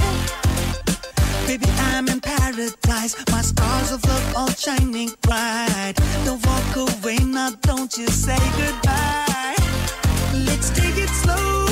Baby, 1.50 1.66
I'm 1.80 2.08
in 2.10 2.22
paradise. 2.22 3.16
My 3.32 3.41
stars 3.41 3.91
of 3.91 4.06
love 4.06 4.36
all 4.36 4.50
shining 4.50 5.10
bright. 5.22 5.93
Don't 6.24 6.45
walk 6.45 6.76
away 6.76 7.18
now, 7.26 7.50
don't 7.62 7.91
you 7.97 8.06
say 8.06 8.38
goodbye. 8.56 9.56
Let's 10.45 10.70
take 10.70 10.95
it 10.95 11.10
slow. 11.10 11.68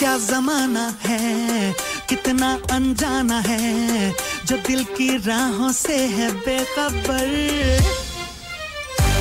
क्या 0.00 0.18
जमाना 0.18 0.94
है? 1.02 1.74
कितना 2.08 2.58
अनजाना 2.72 3.40
है? 3.40 4.14
जो 4.44 4.56
दिल 4.56 4.84
की 4.84 5.16
राहों 5.16 5.72
से 5.72 5.96
है 6.06 6.30
बेखबर। 6.30 7.26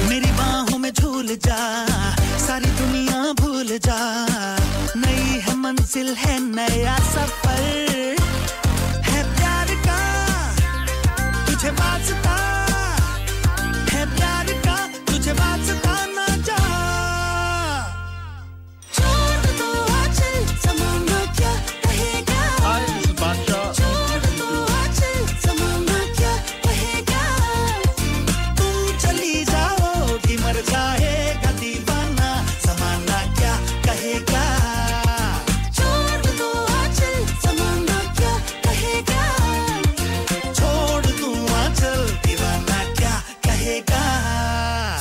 मेरी 0.10 0.32
बाहों 0.32 0.78
में 0.78 0.94
झूल 0.94 1.28
जा, 1.28 1.86
सारी 2.48 2.66
दुनिया 2.66 3.34
भूल 3.34 3.68
जा। 3.68 4.00
नई 4.96 5.40
है 5.40 5.56
मंजिल, 5.56 6.16
है 6.16 6.40
नया 6.40 6.98
सफ़र। 6.98 8.16
है 9.02 9.36
प्यार 9.36 9.68
का, 9.76 10.02
तुझे 11.46 11.70
वास्ता 11.70 12.29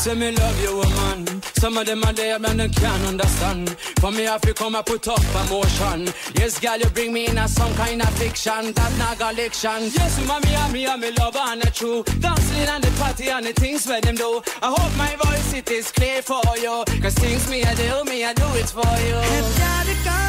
Say 0.07 0.15
me 0.15 0.31
love 0.31 0.61
you, 0.61 0.75
woman. 0.77 1.41
Some 1.55 1.77
of 1.77 1.85
them 1.85 2.03
are 2.03 2.13
there, 2.13 2.39
man, 2.39 2.57
they 2.57 2.67
can't 2.69 3.03
understand. 3.05 3.69
For 3.99 4.11
me, 4.11 4.27
I 4.27 4.37
feel 4.39 4.53
come 4.53 4.75
and 4.75 4.85
put 4.85 5.07
up 5.07 5.23
emotion. 5.45 6.13
Yes, 6.35 6.59
girl, 6.59 6.77
you 6.77 6.89
bring 6.89 7.13
me 7.13 7.27
in 7.27 7.37
a 7.37 7.47
some 7.47 7.73
kind 7.75 8.01
of 8.01 8.09
fiction. 8.17 8.73
That 8.73 8.91
not 8.97 9.17
collection. 9.19 9.83
Yes, 9.97 10.19
mommy, 10.27 10.53
and 10.53 10.73
me, 10.73 10.85
and 10.85 11.01
me 11.01 11.11
love 11.11 11.35
and 11.37 11.61
the 11.61 11.71
true. 11.71 12.03
Dancing 12.19 12.67
and 12.67 12.83
the 12.83 12.91
party 12.99 13.29
and 13.29 13.45
the 13.45 13.53
things 13.53 13.87
where 13.87 14.01
them 14.01 14.15
do. 14.15 14.41
I 14.61 14.67
hope 14.75 14.93
my 14.97 15.15
voice 15.23 15.53
it 15.53 15.69
is 15.71 15.91
clear 15.91 16.21
for 16.21 16.41
you. 16.57 16.83
Cause 17.01 17.15
things 17.15 17.49
me 17.49 17.63
I 17.63 17.73
do, 17.75 18.03
me 18.09 18.23
I 18.25 18.33
do 18.33 18.47
it 18.55 18.69
for 18.69 18.93
you. 19.07 19.19
है 19.33 19.41
प्यार 19.55 19.87
का 20.05 20.19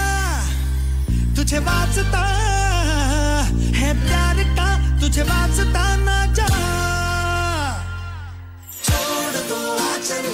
तुझे 1.37 1.59
वास्ता 1.67 2.23
है 3.81 3.91
प्यार 4.07 4.39
का 4.59 4.69
तुझे 5.01 5.23
वास्ता 5.23 5.85
ना 6.07 6.19
जा 6.39 6.68
छोड़ 8.90 9.44
दो 9.52 9.60
आंचल 9.90 10.28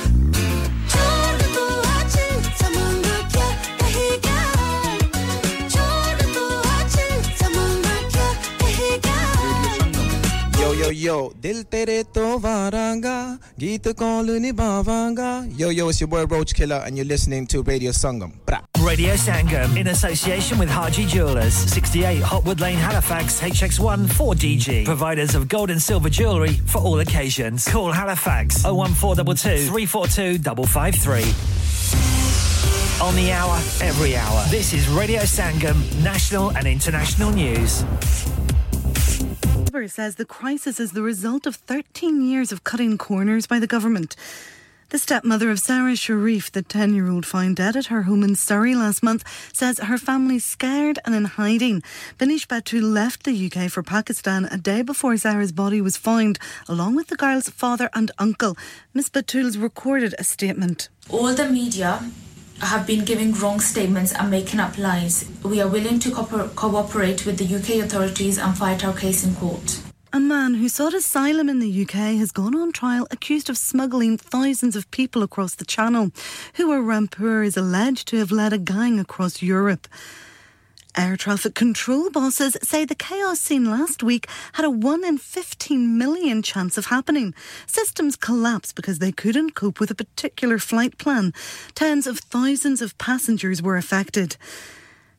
yo, 10.95 11.31
Dil 11.39 11.63
To 11.63 12.39
Varanga, 12.39 13.39
Gita 13.57 13.93
Koluni 13.93 14.53
Yo, 15.57 15.69
yo, 15.69 15.89
it's 15.89 15.99
your 15.99 16.07
boy 16.07 16.25
Roach 16.25 16.53
Killer, 16.53 16.81
and 16.85 16.97
you're 16.97 17.05
listening 17.05 17.45
to 17.47 17.61
Radio 17.61 17.91
Sangam. 17.91 18.33
Bra. 18.45 18.61
Radio 18.79 19.13
Sangam, 19.13 19.77
in 19.77 19.87
association 19.87 20.57
with 20.57 20.69
Haji 20.69 21.05
Jewelers, 21.05 21.53
68 21.53 22.21
Hotwood 22.21 22.59
Lane, 22.59 22.77
Halifax, 22.77 23.41
HX1 23.41 24.07
4DG. 24.07 24.85
Providers 24.85 25.35
of 25.35 25.47
gold 25.47 25.69
and 25.69 25.81
silver 25.81 26.09
jewellery 26.09 26.53
for 26.53 26.79
all 26.79 26.99
occasions. 26.99 27.67
Call 27.67 27.91
Halifax 27.91 28.63
01422 28.63 29.67
342 29.67 30.65
553. 30.65 33.05
On 33.05 33.13
the 33.15 33.31
hour, 33.33 33.57
every 33.81 34.15
hour. 34.15 34.43
This 34.49 34.73
is 34.73 34.87
Radio 34.87 35.21
Sangam, 35.21 35.75
national 36.03 36.55
and 36.55 36.65
international 36.65 37.31
news. 37.31 37.83
Labour 39.55 39.87
says 39.87 40.15
the 40.15 40.25
crisis 40.25 40.79
is 40.79 40.91
the 40.91 41.01
result 41.01 41.47
of 41.47 41.55
13 41.55 42.21
years 42.21 42.51
of 42.51 42.63
cutting 42.63 42.97
corners 42.97 43.47
by 43.47 43.57
the 43.57 43.67
government. 43.67 44.15
The 44.89 44.99
stepmother 44.99 45.49
of 45.49 45.59
Sarah 45.59 45.95
Sharif, 45.95 46.51
the 46.51 46.61
10 46.61 46.93
year 46.93 47.09
old 47.09 47.25
found 47.25 47.55
dead 47.55 47.75
at 47.75 47.87
her 47.87 48.03
home 48.03 48.23
in 48.23 48.35
Surrey 48.35 48.75
last 48.75 49.01
month, 49.01 49.23
says 49.53 49.79
her 49.79 49.97
family's 49.97 50.45
scared 50.45 50.99
and 51.05 51.15
in 51.15 51.25
hiding. 51.25 51.83
Banish 52.17 52.47
Batul 52.47 52.83
left 52.83 53.23
the 53.23 53.45
UK 53.45 53.71
for 53.71 53.81
Pakistan 53.81 54.45
a 54.45 54.57
day 54.57 54.81
before 54.81 55.17
Sarah's 55.17 55.51
body 55.51 55.81
was 55.81 55.97
found, 55.97 56.37
along 56.67 56.95
with 56.95 57.07
the 57.07 57.15
girl's 57.15 57.49
father 57.49 57.89
and 57.93 58.11
uncle. 58.19 58.57
Miss 58.93 59.09
Batul's 59.09 59.57
recorded 59.57 60.13
a 60.19 60.23
statement. 60.23 60.89
All 61.09 61.33
the 61.33 61.49
media 61.49 62.03
have 62.61 62.87
been 62.87 63.05
giving 63.05 63.33
wrong 63.33 63.59
statements 63.59 64.13
and 64.13 64.29
making 64.31 64.59
up 64.59 64.77
lies. 64.77 65.25
We 65.43 65.61
are 65.61 65.67
willing 65.67 65.99
to 65.99 66.11
cooper- 66.11 66.49
cooperate 66.55 67.25
with 67.25 67.37
the 67.37 67.45
UK 67.45 67.83
authorities 67.83 68.37
and 68.37 68.57
fight 68.57 68.85
our 68.85 68.93
case 68.93 69.23
in 69.23 69.35
court. 69.35 69.81
A 70.13 70.19
man 70.19 70.53
who 70.53 70.69
sought 70.69 70.93
asylum 70.93 71.49
in 71.49 71.59
the 71.59 71.81
UK 71.81 72.17
has 72.17 72.31
gone 72.31 72.55
on 72.55 72.71
trial 72.71 73.05
accused 73.11 73.49
of 73.49 73.57
smuggling 73.57 74.17
thousands 74.17 74.77
of 74.77 74.89
people 74.89 75.23
across 75.23 75.55
the 75.55 75.65
Channel. 75.65 76.11
Hua 76.55 76.77
Rampur 76.77 77.45
is 77.45 77.57
alleged 77.57 78.07
to 78.07 78.17
have 78.17 78.31
led 78.31 78.53
a 78.53 78.57
gang 78.57 78.97
across 78.97 79.41
Europe. 79.41 79.87
Air 80.97 81.17
traffic 81.17 81.55
control 81.55 82.09
bosses 82.09 82.55
say 82.61 82.85
the 82.85 82.95
chaos 82.95 83.41
seen 83.41 83.69
last 83.69 84.01
week 84.01 84.29
had 84.53 84.63
a 84.63 84.69
1 84.69 85.03
in 85.03 85.17
15 85.17 85.97
million 85.97 86.41
chance 86.41 86.77
of 86.77 86.85
happening. 86.85 87.33
Systems 87.67 88.15
collapsed 88.15 88.75
because 88.75 88.99
they 88.99 89.11
couldn't 89.11 89.55
cope 89.55 89.81
with 89.81 89.91
a 89.91 89.95
particular 89.95 90.57
flight 90.57 90.97
plan. 90.97 91.33
Tens 91.73 92.07
of 92.07 92.19
thousands 92.19 92.81
of 92.81 92.97
passengers 92.97 93.61
were 93.61 93.75
affected. 93.75 94.37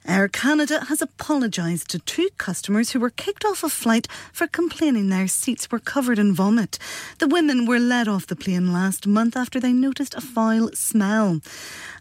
Air 0.09 0.29
Canada 0.29 0.85
has 0.85 1.03
apologised 1.03 1.91
to 1.91 1.99
two 1.99 2.29
customers 2.39 2.91
who 2.91 3.01
were 3.01 3.11
kicked 3.11 3.45
off 3.45 3.65
a 3.65 3.69
flight 3.69 4.07
for 4.33 4.47
complaining 4.47 5.09
their 5.09 5.27
seats 5.27 5.71
were 5.71 5.81
covered 5.81 6.19
in 6.19 6.33
vomit. 6.33 6.79
The 7.19 7.27
women 7.27 7.67
were 7.67 7.81
led 7.81 8.07
off 8.07 8.29
the 8.29 8.37
plane 8.37 8.73
last 8.73 9.07
month 9.09 9.37
after 9.37 9.59
they 9.59 9.73
noticed 9.73 10.15
a 10.15 10.21
foul 10.21 10.71
smell. 10.75 11.41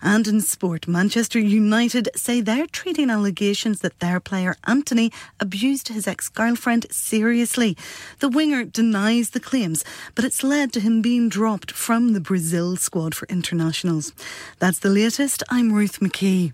And 0.03 0.28
in 0.28 0.41
sport, 0.41 0.88
Manchester 0.88 1.39
United 1.39 2.10
say 2.16 2.41
they're 2.41 2.68
treating 2.68 3.10
allegations 3.10 3.82
that 3.82 3.99
their 3.99 4.20
player 4.20 4.56
Anthony 4.66 5.12
abused 5.39 5.88
his 5.88 6.08
ex 6.08 6.30
girlfriend 6.30 6.86
seriously. 6.91 7.76
The 8.20 8.30
winger 8.30 8.66
denies 8.66 9.32
the 9.32 9.39
claims, 9.39 9.84
but 10.14 10.26
it's 10.26 10.43
led 10.43 10.72
to 10.74 10.80
him 10.80 11.01
being 11.01 11.28
dropped 11.28 11.72
from 11.72 12.14
the 12.14 12.22
Brazil 12.22 12.78
squad 12.78 13.16
for 13.16 13.28
internationals. 13.30 14.14
That's 14.60 14.80
the 14.80 14.89
latest. 14.89 15.41
I'm 15.49 15.74
Ruth 15.74 15.99
McKee. 16.01 16.53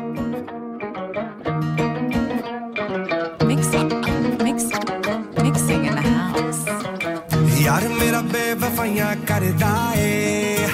ਯਾਰ 7.70 7.88
ਮੇਰਾ 7.90 8.20
ਬੇਵਫਾਈਆਂ 8.32 9.14
ਕਰਦਾ 9.26 9.72
ਏ 9.96 10.68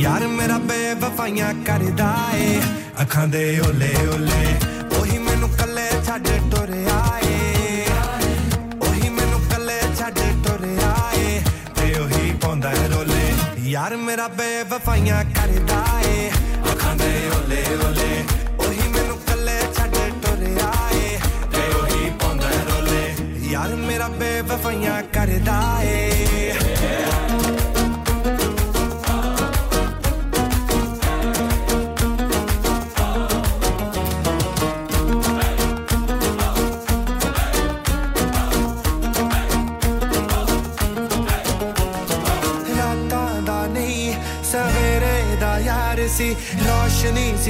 ਯਾਰ 0.00 0.26
ਮੇਰਾ 0.28 0.58
ਬੇਵਫਾਈਆਂ 0.70 1.52
ਕਰਦਾ 1.66 2.12
ਏ 2.36 2.60
ਅੱਖਾਂ 3.02 3.26
ਦੇ 3.28 3.44
ਓਲੇ 3.68 3.92
ਓਲੇ 4.14 4.44
ਉਹੀ 4.98 5.18
ਮੈਨੂੰ 5.18 5.48
ਕੱਲੇ 5.58 5.88
ਛੱਡ 6.06 6.28
ਟੁਰਿਆ 6.50 7.00
ਏ 7.24 7.84
ਉਹੀ 8.80 9.08
ਮੈਨੂੰ 9.10 9.40
ਕੱਲੇ 9.50 9.78
ਛੱਡ 9.98 10.18
ਟੁਰਿਆ 10.46 10.94
ਏ 11.18 11.40
ਤੇ 11.76 11.92
ਉਹੀ 12.00 12.32
ਪਾਉਂਦਾ 12.42 12.72
ਏ 12.72 12.88
ਰੋਲੇ 12.94 13.32
ਯਾਰ 13.70 13.96
ਮੇਰਾ 14.06 14.28
ਬੇਵਫਾਈਆਂ 14.38 15.24
ਕਰਦਾ 15.34 15.82
ਏ 16.08 16.30
ਅੱਖਾਂ 16.72 16.94
ਦੇ 16.96 17.12
ਓਲੇ 17.38 17.64
ਓਲੇ 17.86 18.24
ਉਹੀ 18.58 18.88
ਮੈਨੂੰ 18.88 19.18
ਕੱਲੇ 19.28 19.58
ਛੱਡ 19.76 19.96
ਟੁਰਿਆ 20.22 20.72
ਏ 20.94 21.18
ਤੇ 21.52 21.68
ਉਹੀ 21.82 22.10
ਪਾਉਂਦਾ 22.20 22.50
ਏ 22.50 22.64
ਰੋਲੇ 22.70 23.14
ਯਾਰ 23.52 23.74
ਮੇਰਾ 23.86 24.08
ਬੇਵਫਾਈਆਂ 24.20 25.02
ਕਰਦਾ 25.12 25.60
ਏ 25.84 25.97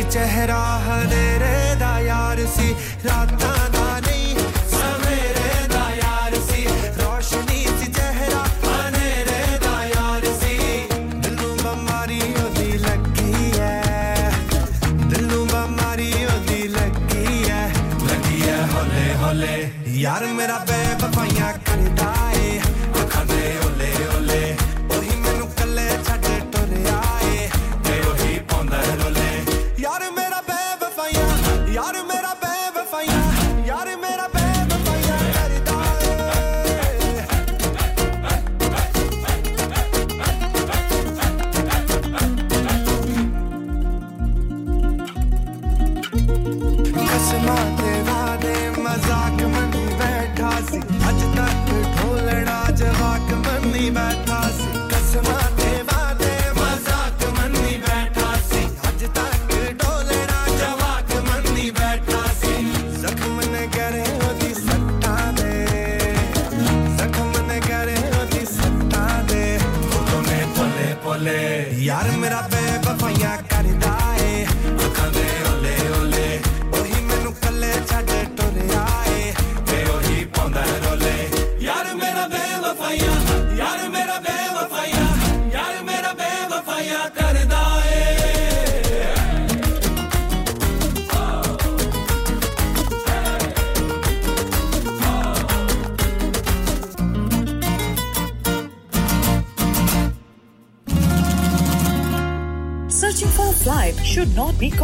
चेहरा 0.04 0.64
है 0.88 1.29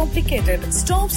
complicated. 0.06 0.72
Stops 0.72 1.15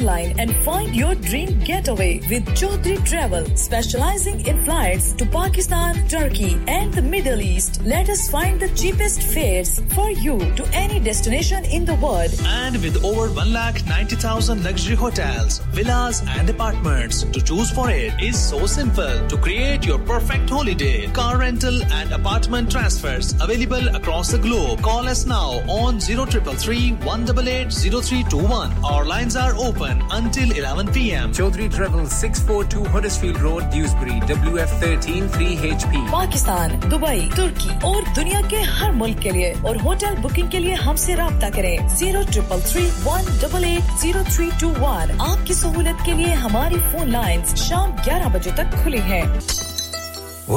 online 0.00 0.34
and 0.38 0.54
find 0.64 0.94
your 0.96 1.14
dream 1.14 1.58
getaway 1.60 2.20
with 2.30 2.44
Chaudhary 2.58 3.04
Travel, 3.04 3.44
specializing 3.54 4.46
in 4.46 4.62
flights 4.64 5.12
to 5.12 5.26
Pakistan, 5.26 6.08
Turkey, 6.08 6.58
and 6.66 6.92
the 6.94 7.02
Middle 7.02 7.40
East. 7.40 7.82
Let 7.84 8.08
us 8.08 8.30
find 8.30 8.58
the 8.58 8.68
cheapest 8.70 9.22
fares 9.22 9.80
for 9.94 10.10
you 10.10 10.38
to 10.56 10.64
any 10.72 11.00
destination 11.00 11.64
in 11.66 11.84
the 11.84 11.96
world. 11.96 12.32
And 12.46 12.76
with 12.82 13.04
over 13.04 13.28
1,90,000 13.28 14.64
luxury 14.64 14.96
hotels, 14.96 15.58
villas, 15.76 16.22
and 16.26 16.48
apartments 16.48 17.24
to 17.24 17.40
choose 17.40 17.70
for 17.70 17.90
it 17.90 18.12
is 18.22 18.38
so 18.38 18.66
simple 18.66 19.28
to 19.28 19.36
create 19.36 19.84
your 19.84 19.98
perfect 19.98 20.48
holiday. 20.48 21.08
Car 21.08 21.38
rental 21.38 21.82
and 21.92 22.12
apartment 22.12 22.70
transfers 22.70 23.34
available 23.40 23.94
across 23.94 24.30
the 24.30 24.38
globe. 24.38 24.80
Call 24.82 25.08
us 25.08 25.26
now 25.26 25.60
on 25.68 26.00
0333 26.00 26.92
188 27.04 27.70
0321. 27.70 28.72
Our 28.84 29.04
lines 29.04 29.36
are 29.36 29.54
open 29.56 29.89
until 30.20 30.50
11 30.52 30.88
pm. 30.94 31.32
Chaudhary 31.32 31.68
Travel 31.74 32.06
642 32.06 32.84
Huddersfield 32.94 33.40
Road, 33.40 33.64
Dewsbury, 33.74 34.16
WF13 34.30 35.28
3HP. 35.36 35.92
Pakistan 36.12 36.78
Dubai 36.90 37.20
तुर्की 37.36 37.70
और 37.90 38.02
दुनिया 38.18 38.40
के 38.52 38.56
हर 38.78 38.92
मुल्क 39.02 39.18
के 39.22 39.30
लिए 39.38 39.52
और 39.68 39.76
hotel 39.86 40.16
booking 40.26 40.48
के 40.50 40.58
लिए 40.66 40.74
हमसे 40.86 41.14
रब्ता 41.22 41.50
करें 41.56 41.88
zero 41.96 42.22
triple 42.32 42.60
three 42.70 42.84
one 43.06 43.32
double 43.42 43.64
eight 43.64 43.96
zero 44.02 44.22
three 44.34 44.50
two 44.60 44.68
one 44.84 45.16
आपकी 45.30 45.54
सहूलत 45.62 46.02
के 46.06 46.12
लिए 46.22 46.32
हमारी 46.44 46.78
फ़ोन 46.92 47.10
लाइन 47.12 47.44
शाम 47.64 47.96
11 48.08 48.34
बजे 48.34 48.52
तक 48.60 48.82
खुली 48.82 49.02
हैं। 49.10 49.24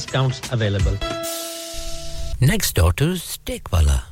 discounts 0.00 0.40
available. 0.50 0.96
Next 2.40 2.74
door 2.74 2.92
to 2.94 3.16
Steakwala. 3.16 4.04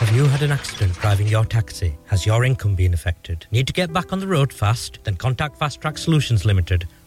Have 0.00 0.16
you 0.16 0.24
had 0.24 0.42
an 0.42 0.52
accident 0.52 0.94
driving 0.94 1.28
your 1.28 1.44
taxi? 1.44 1.96
Has 2.06 2.24
your 2.24 2.44
income 2.44 2.74
been 2.74 2.94
affected? 2.94 3.46
Need 3.50 3.66
to 3.66 3.74
get 3.74 3.92
back 3.92 4.12
on 4.12 4.20
the 4.20 4.26
road 4.26 4.52
fast? 4.54 4.98
Then 5.04 5.16
contact 5.16 5.58
Fast 5.58 5.82
Track 5.82 5.98
Solutions 5.98 6.46
Limited, 6.46 6.88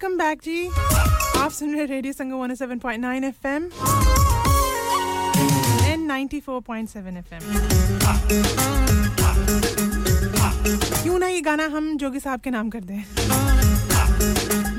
Welcome 0.02 0.18
back 0.18 0.40
जी 0.44 0.68
आप 1.40 1.52
सुन 1.52 1.74
रहे 1.76 1.86
radio 1.86 2.14
Sangam 2.14 2.54
107.9 2.54 3.24
FM 3.24 3.66
and 5.86 6.12
94.7 6.12 7.18
FM 7.18 7.42
क्यों 11.04 11.20
ना 11.20 11.28
ये 11.28 11.42
गाना 11.42 11.66
हम 11.76 11.96
जोगी 11.98 12.20
साहब 12.20 12.42
के 12.42 12.50
नाम 12.50 12.70
कर 12.70 12.82
दें? 12.82 13.04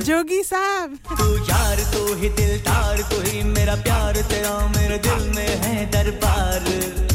जोगी 0.02 0.42
साहब। 0.42 0.98
तू 1.12 1.36
यार, 1.50 1.84
तू 1.94 2.14
ही 2.14 2.28
दिलदार, 2.40 3.02
तू 3.12 3.20
ही 3.20 3.42
मेरा 3.52 3.76
प्यार, 3.84 4.22
तेरा 4.32 4.58
मेरे 4.76 4.98
दिल 5.06 5.32
में 5.36 5.48
है 5.64 5.90
दरबार। 5.90 7.10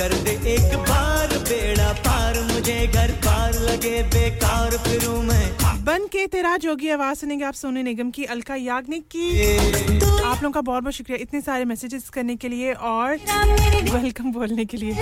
कर 0.00 0.12
दे 0.16 0.32
एक 0.50 0.74
बार 0.80 1.32
बेड़ा 1.48 1.92
पार 2.04 2.38
मुझे 2.42 2.86
घर 2.86 3.10
पार 3.24 3.54
लगे 3.54 4.02
बेकार 4.12 4.76
फिरूं 4.84 5.16
मैं। 5.22 5.48
बन 5.84 6.06
के 6.06 6.26
तेरा 6.26 6.56
जोगी 6.56 6.88
आवाज़ 6.90 7.18
सुनेंगे 7.18 7.44
आप 7.44 7.54
सोनू 7.54 7.82
निगम 7.82 8.10
की 8.10 8.24
अलका 8.34 8.54
याग्निक 8.56 9.04
की। 9.14 9.26
आप 10.20 10.42
लोगों 10.42 10.50
का 10.50 10.60
बहुत 10.60 10.82
बहुत 10.82 10.94
शुक्रिया 10.94 11.18
इतने 11.22 11.40
सारे 11.40 11.64
मैसेजेस 11.64 12.08
करने 12.08 12.36
के 12.36 12.48
लिए 12.48 12.72
और 12.72 13.16
वेलकम 13.92 14.32
बोलने 14.32 14.64
के 14.64 14.76
लिए। 14.76 14.94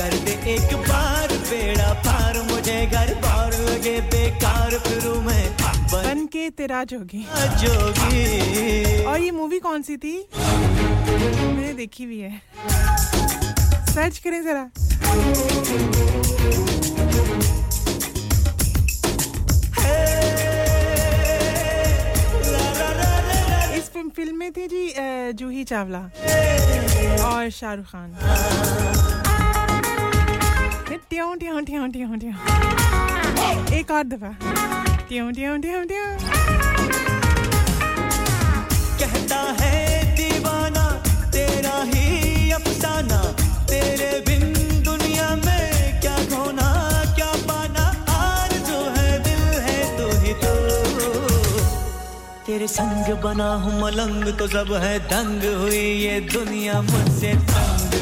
कर 0.00 0.16
दे 0.24 0.38
एक 0.54 0.74
बार 0.88 1.36
बेड़ा 1.50 1.92
पार 2.00 2.42
मुझे 2.50 2.80
घर 2.86 3.14
पार 3.24 3.60
लगे 3.60 4.00
बेकार 4.14 4.78
फिरूं 4.88 5.20
मैं। 5.20 5.44
बन 5.92 6.26
के 6.32 6.48
तेरा 6.50 6.84
जोगी। 6.84 7.26
जोगी। 7.64 9.04
और 9.04 9.20
ये 9.20 9.30
मूवी 9.32 9.58
कौन 9.58 9.82
सी 9.82 9.96
थी? 9.96 10.16
मैंने 11.06 11.72
देखी 11.74 12.06
भी 12.06 12.18
है। 12.20 12.40
सर्च 13.94 14.18
करें 14.18 14.42
जरा। 14.44 14.70
इस 23.76 23.90
फ़िल्म 24.16 24.36
में 24.36 24.50
थी 24.52 24.66
जी 24.68 24.92
जूही 25.34 25.64
चावला 25.64 25.98
और 27.26 27.50
शाहरुख 27.50 27.86
खान। 27.86 28.10
ट्यों 31.10 31.36
ट्यों 31.36 31.60
ट्यों 31.62 31.88
ट्यों 31.88 32.16
ट्यों। 32.18 32.34
एक 33.78 33.90
और 33.90 34.02
दफ़ा। 34.04 34.30
ट्यों 35.08 35.32
ट्यों 35.32 35.58
ट्यों 35.60 35.84
ट्यों। 35.84 36.06
कहता 38.98 39.40
है 39.60 40.03
तेरा 41.64 41.82
ही 41.88 42.50
अफसाना 42.52 43.18
तेरे 43.68 44.08
बिन 44.26 44.42
दुनिया 44.84 45.28
में 45.36 46.00
क्या 46.00 46.16
खोना 46.28 46.66
क्या 47.16 47.30
पाना 47.48 47.84
आरज़ू 48.14 48.80
है 48.96 49.12
दिल 49.24 49.44
है 49.66 49.76
तू 49.96 50.08
ही 50.24 50.32
तो। 50.42 50.52
तेरे 52.46 52.68
संग 52.68 53.08
बना 53.22 53.48
हूँ 53.62 53.80
मलंग 53.80 54.32
तो 54.38 54.48
सब 54.48 54.72
है 54.82 54.98
दंग 55.08 55.44
हुई 55.62 55.80
ये 56.02 56.20
दुनिया 56.34 56.80
मुझसे 56.82 57.32
तंग। 57.52 57.96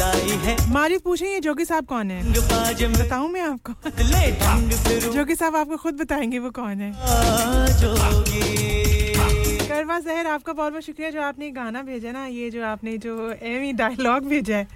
लाई 0.00 0.36
है 0.44 0.56
मारिफ 0.72 1.00
पूछे 1.04 1.32
ये 1.32 1.40
जोगी 1.40 1.64
साहब 1.64 1.86
कौन 1.86 2.10
है? 2.10 2.20
बताऊँ 2.98 3.30
मैं 3.30 3.42
आपको? 3.42 3.72
ले 4.04 4.26
जोगी 5.08 5.34
साहब 5.34 5.56
आपको 5.56 5.76
खुद 5.76 5.94
बताएँगे 6.02 6.38
वो 6.38 6.50
कौन 6.60 6.80
है। 6.80 6.92
जोगी। 7.80 8.87
करवा 9.78 9.98
जहर, 10.00 10.26
आपका 10.26 10.52
बहुत 10.52 10.72
बहुत 10.72 10.84
शुक्रिया 10.84 11.10
जो 11.10 11.20
आपने 11.22 11.50
गाना 11.50 11.82
भेजा 11.82 12.12
ना, 12.12 12.24
ये 12.26 12.48
जो 12.50 12.64
आपने 12.66 12.96
जो 12.98 13.12
एमी 13.30 13.72
डायलॉग 13.78 14.24
भेजा 14.28 14.56
है। 14.56 14.66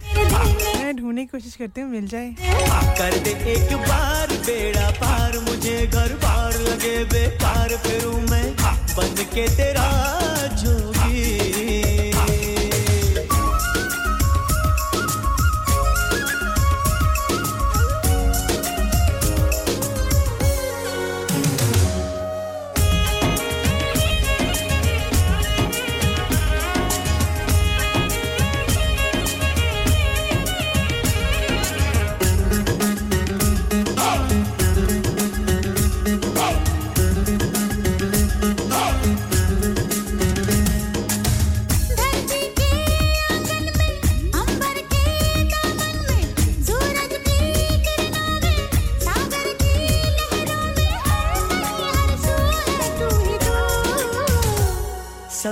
मैं 0.78 0.94
ढूँढने 0.96 1.24
की 1.24 1.26
कोशिश 1.26 1.57
करती 1.57 1.80
हूँ, 1.80 1.90
मिल 1.90 2.07
जाए। 2.09 2.28
कर 3.00 3.18
दे 3.18 3.30
एक 3.55 3.74
बार, 3.82 4.36
बेड़ा 4.46 4.90
पार, 5.00 5.38
मुझे 5.48 5.76
घर 5.86 6.14
पार 6.22 6.59
लगे 6.61 6.96
बेकार, 7.14 7.76
फिरूं 7.82 8.16
मैं 8.30 8.46
बन 8.96 9.24
के 9.34 9.48
तेरा 9.57 9.90
जोगी। 10.62 11.71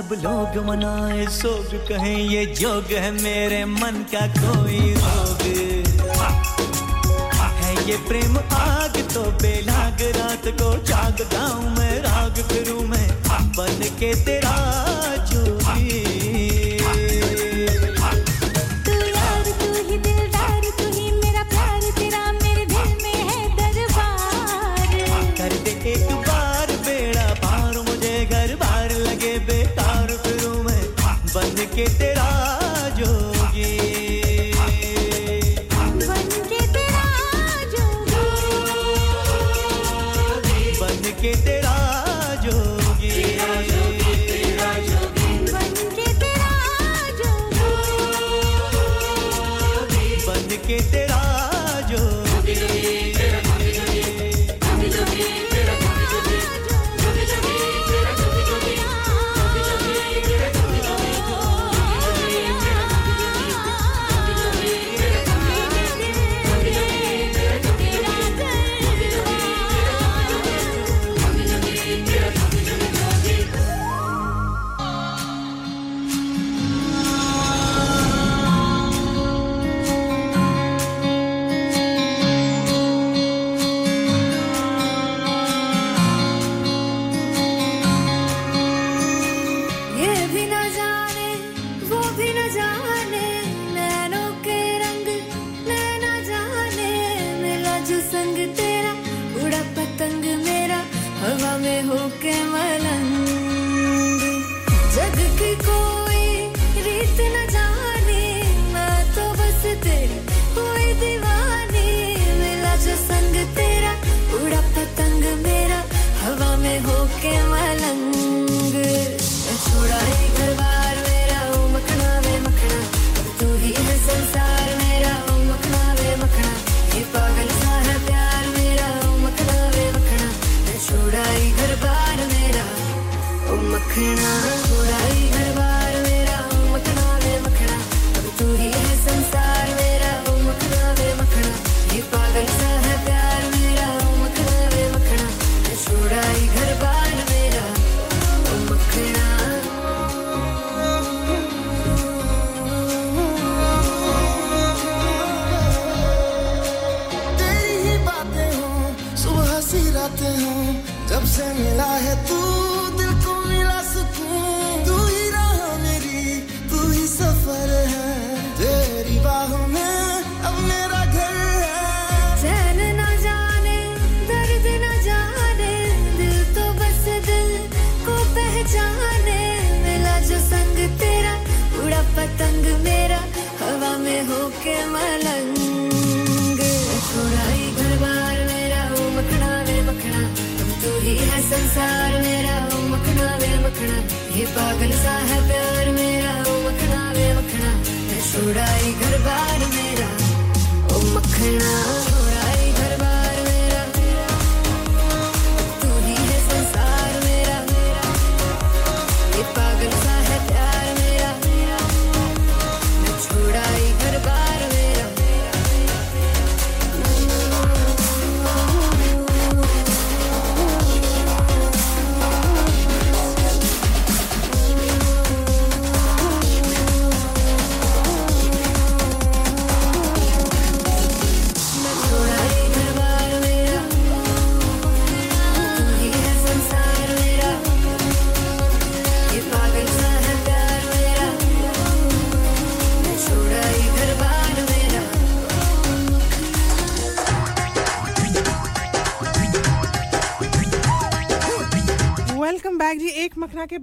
सब 0.01 0.13
लोग 0.13 0.65
मनाए, 0.65 1.25
सोग 1.27 1.73
कहें, 1.87 2.17
ये 2.17 2.45
जोग 2.45 2.85
है 2.91 3.11
मेरे 3.11 3.65
मन 3.65 4.05
का 4.13 4.25
कोई 4.27 4.79
रोग। 4.93 5.43
है 7.61 7.89
ये 7.89 7.97
प्रेम 8.07 8.37
आग 8.37 8.97
तो 9.13 9.21
बेलाग 9.41 10.01
रात 10.17 10.47
को 10.61 10.71
जागता 10.83 11.41
हूँ 11.41 11.77
मैं, 11.77 11.99
राग 11.99 12.41
फिरू 12.43 12.79
मैं, 12.87 13.07
बन 13.57 13.83
के 13.99 14.13
तेरा 14.25 14.55
जोगी 15.31 16.20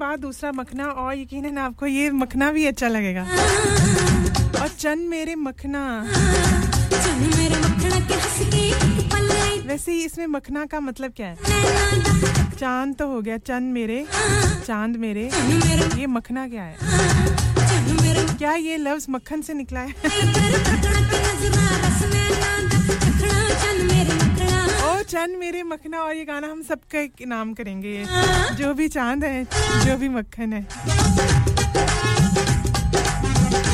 बाद 0.09 0.21
दूसरा 0.21 0.51
मखना 0.53 0.85
और 0.99 1.17
यकीनन 1.19 1.59
आपको 1.59 1.87
ये 1.87 2.11
मखना 2.11 2.51
भी 2.53 2.65
अच्छा 2.67 2.89
लगेगा। 2.89 3.23
और 4.61 4.69
चन 4.69 4.99
मेरे 5.09 5.35
मखना। 5.37 5.83
वैसे 9.67 9.93
ही 9.93 10.05
इसमें 10.05 10.27
मखना 10.27 10.65
का 10.65 10.81
मतलब 10.81 11.13
क्या 11.17 11.27
है? 11.27 11.37
चाँद 12.55 12.95
तो 12.95 13.09
हो 13.09 13.21
गया 13.21 13.37
चंद 13.39 13.73
मेरे 13.73 14.05
चाँद 14.67 14.97
मेरे। 14.97 15.29
ये 15.99 16.07
मखना 16.07 16.49
क्या 16.49 16.63
है? 16.63 16.77
क्या 18.39 18.55
ये 18.55 18.77
लफ्ज 18.77 19.07
मक्खन 19.11 19.43
से 19.43 19.55
निकला 19.55 19.81
है? 19.81 19.93
चंद 25.09 25.37
मेरे 25.39 25.63
मखना 25.63 25.99
और 25.99 26.15
ये 26.15 26.25
गाना 26.25 26.47
हम 26.47 26.63
सबका 26.63 26.99
एक 27.01 27.13
नाम 27.27 27.53
करेंगे। 27.55 28.05
जो 28.57 28.73
भी 28.75 28.89
चाँद 28.89 29.25
है, 29.25 29.45
जो 29.85 29.97
भी 29.97 30.09
मक्खन 30.09 30.53
है। 30.53 30.63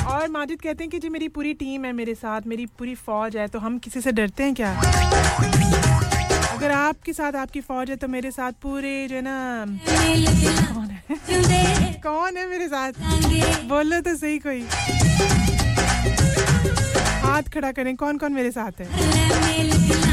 और 0.07 0.29
माजिद 0.31 0.61
कहते 0.61 0.85
हैं 0.85 0.91
कि 0.91 0.99
जी 0.99 1.09
मेरी 1.09 1.29
पूरी 1.29 1.55
टीम 1.55 1.85
है 1.85 1.93
मेरे 1.93 2.15
साथ, 2.15 2.47
मेरी 2.47 2.67
पूरी 2.79 2.95
फौज 2.97 3.37
है 3.37 3.47
तो 3.49 3.59
हम 3.59 3.79
किसी 3.79 4.01
से 4.01 4.13
डरते 4.13 4.43
हैं 4.43 4.55
क्या? 4.55 4.71
अगर 6.53 6.71
आपके 6.71 7.13
साथ 7.13 7.33
आपकी 7.37 7.61
फौज 7.61 7.91
है 7.91 7.97
तो 7.97 8.09
मेरे 8.09 8.31
साथ 8.31 8.53
पूरे 8.63 9.07
जो 9.09 9.17
है 9.17 9.23
ना, 9.25 9.65
कौन 10.73 10.87
है? 10.87 11.01
कौन 12.03 12.37
है 12.37 12.49
मेरे 12.49 12.69
साथ? 12.69 12.93
बोलो 13.69 14.01
तो 14.01 14.15
सही 14.17 14.39
कोई। 14.39 14.63
हाथ 17.25 17.43
खड़ा 17.55 17.73
करें 17.73 17.95
कौन 17.97 18.19
कौन 18.19 18.33
मेरे 18.33 18.51
साथ 18.51 18.81
है? 18.81 20.13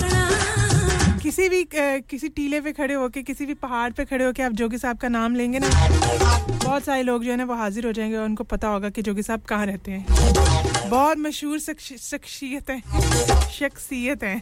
किसी 1.21 1.49
भी 1.49 1.67
किसी 1.75 2.29
टीले 2.29 2.59
पे 2.61 2.71
खड़े 2.71 2.93
होके, 2.93 3.21
किसी 3.21 3.45
भी 3.45 3.53
पहाड़ 3.53 3.91
पे 3.91 4.05
खड़े 4.05 4.25
होके 4.25 4.43
आप 4.43 4.51
जोगी 4.51 4.77
साहब 4.77 4.97
का 4.97 5.07
नाम 5.07 5.35
लेंगे 5.35 5.59
ना, 5.59 5.67
बहुत 6.63 6.83
सारे 6.83 7.03
लोग 7.03 7.23
जो 7.23 7.31
है 7.31 7.37
ना 7.37 7.43
वो 7.43 7.53
हाजिर 7.53 7.85
हो 7.85 7.91
जाएँगे 7.91 8.17
और 8.17 8.25
उनको 8.25 8.43
पता 8.43 8.67
होगा 8.67 8.89
कि 8.89 9.01
जोगी 9.01 9.23
साहब 9.23 9.41
कहाँ 9.41 9.65
रहते 9.65 9.91
हैं। 9.91 10.89
बहुत 10.89 11.17
मशहूर 11.17 11.59
शख्स- 11.59 11.97
शख्सियत 12.01 12.69
है। 12.69 12.79
शख्सियत 13.51 14.23
है। 14.23 14.41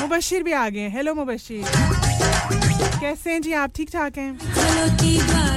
मुबशिर 0.00 0.42
भी 0.42 0.52
आ 0.52 0.68
गए 0.68 0.88
हेलो 0.88 1.14
मुबशिर। 1.14 1.64
कैसे 3.00 3.30
हैं 3.30 3.42
जी? 3.42 3.52
आप 3.52 3.72
ठीक 3.76 3.90
ठाक 3.90 4.18
हैं 4.18 5.55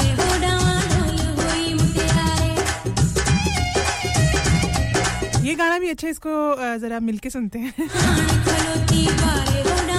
ये 5.49 5.55
गाना 5.55 5.77
भी 5.79 5.89
अच्छा 5.89 6.07
है, 6.07 6.11
इसको 6.11 6.29
जरा 6.79 6.99
मिलके 6.99 7.29
सुनते 7.29 7.59
हैं। 7.59 7.73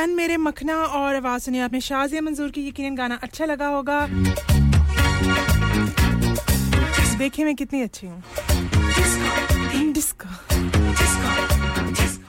चंद 0.00 0.16
मेरे 0.16 0.36
मखना 0.36 0.74
और 0.96 1.14
आवाज़ 1.16 1.42
सुनिए 1.42 1.60
आपने। 1.60 1.80
शाजिया 1.80 2.20
मंजूर 2.22 2.50
की 2.50 2.60
यकीन 2.68 2.94
गाना 2.96 3.18
अच्छा 3.22 3.44
लगा 3.44 3.66
होगा। 3.66 4.06
देखे 7.18 7.44
मैं 7.44 7.54
कितनी 7.56 7.82
अच्छी 7.82 8.06
हूँ। 8.06 8.22
डिस्को 9.92 10.28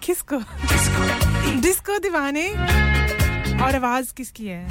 किसको? 0.04 0.40
डिस्को 1.62 1.98
दीवाने। 2.00 2.48
और 3.64 3.76
आवाज़ 3.76 4.14
किसकी 4.14 4.48
है? 4.48 4.68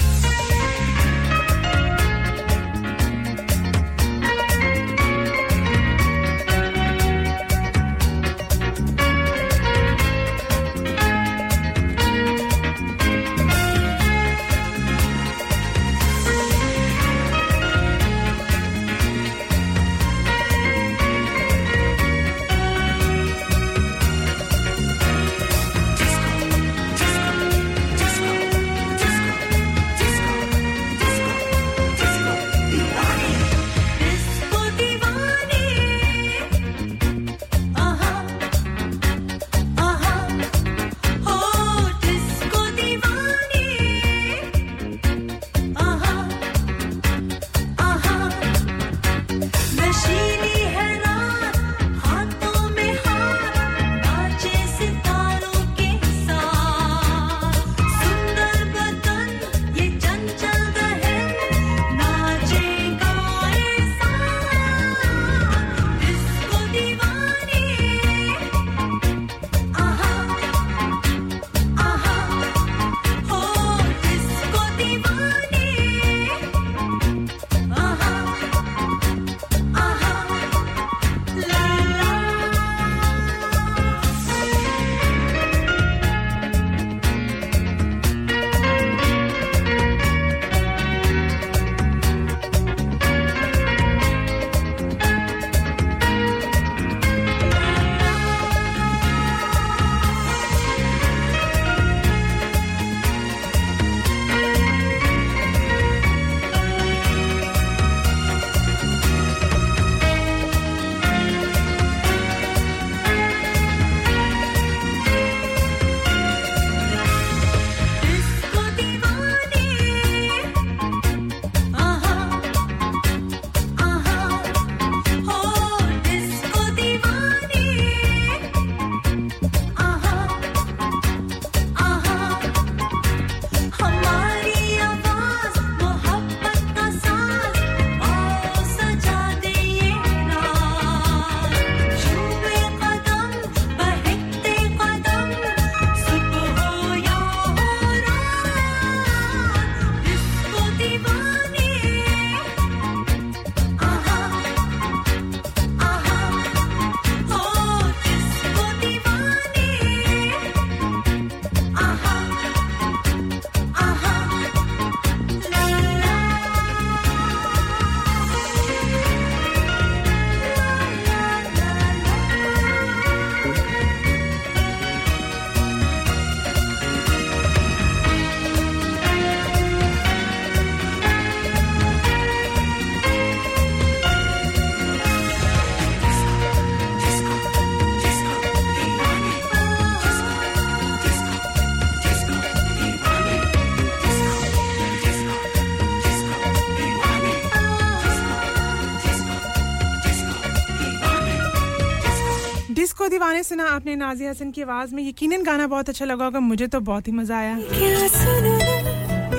दीवाने 203.41 203.49
सुना 203.49 203.65
आपने 203.73 203.95
नाजी 203.97 204.27
हसन 204.27 204.51
की 204.53 204.63
आवाज़ 204.63 204.95
में। 204.95 205.03
यकीनन 205.03 205.43
गाना 205.45 205.67
बहुत 205.67 205.89
अच्छा 205.89 206.05
लगा 206.05 206.25
होगा 206.25 206.41
मुझे 206.41 206.67
तो 206.69 206.81
बहुत 206.83 207.09
ही 207.09 207.13
मज़ा 207.13 207.37
आया। 207.39 207.57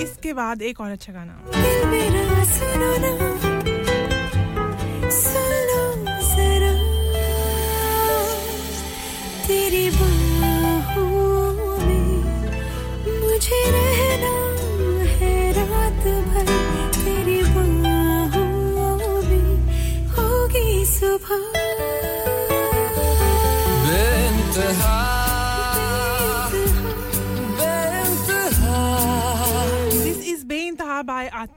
इसके 0.01 0.33
बाद 0.33 0.61
एक 0.61 0.81
और 0.81 0.91
अच्छा 0.91 1.13
गाना। 1.13 1.33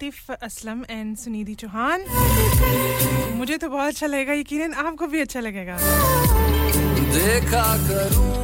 आतिफ 0.04 0.44
असलम 0.44 0.82
एंड 0.90 1.16
सुनिधि 1.16 1.54
चौहान 1.60 2.02
मुझे 3.36 3.56
तो 3.56 3.68
बहुत 3.68 3.88
अच्छा 3.88 4.06
लगेगा, 4.06 4.32
यकीनन 4.34 4.72
आपको 4.76 5.06
भी 5.08 5.20
अच्छा 5.20 5.40
लगेगा। 5.40 5.76
देखा 7.14 7.64
करूँ, 7.88 8.36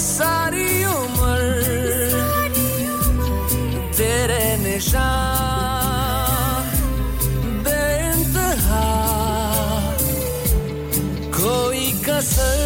सारी 0.00 0.68
उम्र 0.84 1.40
तेरे 3.98 4.44
निशान 4.64 5.44
कोई 11.36 11.84
कसर 12.08 12.58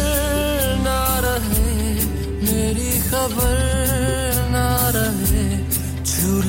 ना 0.83 1.01
रहे 1.23 1.67
मेरी 2.41 2.91
खबर। 3.09 3.70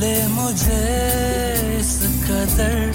झूले 0.02 0.26
मुझे 0.28 1.78
इस 1.78 1.94
कदर 2.26 2.90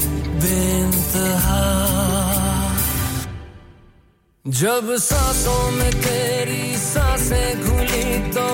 जब 4.46 4.86
सांसों 5.00 5.72
में 5.72 5.92
तेरी 6.02 6.78
साँसें 6.78 7.62
घुली 7.62 8.32
तो 8.32 8.48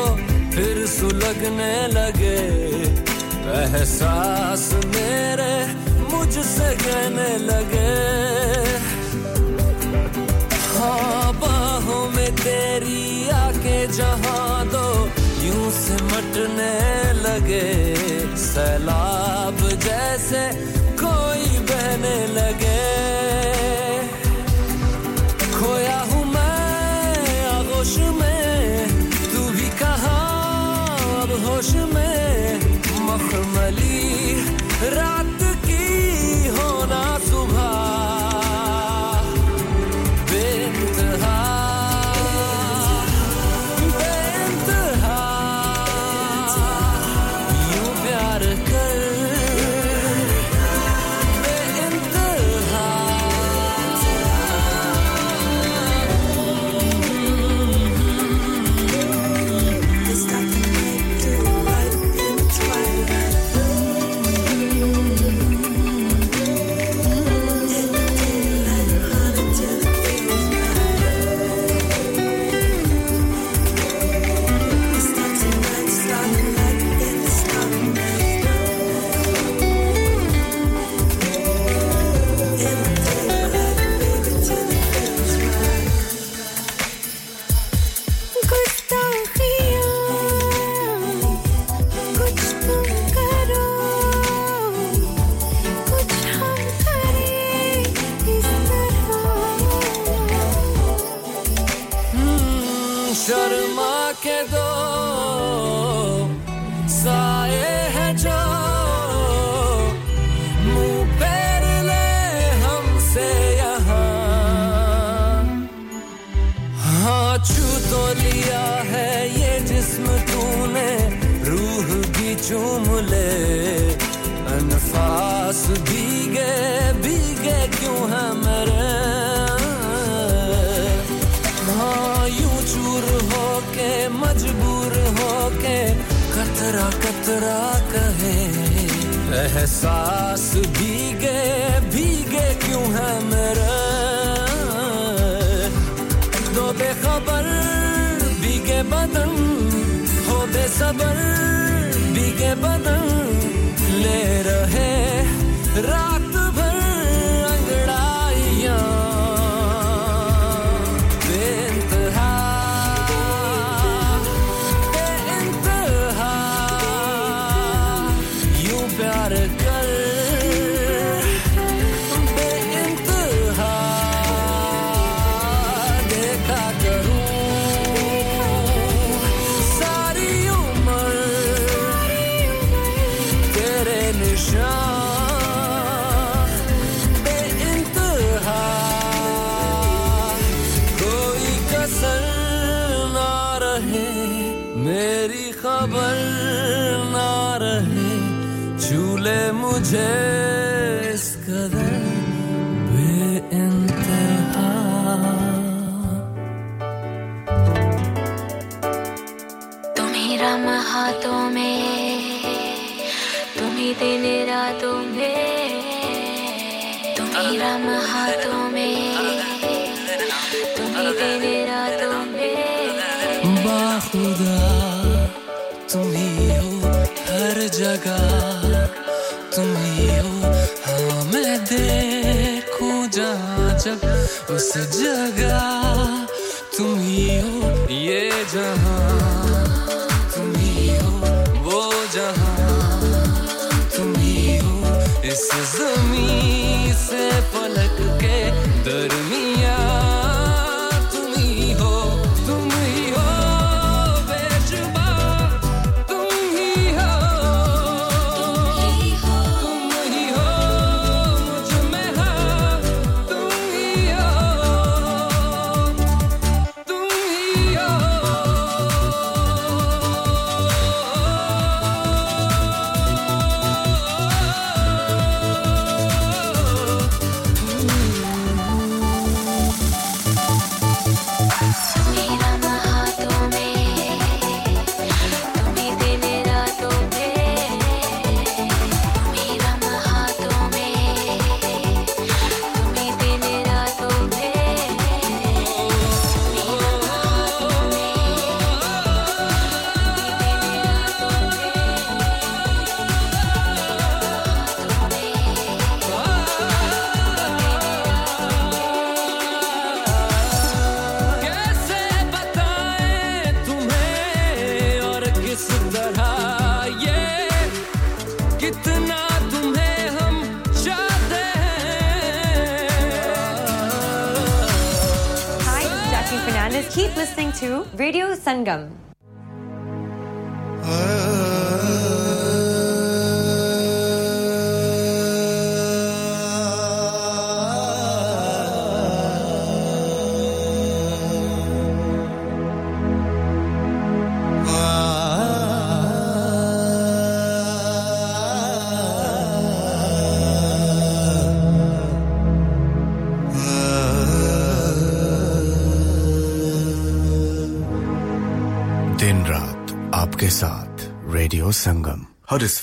फिर 0.53 0.85
सुलगने 0.87 1.75
लगे। 1.87 2.41
एहसास 3.57 4.69
मेरे 4.85 5.53
मुझसे 6.11 6.69
कहने 6.83 7.31
लगे। 7.47 7.93
हाँ 10.73 11.33
बाहों 11.41 12.05
में 12.15 12.31
तेरी 12.35 13.29
आके 13.29 13.77
जहाँ 13.93 14.62
सिमटने 16.13 16.73
लगे 17.25 17.65
सैलाब 18.37 19.57
जैसे 19.85 20.41
कोई 21.01 21.45
बहने 21.69 22.15
लगे। 22.33 22.52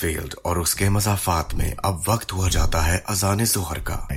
फ़ील्ड 0.01 0.35
और 0.45 0.59
उसके 0.59 0.89
मजाफात 0.89 1.53
में 1.53 1.71
अब 1.85 2.03
वक्त 2.07 2.33
हुआ 2.33 2.49
जाता 2.49 2.81
है 2.81 3.03
अजान 3.09 3.45
जोहर 3.45 3.79
का 3.89 4.07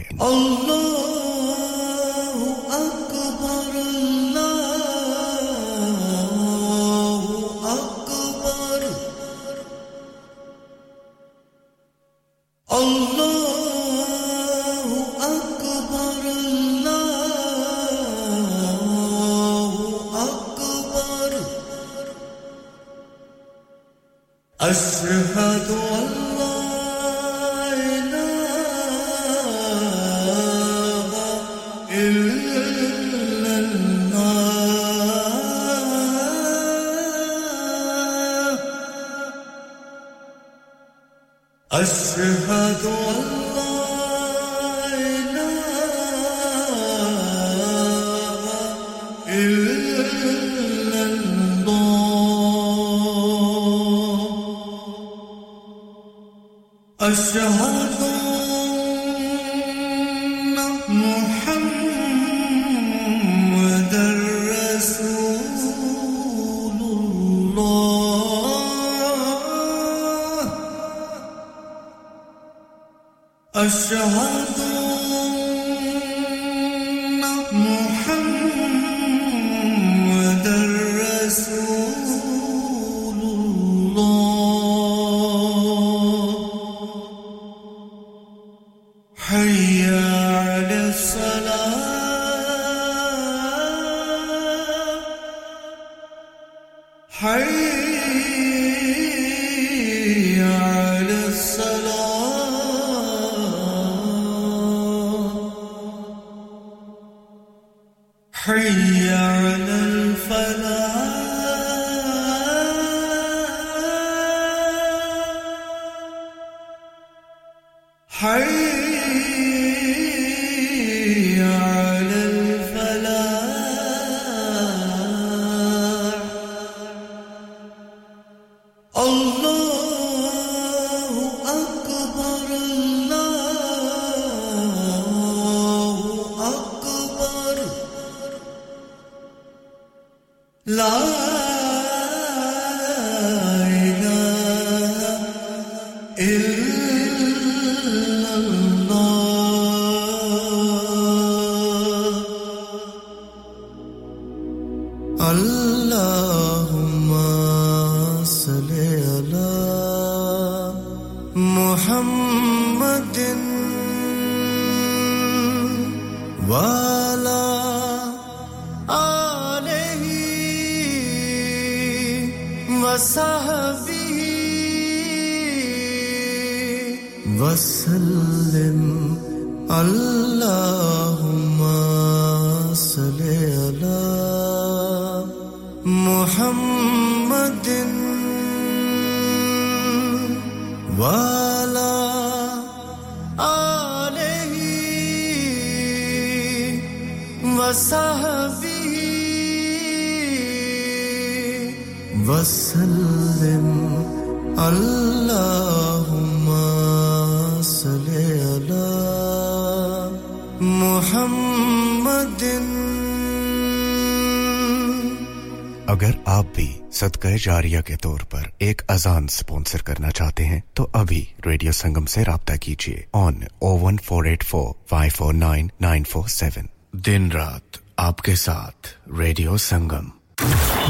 सदका 217.35 217.53
जारिया 217.53 217.81
के 217.81 217.97
तौर 217.97 218.23
पर 218.33 218.51
एक 218.63 218.83
अजान 218.91 219.27
स्पॉन्सर 219.27 219.83
करना 219.87 220.11
चाहते 220.11 220.43
हैं 220.45 220.63
तो 220.77 220.83
अभी 220.95 221.23
रेडियो 221.47 221.73
संगम 221.73 222.05
से 222.07 222.23
रब्ता 222.25 222.57
कीजिए। 222.57 223.05
On 223.15 223.45
O 223.63 223.77
one 223.79 223.97
four 223.99 224.29
eight 224.29 224.43
four 224.43 224.75
five 224.91 225.11
four 225.11 225.35
nine 225.35 225.71
nine 225.83 226.05
four 226.05 226.29
seven 226.29 226.69
दिन 226.97 227.31
रात 227.33 227.81
आपके 227.99 228.37
साथ 228.37 228.95
radio 229.19 229.57
Sangam. 229.59 230.11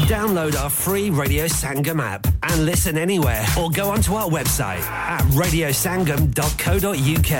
Download 0.09 0.55
our 0.55 0.69
free 0.69 1.09
Radio 1.17 1.45
Sangam 1.47 1.99
app 2.03 2.27
and 2.49 2.65
listen 2.69 2.97
anywhere 2.97 3.43
or 3.59 3.65
go 3.71 3.83
onto 3.89 4.15
our 4.21 4.29
website 4.29 4.85
at 5.15 5.23
radiosangam.co.uk. 5.41 7.31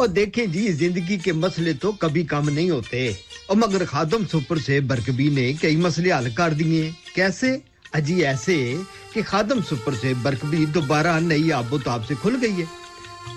और 0.00 0.08
देखें 0.08 0.50
जी 0.52 0.68
ज़िंदगी 0.72 1.16
के 1.24 1.32
मसले 1.32 1.74
तो 1.74 1.92
कभी 2.02 2.24
कम 2.24 2.48
नहीं 2.50 2.70
होते। 2.70 3.00
और 3.50 3.56
मगर 3.56 3.84
खादम 3.84 4.24
सुपर 4.32 4.58
से 4.58 4.80
बरकबी 4.92 5.28
ने 5.36 5.52
कई 5.62 5.76
मसले 5.76 6.10
हल 6.12 6.30
कर 6.34 6.54
दिए। 6.54 6.90
कैसे? 7.16 7.50
अजी 7.94 8.20
ऐसे 8.22 8.56
कि 9.14 9.22
खादम 9.22 9.60
सुपर 9.62 9.94
से 9.94 10.14
बरकबी 10.24 10.66
दोबारा 10.74 11.18
नई 11.20 11.50
आबोताब 11.50 12.02
से 12.04 12.14
खुल 12.14 12.36
गई 12.36 12.52
है। 12.52 12.66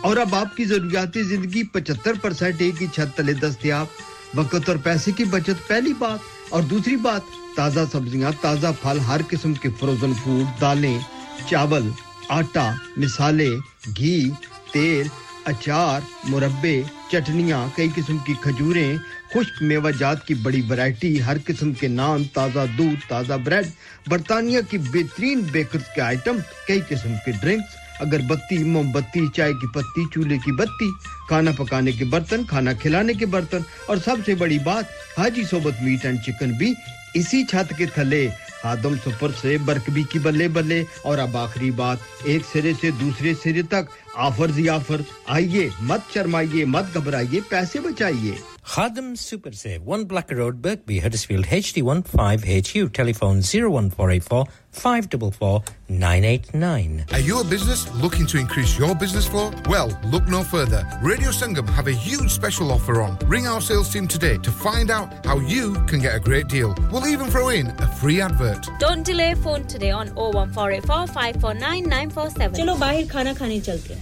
और 0.06 0.18
अब 0.18 0.34
आपकी 0.36 0.66
जरूरियाती 0.66 1.24
ज़िंदगी 1.24 1.64
75 1.76 2.18
परसेंट 2.20 2.62
एक 2.62 2.76
ही 2.76 2.88
छत 2.88 3.14
तले 3.18 3.34
दस्तियाब, 3.34 3.88
वक्त 4.36 4.70
और 4.70 4.78
पैसे 4.78 5.12
की 5.12 5.26
बचत, 5.26 5.58
पहली 5.70 5.94
बात। 5.94 6.22
और 6.54 6.64
दूसरी 6.64 6.96
बात, 6.98 7.26
ताज़ा 7.58 7.86
सब्ज़ियाँ, 7.86 8.34
ताज़ा 8.44 8.72
फल, 8.72 9.00
हर 9.00 9.22
किस्म 9.24 9.54
के 9.54 9.70
फ्रोजन 9.70 10.14
फ़ूड 10.14 10.46
दालें, 10.62 11.06
चावल, 11.50 11.94
आटा, 12.32 12.66
मिसाले, 12.98 13.50
घी, 13.90 14.30
तेल, 14.74 15.10
अचार, 15.48 16.04
मुरब्बे, 16.28 16.76
चटनियाँ, 17.12 17.74
कई 17.78 17.90
किस्म 17.90 18.18
की 18.18 18.34
खजूरें 18.44 19.00
खुश्क 19.34 19.61
मेवाजात 19.61 20.23
की 20.27 20.35
बड़ी 20.43 20.61
वैरायटी 20.61 21.18
हर 21.19 21.38
किस्म 21.38 21.73
के 21.73 21.88
नान, 21.88 22.23
ताज़ा 22.35 22.65
दूध, 22.77 22.97
ताज़ा 23.10 23.38
ब्रेड 23.38 23.65
बर्तानिया 24.10 24.61
की 24.61 24.77
बेहतरीन 24.77 25.41
बेकर्स 25.51 25.88
के 25.95 26.01
आइटम 26.01 26.41
कई 26.68 26.81
किस्म 26.89 27.15
के 27.26 27.31
ड्रिंक्स 27.31 27.81
अगरबत्ती, 28.01 28.57
मोमबत्ती, 28.64 29.27
चाय 29.30 29.53
की 29.53 29.68
पत्ती, 29.76 30.05
चूल्हे 30.14 30.38
की 30.38 30.51
बत्ती, 30.51 30.91
खाना 31.30 31.51
पकाने 31.51 31.91
के 31.93 32.05
बर्तन, 32.05 32.43
खाना 32.45 32.73
खिलाने 32.73 33.14
के 33.14 33.26
बर्तन, 33.26 33.65
और 33.89 33.99
सबसे 33.99 34.35
बड़ी 34.35 34.60
बात, 34.60 34.89
हाजी 35.18 35.45
सोबत 35.45 35.80
मीट 35.81 36.05
एंड 36.05 36.19
चिकन 36.22 36.57
भी 36.57 36.73
इसी 37.15 37.43
छत 37.43 37.69
के 37.77 37.85
थले, 37.97 38.27
आदम 38.65 38.97
सुपर 38.97 39.31
से 39.31 39.57
बरकबी 39.57 40.03
की 40.03 40.19
बल्ले 40.19 40.47
बल्ले 40.49 40.85
और 41.05 41.19
अब 41.19 41.35
आखिरी 41.38 41.72
बात, 41.72 41.99
एक 42.27 42.45
सिरे 42.45 42.73
से 42.73 42.91
दूसरे 42.91 43.34
सिरे 43.34 43.64
तक 43.64 43.88
ऑफर्स 44.27 44.57
ही 44.57 44.69
ऑफर्स 44.69 45.07
आइए 45.39 45.70
मत 45.90 46.07
शर्माइए 46.15 46.65
मत 46.77 46.93
घबराइए 46.97 47.40
पैसे 47.51 47.81
बचाइए 47.89 48.39
Khadim 48.70 49.07
Super 49.19 49.51
Save, 49.59 49.85
1 49.97 50.03
Blacker 50.09 50.36
Road, 50.39 50.57
Birkby, 50.65 50.97
Huddersfield, 51.03 51.47
HD15HU, 51.59 52.93
telephone 52.99 53.39
01484 53.51 54.45
544 54.73 55.62
989. 55.89 57.07
Are 57.12 57.19
you 57.28 57.40
a 57.40 57.45
business 57.45 57.85
looking 58.03 58.27
to 58.27 58.36
increase 58.39 58.78
your 58.78 58.95
business 58.95 59.27
flow? 59.27 59.51
Well, 59.69 59.95
look 60.16 60.28
no 60.28 60.43
further. 60.45 60.82
Radio 61.03 61.31
Sangam 61.31 61.66
have 61.78 61.86
a 61.86 61.93
huge 61.93 62.31
special 62.31 62.70
offer 62.70 63.01
on. 63.01 63.16
Ring 63.27 63.47
our 63.47 63.62
sales 63.62 63.89
team 63.95 64.07
today 64.07 64.36
to 64.36 64.51
find 64.51 64.90
out 64.90 65.24
how 65.24 65.39
you 65.55 65.73
can 65.86 65.99
get 66.01 66.15
a 66.15 66.20
great 66.20 66.49
deal. 66.49 66.74
We'll 66.93 67.09
even 67.09 67.31
throw 67.31 67.49
in 67.49 67.69
a 67.78 67.86
free 68.03 68.20
advert. 68.20 68.69
Don't 68.78 69.03
delay 69.03 69.35
phone 69.35 69.65
today 69.65 69.93
on 69.93 70.09
01484 70.15 71.07
549 71.07 71.89
947. 71.89 72.55
चलो 72.61 72.77
बाहर 72.85 73.07
खाना 73.16 73.35
खाने 73.40 73.61
चलते 73.70 73.95
हैं 73.95 74.02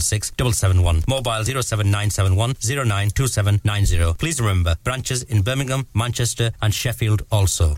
466 0.00 0.32
771, 0.36 1.04
mobile 1.08 1.44
07971 1.44 2.54
092790. 2.60 4.14
Please 4.18 4.40
remember, 4.40 4.76
branches 4.84 5.22
in 5.24 5.42
Birmingham, 5.42 5.86
Manchester 5.94 6.52
and 6.62 6.72
Sheffield 6.72 7.22
also. 7.30 7.76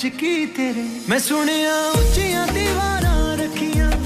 चकी 0.00 0.46
तेरे। 0.46 0.84
मैं 1.08 1.18
सुनिया 1.18 1.76
उचिया 1.90 2.46
दीवाना 2.46 3.34
रखिया। 3.34 3.99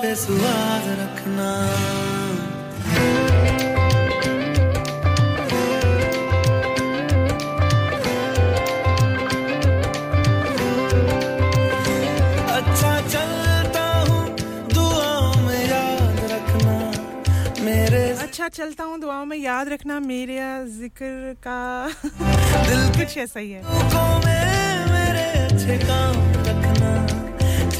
पे 0.00 0.14
स्वाद 0.14 0.84
रखना। 1.00 1.50
अच्छा 12.56 12.92
चलता 13.08 13.84
हूँ 14.08 14.20
दुआओं 14.74 15.34
में 15.46 15.64
याद 15.68 16.20
रखना। 16.32 16.76
मेरे 17.64 18.02
अच्छा 18.22 18.48
चलता 18.48 18.84
हूँ 18.84 18.98
में 19.26 19.36
याद 19.38 19.68
रखना 19.68 20.00
ज़िक्र 20.78 21.34
का। 21.46 21.60
दिल 22.68 22.88
कुछ 22.98 23.16
ऐसा 23.18 23.40
ही 23.40 23.50
है। 23.50 23.62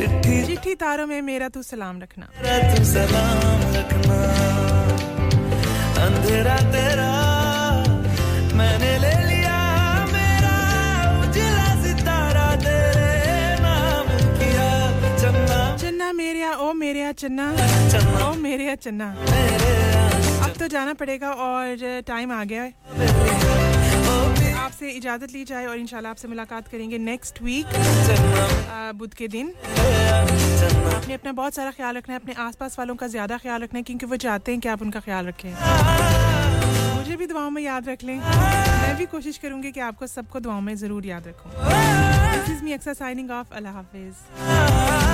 चिट्ठी। 0.03 0.37
चिट्ठी 0.47 0.75
तारों 0.75 1.07
में 1.07 1.21
मेरा 1.23 1.49
तू 1.49 1.63
सलाम 1.63 2.01
रखना। 2.03 2.27
तू 2.71 2.85
सलाम 2.85 3.61
रखना। 3.75 4.17
अंधेरा 6.05 6.57
तेरा 6.73 7.11
मैंने 8.59 8.91
ले 8.99 9.13
लिया 9.29 9.59
मेरा 10.07 10.57
उजला 11.21 11.69
सितारा 11.83 12.47
तेरे 12.65 13.63
नाम 13.63 14.11
किया 14.41 14.71
चन्ना। 15.23 15.61
चन्ना 15.77 16.13
मेरे 16.13 16.43
ओ 16.57 16.73
मेरे 16.75 17.13
चन्ना। 17.13 17.47
ओ 18.27 18.33
मेरे 18.43 18.77
चन्ना। 18.77 19.09
अब 20.45 20.51
तो 20.59 20.69
जाना 20.69 20.95
पड़ेगा 20.95 21.31
और 21.47 22.03
टाइम 22.09 22.33
आ 22.33 22.43
गया 22.45 22.63
है। 22.63 23.32
आपसे 24.63 24.91
इजाज़त 24.93 25.33
ली 25.33 25.45
जाए 25.45 25.67
और 25.67 25.77
इंशाल्लाह 25.79 26.11
आपसे 26.13 26.29
मुलाकात 26.29 26.69
करेंगे 26.69 26.99
नेक्स्ट 27.01 27.43
वीक 27.43 27.67
बुध 28.97 29.15
के 29.15 29.29
दिन। 29.29 29.49
आपने 30.93 31.15
अपना 31.15 31.33
बहुत 31.33 31.55
सारा 31.55 31.71
ख्याल 31.73 31.97
रखना 31.97 32.15
है, 32.15 32.21
अपने 32.21 32.35
आसपास 32.43 32.79
वालों 32.79 32.95
का 32.97 33.07
ज़्यादा 33.09 33.39
ख्याल 33.39 33.63
रखना 33.63 33.79
है, 33.79 33.83
क्योंकि 33.83 34.07
वो 34.07 34.17
चाहते 34.25 34.53
हैं 34.53 34.61
कि 34.61 34.69
आप 34.69 34.83
उनका 34.83 35.01
ख्याल 35.01 35.27
रखें। 35.27 35.51
मुझे 36.95 37.17
भी 37.17 37.27
दुआओं 37.27 37.51
में 37.51 37.63
याद 37.63 37.89
रख 37.89 38.05
लें। 38.05 38.19
मैं 38.19 38.97
भी 38.99 39.07
कोशिश 39.07 39.39
करूँगी 39.39 39.73
कि 39.73 39.81
आपको 39.83 40.07
सबको 40.09 40.41
दुआओं 40.41 40.61
में 40.61 40.75
ज़रूर 40.77 41.07
याद 41.07 41.29
रखूँ। 41.29 41.53
This 41.53 42.51
is 42.51 42.63
me 42.65 42.73
Aqsa 42.73 42.93
signing 42.95 43.31
off 43.33 43.55
अल्लाह 43.55 43.73
हाफिज़। 43.75 45.12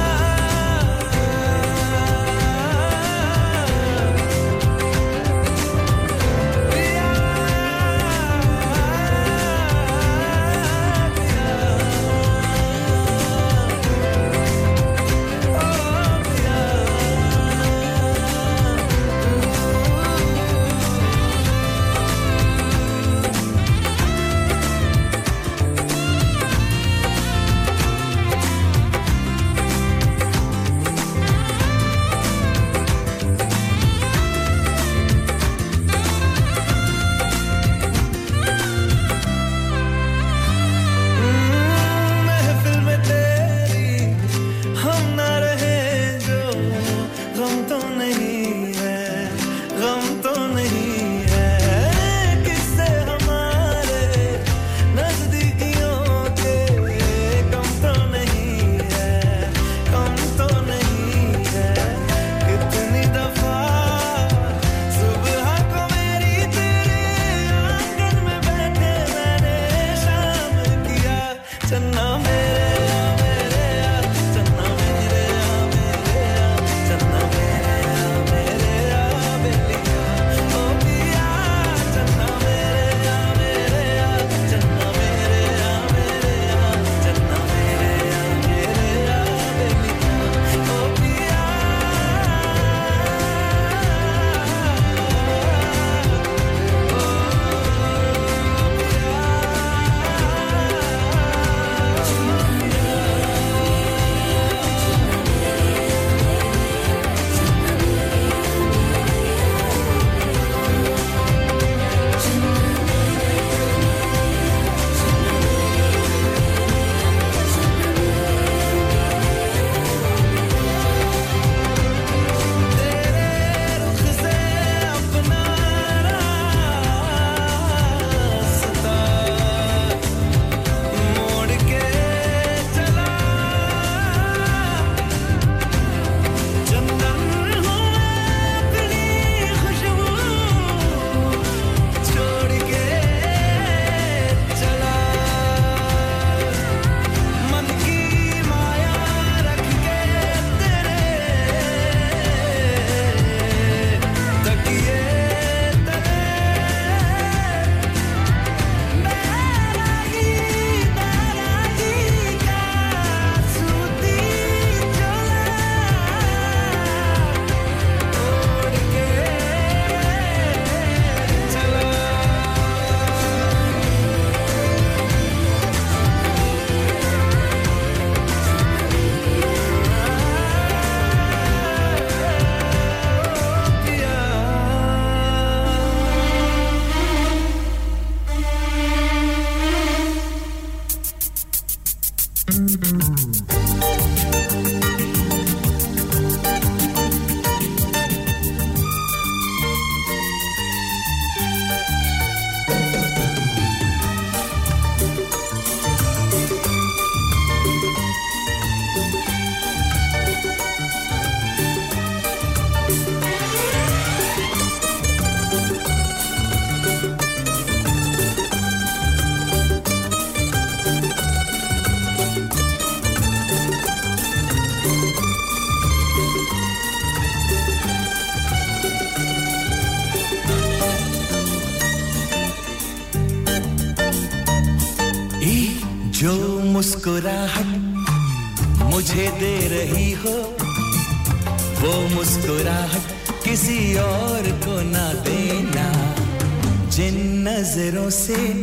से 248.28 248.54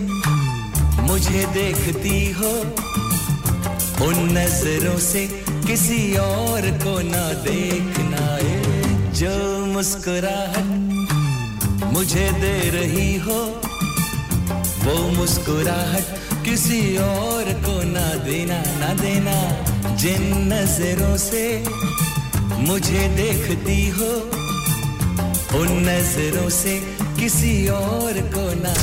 मुझे 1.02 1.46
देखती 1.54 2.32
हो, 2.32 2.52
उन 4.06 4.16
नज़रों 4.38 4.98
से 5.00 5.28
किसी 5.68 6.16
और 6.16 6.62
को 6.84 7.02
ना 7.02 7.34
देखना 7.44 8.36
है। 8.36 9.14
जो 9.14 9.66
मुस्कुराहट 9.66 11.84
मुझे 11.84 12.32
दे 12.32 12.70
रही 12.70 13.16
हो, 13.16 13.62
वो 14.86 15.10
मुस्कुराहट 15.10 16.06
किसी 16.46 16.98
और 16.98 17.54
को 17.66 17.82
ना 17.84 18.14
देना 18.24 18.62
ना 18.80 18.94
देना। 18.94 19.36
जिन 19.96 20.54
नज़रों 20.54 21.18
से 21.18 21.64
मुझे 22.60 23.08
देखती 23.16 23.90
हो, 23.90 24.12
उन 25.60 25.68
नज़रों 25.90 26.50
से 26.50 26.82
किसी 27.20 27.68
और 27.68 28.14
को 28.34 28.54
ना 28.64 28.74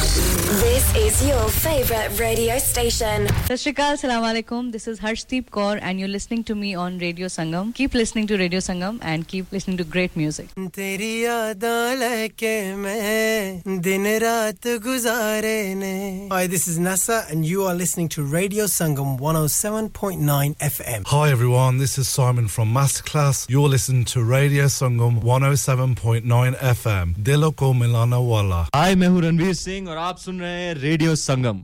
This 0.51 0.84
is 0.95 1.25
your 1.27 1.47
favorite 1.49 2.19
radio 2.19 2.57
station. 2.59 3.27
Sashrikal, 3.49 3.93
Assalamu 3.95 4.25
alaikum. 4.29 4.71
This 4.73 4.88
is 4.88 4.99
Harshdeep 4.99 5.45
Kaur 5.55 5.79
and 5.81 5.99
you're 5.99 6.09
listening 6.09 6.43
to 6.49 6.55
me 6.55 6.75
on 6.75 6.97
Radio 6.99 7.27
Sangam. 7.27 7.73
Keep 7.73 7.93
listening 7.93 8.27
to 8.27 8.38
Radio 8.38 8.59
Sangam 8.59 8.99
and 9.01 9.25
keep 9.27 9.49
listening 9.53 9.77
to 9.77 9.85
great 9.85 10.15
music. 10.17 10.49
तेरी 10.77 11.11
यादां 11.23 11.95
लेके 12.01 12.53
मैं 12.75 13.81
दिन 13.88 14.07
रात 14.23 14.67
गुजारे 14.88 15.57
ने 15.84 16.29
Hi, 16.31 16.45
this 16.47 16.67
is 16.67 16.77
Nasa 16.79 17.19
and 17.31 17.45
you 17.45 17.63
are 17.63 17.75
listening 17.75 18.09
to 18.09 18.23
Radio 18.23 18.65
Sangam 18.65 19.17
107.9 19.19 20.57
FM. 20.57 21.07
Hi 21.07 21.29
everyone, 21.31 21.77
this 21.77 21.97
is 21.97 22.07
Simon 22.09 22.47
from 22.49 22.73
Masterclass. 22.73 23.45
You're 23.49 23.69
listening 23.69 24.03
to 24.15 24.23
Radio 24.23 24.65
Sangam 24.65 25.21
107.9 25.21 26.57
FM. 26.75 27.15
Dilo 27.15 27.55
ko 27.55 27.73
milana 27.73 28.21
wala. 28.34 28.67
Hi, 28.75 28.93
मैं 28.95 29.07
हूं 29.07 29.21
रणवीर 29.29 29.53
सिंह 29.63 29.89
और 29.89 29.97
आप 29.97 30.17
सुन 30.27 30.39
रहे 30.41 30.51
हैं 30.63 30.73
radio 30.75 31.15
Sangam 31.15 31.63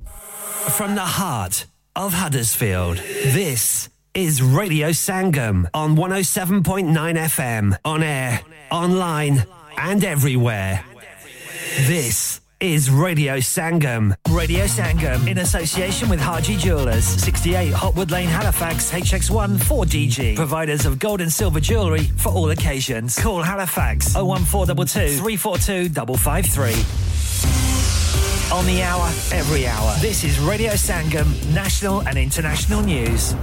From 0.77 0.95
the 0.95 1.05
heart 1.13 1.65
of 2.01 2.13
Huddersfield, 2.13 2.97
this 3.37 3.89
is 4.13 4.41
Radio 4.41 4.89
Sangam 4.99 5.65
on 5.73 5.95
107.9 5.97 6.93
FM, 7.23 7.75
on 7.83 8.03
air, 8.03 8.39
online, 8.71 9.43
and 9.77 10.05
everywhere. 10.05 10.85
This 11.89 12.39
is 12.61 12.89
Radio 12.89 13.37
Sangam. 13.39 14.15
Radio 14.29 14.65
Sangam 14.65 15.27
in 15.27 15.39
association 15.39 16.07
with 16.07 16.21
Haji 16.21 16.55
Jewelers, 16.55 17.03
68 17.03 17.73
Hotwood 17.73 18.11
Lane, 18.11 18.29
Halifax, 18.29 18.91
HX1 18.91 19.57
4DG. 19.57 20.35
Providers 20.35 20.85
of 20.85 20.99
gold 20.99 21.19
and 21.21 21.33
silver 21.33 21.59
jewellery 21.59 22.05
for 22.17 22.29
all 22.29 22.51
occasions. 22.51 23.19
Call 23.19 23.41
Halifax 23.41 24.15
01422 24.15 25.17
342 25.17 25.89
553. 26.17 27.26
On 28.50 28.64
the 28.64 28.80
hour, 28.82 29.06
every 29.30 29.66
hour. 29.66 29.94
This 30.00 30.24
is 30.24 30.40
Radio 30.40 30.72
Sangam, 30.72 31.26
national 31.52 32.00
and 32.08 32.16
international 32.16 32.80
news. 32.80 33.34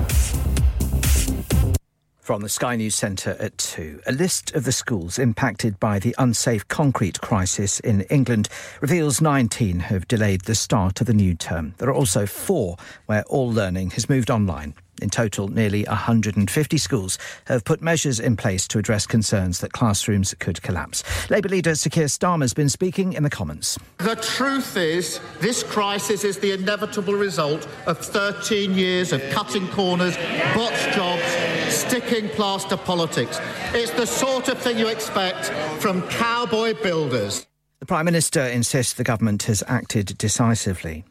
From 2.18 2.42
the 2.42 2.50
Sky 2.50 2.76
News 2.76 2.96
Centre 2.96 3.38
at 3.40 3.56
2, 3.60 4.02
a 4.08 4.12
list 4.12 4.56
of 4.56 4.64
the 4.64 4.72
schools 4.72 5.20
impacted 5.20 5.80
by 5.80 6.00
the 6.00 6.16
unsafe 6.18 6.68
concrete 6.70 7.22
crisis 7.22 7.80
in 7.82 8.02
England 8.10 8.50
reveals 8.82 9.22
19 9.22 9.80
have 9.82 10.08
delayed 10.08 10.42
the 10.42 10.56
start 10.56 11.00
of 11.02 11.06
the 11.06 11.14
new 11.14 11.36
term. 11.36 11.76
There 11.78 11.90
are 11.90 11.94
also 11.94 12.26
four 12.26 12.76
where 13.06 13.24
all 13.26 13.52
learning 13.52 13.92
has 13.92 14.10
moved 14.10 14.32
online. 14.32 14.74
In 15.02 15.10
total, 15.10 15.50
nearly 15.50 15.84
150 15.84 16.78
schools 16.78 17.18
have 17.46 17.66
put 17.66 17.82
measures 17.82 18.20
in 18.20 18.38
place 18.38 18.68
to 18.70 18.80
address 18.80 19.06
concerns 19.06 19.60
that 19.60 19.74
classrooms 19.74 20.34
could 20.40 20.62
collapse. 20.62 21.04
Labour 21.30 21.50
leader 21.50 21.76
Sir 21.76 21.90
Keir 21.90 22.06
Starmer 22.06 22.42
has 22.42 22.54
been 22.54 22.70
speaking 22.70 23.14
in 23.14 23.24
the 23.24 23.30
Commons. 23.30 23.78
The 23.98 24.16
truth 24.16 24.78
is, 24.78 25.20
this 25.40 25.64
crisis 25.64 26.24
is 26.24 26.40
the 26.40 26.52
inevitable 26.54 27.14
result 27.16 27.68
of 27.88 27.98
13 27.98 28.74
years 28.74 29.12
of 29.12 29.22
cutting 29.32 29.68
corners, 29.70 30.16
botched 30.54 30.96
jobs, 30.96 31.24
sticking 31.68 32.30
plaster 32.30 32.78
politics. 32.78 33.40
It's 33.74 33.92
the 33.92 34.08
sort 34.08 34.48
of 34.48 34.58
thing 34.58 34.78
you 34.78 34.88
expect 34.88 35.50
from 35.82 36.02
cowboy 36.04 36.82
builders. 36.82 37.48
The 37.80 37.86
Prime 37.86 38.06
Minister 38.06 38.42
insists 38.42 38.94
the 38.94 39.04
government 39.04 39.44
has 39.44 39.62
acted 39.68 40.18
decisively. 40.18 41.04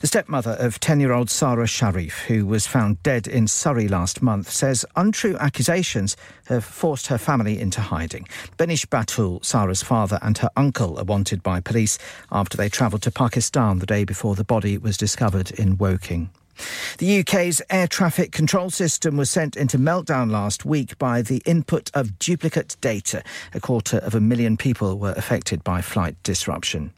The 0.00 0.06
stepmother 0.06 0.56
of 0.58 0.80
10 0.80 1.00
year 1.00 1.12
old 1.12 1.30
Sarah 1.30 1.66
Sharif, 1.66 2.22
who 2.22 2.46
was 2.46 2.66
found 2.66 3.02
dead 3.02 3.26
in 3.26 3.46
Surrey 3.46 3.88
last 3.88 4.20
month, 4.22 4.50
says 4.50 4.84
untrue 4.96 5.36
accusations 5.38 6.16
have 6.46 6.64
forced 6.64 7.06
her 7.06 7.18
family 7.18 7.60
into 7.60 7.80
hiding. 7.80 8.26
Benish 8.58 8.86
Batul, 8.86 9.44
Sarah's 9.44 9.82
father, 9.82 10.18
and 10.22 10.38
her 10.38 10.50
uncle 10.56 10.98
are 10.98 11.04
wanted 11.04 11.42
by 11.42 11.60
police 11.60 11.98
after 12.30 12.56
they 12.56 12.68
travelled 12.68 13.02
to 13.02 13.10
Pakistan 13.10 13.78
the 13.78 13.86
day 13.86 14.04
before 14.04 14.34
the 14.34 14.44
body 14.44 14.78
was 14.78 14.96
discovered 14.96 15.50
in 15.52 15.78
Woking. 15.78 16.30
The 16.98 17.20
UK's 17.20 17.62
air 17.70 17.86
traffic 17.86 18.30
control 18.30 18.70
system 18.70 19.16
was 19.16 19.30
sent 19.30 19.56
into 19.56 19.78
meltdown 19.78 20.30
last 20.30 20.64
week 20.64 20.98
by 20.98 21.22
the 21.22 21.42
input 21.46 21.90
of 21.94 22.18
duplicate 22.18 22.76
data. 22.80 23.22
A 23.54 23.60
quarter 23.60 23.98
of 23.98 24.14
a 24.14 24.20
million 24.20 24.56
people 24.56 24.98
were 24.98 25.14
affected 25.16 25.64
by 25.64 25.80
flight 25.80 26.16
disruption. 26.22 26.92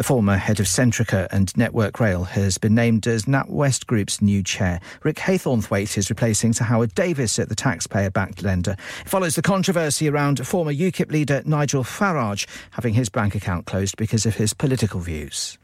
A 0.00 0.02
former 0.02 0.38
head 0.38 0.60
of 0.60 0.66
Centrica 0.66 1.28
and 1.30 1.54
Network 1.58 2.00
Rail 2.00 2.24
has 2.24 2.56
been 2.56 2.74
named 2.74 3.06
as 3.06 3.26
NatWest 3.26 3.84
Group's 3.84 4.22
new 4.22 4.42
chair. 4.42 4.80
Rick 5.02 5.16
Haythornthwaite 5.16 5.98
is 5.98 6.08
replacing 6.08 6.54
Sir 6.54 6.64
Howard 6.64 6.94
Davis 6.94 7.38
at 7.38 7.50
the 7.50 7.54
taxpayer-backed 7.54 8.42
lender. 8.42 8.76
It 9.02 9.08
follows 9.10 9.34
the 9.34 9.42
controversy 9.42 10.08
around 10.08 10.46
former 10.46 10.72
UKIP 10.72 11.12
leader 11.12 11.42
Nigel 11.44 11.84
Farage 11.84 12.46
having 12.70 12.94
his 12.94 13.10
bank 13.10 13.34
account 13.34 13.66
closed 13.66 13.98
because 13.98 14.24
of 14.24 14.36
his 14.36 14.54
political 14.54 15.00
views. 15.00 15.58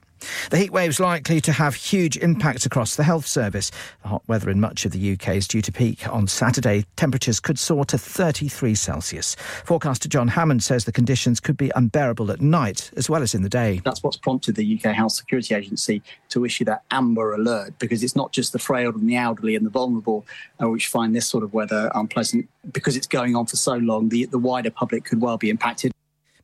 The 0.51 0.59
heat 0.59 0.71
wave's 0.71 1.01
likely 1.01 1.41
to 1.43 1.53
have 1.53 1.75
huge 1.75 2.17
impacts 2.17 2.67
across 2.67 2.97
the 2.97 3.05
health 3.05 3.27
service. 3.27 3.71
The 4.03 4.09
hot 4.09 4.23
weather 4.27 4.51
in 4.51 4.61
much 4.61 4.85
of 4.85 4.93
the 4.93 5.13
UK 5.13 5.37
is 5.37 5.49
due 5.49 5.63
to 5.63 5.73
peak 5.73 6.09
on 6.09 6.27
Saturday. 6.27 6.85
Temperatures 6.97 7.41
could 7.41 7.59
soar 7.59 7.85
to 7.87 7.99
33 7.99 8.75
Celsius. 8.75 9.35
Forecaster 9.65 10.09
John 10.09 10.29
Hammond 10.29 10.63
says 10.63 10.85
the 10.85 10.93
conditions 10.93 11.41
could 11.41 11.57
be 11.57 11.71
unbearable 11.75 12.31
at 12.31 12.41
night 12.41 12.91
as 12.97 13.11
well 13.11 13.23
as 13.23 13.35
in 13.35 13.43
the 13.43 13.49
day. 13.49 13.81
That's 13.85 14.03
what's 14.03 14.17
prompted 14.17 14.57
the 14.57 14.81
UK 14.81 14.95
Health 14.95 15.13
Security 15.13 15.55
Agency 15.55 16.03
to 16.31 16.45
issue 16.45 16.65
that 16.65 16.83
amber 16.91 17.35
alert 17.35 17.79
because 17.79 18.03
it's 18.03 18.17
not 18.17 18.33
just 18.33 18.53
the 18.53 18.59
frail 18.59 18.91
and 18.91 19.09
the 19.09 19.17
elderly 19.17 19.57
and 19.57 19.65
the 19.65 19.71
vulnerable 19.71 20.27
uh, 20.63 20.69
which 20.69 20.89
find 20.89 21.15
this 21.15 21.27
sort 21.27 21.45
of 21.45 21.53
weather 21.53 21.91
unpleasant. 21.95 22.49
Because 22.73 22.97
it's 22.97 23.07
going 23.07 23.37
on 23.37 23.47
for 23.47 23.57
so 23.57 23.75
long, 23.77 24.09
the, 24.09 24.27
the 24.27 24.39
wider 24.39 24.71
public 24.71 25.05
could 25.05 25.21
well 25.21 25.39
be 25.39 25.51
impacted. 25.51 25.93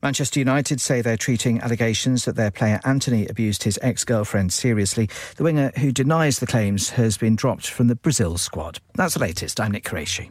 Manchester 0.02 0.40
United 0.40 0.80
say 0.80 1.00
they're 1.00 1.16
treating 1.16 1.60
allegations 1.60 2.24
that 2.24 2.34
their 2.34 2.50
player 2.50 2.80
Anthony 2.84 3.28
abused 3.28 3.62
his 3.62 3.78
ex 3.82 4.02
girlfriend 4.04 4.52
seriously. 4.52 5.08
The 5.36 5.44
winger 5.44 5.70
who 5.78 5.92
denies 5.92 6.40
the 6.40 6.46
claims 6.46 6.90
has 6.90 7.16
been 7.16 7.36
dropped 7.36 7.68
from 7.68 7.86
the 7.86 7.94
Brazil 7.94 8.36
squad. 8.36 8.80
That's 8.94 9.14
the 9.14 9.20
latest. 9.20 9.60
I'm 9.60 9.70
Nick 9.70 9.84
Qureshi. 9.84 10.30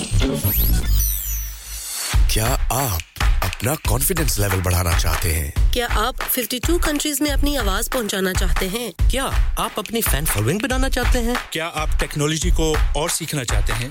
क्या 2.32 2.69
आप 2.73 3.01
अपना 3.43 3.74
confidence 3.74 4.39
level 4.39 4.61
बढ़ाना 4.61 4.98
चाहते 4.98 5.32
हैं? 5.32 5.73
क्या 5.73 5.86
आप 5.86 6.16
52 6.16 6.86
countries 6.86 7.23
में 7.23 7.31
अपनी 7.31 7.57
आवाज़ 7.57 7.90
पहुंचाना 7.90 8.32
चाहते 8.32 8.66
हैं? 8.66 9.11
क्या 9.11 9.55
आप 9.59 9.73
अपनी 9.78 10.03
फ़ैन 10.03 10.24
फॉलोइंग 10.24 10.61
बनाना 10.61 10.89
चाहते 10.89 11.19
हैं? 11.19 11.36
क्या 11.53 11.66
आप 11.66 11.90
टेक्नोलॉजी 12.01 12.51
को 12.51 12.77
और 12.97 13.11
सीखना 13.11 13.44
चाहते 13.44 13.73
हैं? 13.73 13.90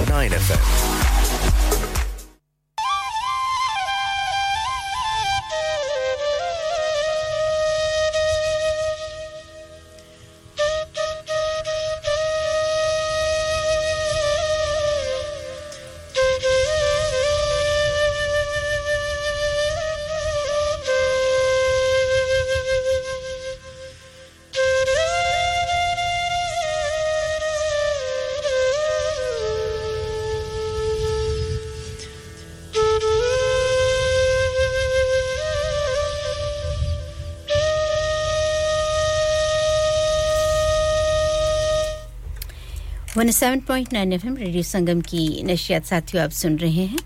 Nine 0.09 0.31
FM. 0.31 1.60
One 43.21 43.29
seven 43.31 43.59
point 43.59 43.91
nine 43.93 44.13
F 44.13 44.25
radio 44.25 44.61
Sangam 44.63 45.01
की 45.01 45.43
नशियात 45.45 45.85
साथियों, 45.85 46.23
आप 46.23 46.31
सुन 46.31 46.55
रहे 46.57 46.85
हैं। 46.85 46.99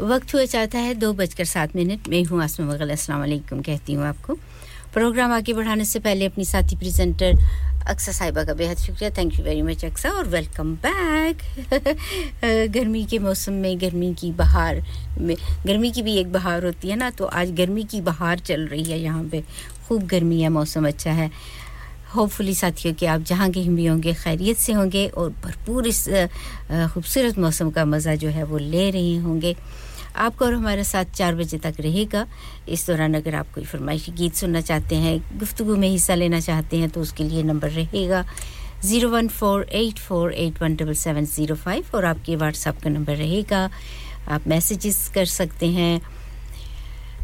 वक्त 0.00 0.34
हुआ 0.34 0.44
चाहता 0.44 0.78
है 0.78 0.94
दो 0.94 1.12
बजकर 1.12 1.44
सात 1.44 1.74
मिनट। 1.76 2.08
मैं 2.08 2.22
हूँ 2.24 2.42
आसमा 2.42 2.74
अस्सलाम 2.74 3.20
वालेकुम। 3.20 3.60
कहती 3.60 3.92
हूँ 3.92 4.04
आपको। 4.04 4.34
प्रोग्राम 4.94 5.32
आगे 5.32 5.52
बढ़ाने 5.52 5.84
से 5.84 5.98
पहले 5.98 6.26
अपनी 6.26 6.44
साथी 6.44 6.76
प्रेजेंटर 6.76 7.36
अक्सा 7.88 8.12
साहिबा 8.12 8.44
का 8.44 8.54
बेहद 8.54 8.78
शुक्रिया। 8.78 9.10
Thank 9.10 9.38
you 9.38 9.44
very 9.44 9.62
much 9.62 9.84
Aqsa, 9.84 10.10
और 10.10 10.28
वेलकम 10.28 10.74
बैक 10.86 11.42
गर्मी 12.74 13.04
के 13.04 13.18
मौसम 13.18 13.52
में, 13.52 13.80
गर्मी 13.80 14.12
की 14.14 14.30
बहार 14.32 14.82
में, 15.18 15.36
गर्मी 15.66 15.90
की 15.90 16.02
भी 16.02 16.16
एक 16.16 16.32
बहार 16.32 16.64
होती 16.64 16.88
है 16.88 16.96
ना 16.96 17.10
तो 17.10 17.24
आज 17.24 17.52
गर्मी 17.52 17.84
की 17.84 18.00
बहार 18.00 18.38
चल 18.38 18.66
रही 18.66 18.84
है 18.84 19.00
यहाँ 19.00 19.24
पे। 19.24 19.44
खूब 19.88 20.06
गर्मी 20.06 20.40
है, 20.42 20.48
मौसम 20.48 20.88
अच्छा 20.88 21.12
है। 21.12 21.30
होपफुली 22.14 22.54
साथियों, 22.54 22.94
कि 22.94 23.06
आप 23.06 23.20
जहाँ 23.22 23.50
कहीं 23.52 23.70
भी 23.70 23.86
होंगे, 23.86 24.12
खैरियत 24.14 24.56
से 24.58 24.72
होंगे 24.72 25.06
और 25.08 25.30
भरपूर 25.44 25.86
इस 25.86 26.04
खूबसूरत 26.94 27.38
मौसम 27.38 27.70
का 27.70 27.84
मज़ा 27.84 28.14
जो 28.14 28.28
है 28.28 28.44
वो 28.44 28.58
ले 28.58 28.90
रहे 28.90 29.16
होंगे। 29.18 29.56
आपको 30.16 30.44
और 30.44 30.54
हमारे 30.54 30.84
साथ 30.84 31.04
चार 31.14 31.34
बजे 31.34 31.58
तक 31.58 31.74
रहेगा। 31.80 32.26
इस 32.68 32.86
दौरान 32.86 33.14
अगर 33.14 33.34
आप 33.34 33.46
कोई 33.54 33.64
फरमाइशी 33.64 34.12
गीत 34.12 34.34
सुनना 34.36 34.60
चाहते 34.62 34.96
हैं 34.96 35.18
गुफ्तु 35.38 35.64
में 35.76 35.88
हिस्सा 35.88 36.14
लेना 36.14 36.40
चाहते 36.40 36.76
हैं 36.78 36.90
तो 36.90 37.00
उसके 37.00 37.24
लिए 37.24 37.42
नंबर 37.42 37.70
रहेगा 37.70 38.24
zero 38.84 39.08
one 39.10 39.28
four 39.28 39.62
eight 39.72 39.98
four 39.98 40.32
eight 40.34 40.62
one 40.62 40.74
double 40.76 40.94
seven 40.94 41.24
zero 41.26 41.54
five 41.56 41.84
और 41.94 42.04
आपके 42.04 42.36
व्हाट्सएप 42.36 42.80
का 42.82 42.90
नंबर 42.90 43.16
रहेगा। 43.16 43.68
आप 44.28 44.46
मैसेजेस 44.48 45.08
कर 45.14 45.24
सकते 45.26 45.66
हैं। 45.68 46.00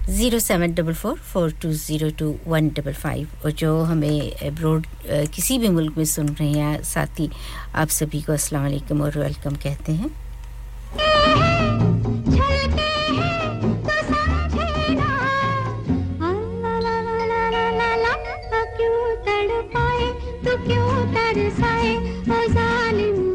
Zero 0.09 0.39
seven 0.39 0.73
double 0.75 0.95
four 0.95 1.19
four 1.33 1.53
two 1.63 1.73
zero 1.73 2.09
two 2.19 2.35
one 2.47 2.69
double 2.77 2.93
five 2.93 3.29
और 3.45 3.51
जो 3.61 3.81
हमें 3.85 4.47
अब्रोड 4.49 4.87
किसी 5.35 5.59
भी 5.59 5.69
मुल्क 5.69 5.97
में 5.97 6.05
सुन 6.15 6.29
रहे 6.29 6.53
हैं 6.53 6.83
साथ 6.85 7.21
ही 7.21 7.31
आप 7.75 7.89
सभी 7.99 8.23
को 8.23 8.33
अस्सलाम 8.33 8.63
वालेकुम 8.63 9.03
और 9.03 9.19
वेलकम 9.19 9.57
कहते 9.65 9.93
हैं 9.93 10.11
तो 20.45 20.57
क्यों 20.67 20.93
तरसाए 21.15 21.95
ओ 21.97 22.47
जालिम 22.53 23.30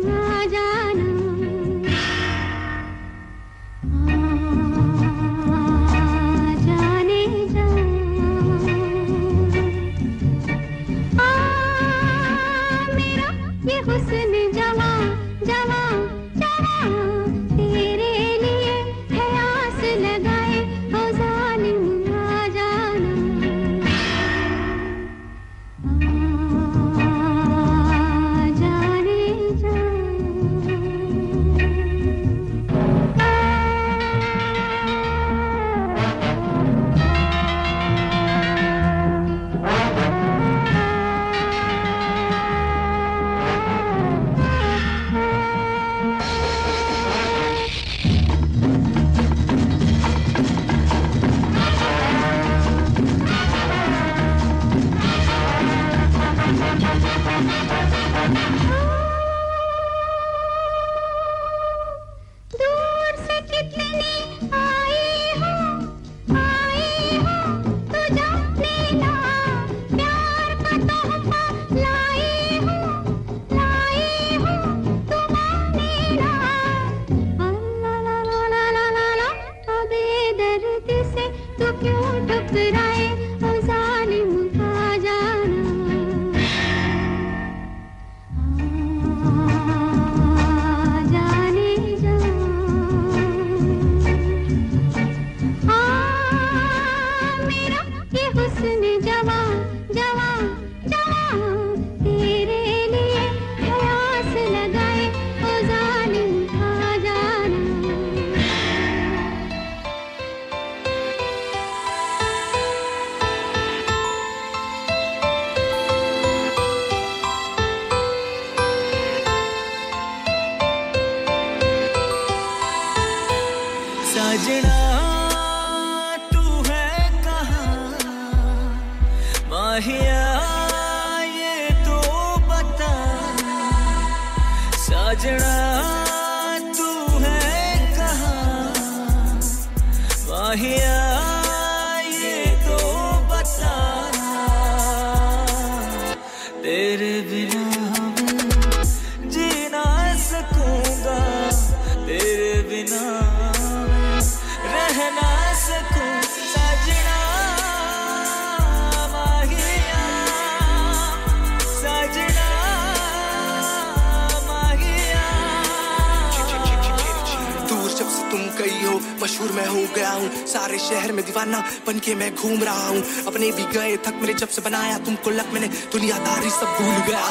घूम 172.45 172.63
रहा 172.63 172.87
हूँ। 172.87 173.03
अपने 173.27 173.51
भी 173.51 173.65
गए 173.73 173.95
थक 174.05 174.21
मेरे 174.21 174.33
जब 174.35 174.49
से 174.49 174.61
बनाया 174.61 174.97
तुमको 175.05 175.29
लग 175.31 175.53
मैंने 175.53 175.67
दुनियादारी 175.93 176.49
सब 176.51 176.77
भूल 176.79 176.97
गया। 177.07 177.23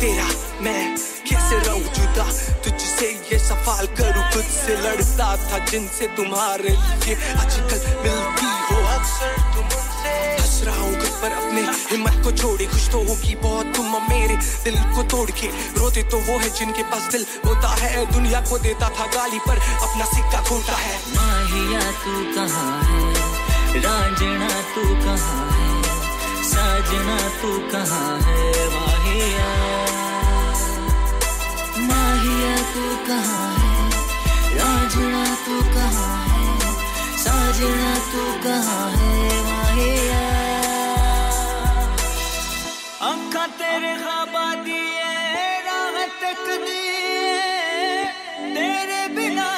तेरा 0.00 0.26
मैं 0.62 0.82
कैसे 1.28 1.58
रहूँ 1.66 1.82
जुदा? 1.94 2.24
तुझसे 2.64 3.08
ये 3.32 3.38
सवाल 3.38 3.86
करूँ, 3.98 4.24
खुद 4.32 4.44
से 4.54 4.76
लड़ता 4.82 5.28
था 5.44 5.58
जिनसे 5.66 6.06
तुम्हारे 6.16 6.70
लिए। 6.70 7.14
आजकल 7.34 7.80
मिलती 8.04 8.50
हो 8.68 8.82
अक्सर 8.88 9.32
तुम 9.54 9.64
हंस 10.36 10.60
रहा 10.64 10.80
हूँ 10.80 10.92
घर 10.92 11.10
पर 11.22 11.32
अपने 11.32 11.62
हिम्मत 11.90 12.22
को 12.24 12.32
छोड़ी। 12.32 12.66
खुश 12.66 12.88
तो 12.90 12.98
होगी 12.98 13.34
बहुत, 13.42 13.74
तुम 13.76 13.96
मेरे 14.10 14.36
दिल 14.64 14.76
को 14.94 15.02
तोड़ 15.10 15.30
के। 15.30 15.48
रोते 15.80 16.02
तो 16.10 16.18
वो 16.28 16.38
है 16.38 16.50
जिनके 16.50 16.82
पास 16.92 17.10
दिल 17.12 17.26
होता 17.46 17.74
है। 17.74 18.04
दुनिया 18.12 18.40
को 18.50 18.58
देता 18.58 18.88
था 18.90 19.06
गाली 19.16 19.38
पर 19.48 19.58
अपना 19.58 20.04
सिक्का 20.04 20.44
खोटा 20.48 20.76
है। 20.76 20.96
माहिया, 21.16 21.90
तू 22.04 22.22
कहाँ 22.34 22.70
है? 22.84 23.45
रांझना 23.84 24.48
तू 24.74 24.82
कहाँ 25.04 25.44
है? 25.52 25.82
साजना 26.50 27.16
तू 27.40 27.50
कहाँ 27.72 28.12
है? 28.26 28.42
माहिया 28.74 29.50
माहिया 31.90 32.56
तू 32.74 32.84
कहाँ 33.08 33.50
है? 33.58 33.74
रांझना 34.58 35.24
तू 35.46 35.60
कहाँ 35.74 36.16
है? 36.32 36.72
साजना 37.24 37.94
तू 38.12 38.24
कहाँ 38.44 38.88
है? 38.96 39.42
माहिया 39.50 40.24
अखा 43.10 43.46
तेरे 43.60 43.94
खाबा 44.04 44.46
दिए, 44.64 45.10
राह 45.66 46.04
तक 46.22 46.44
तेरे 48.56 49.02
बिना 49.16 49.48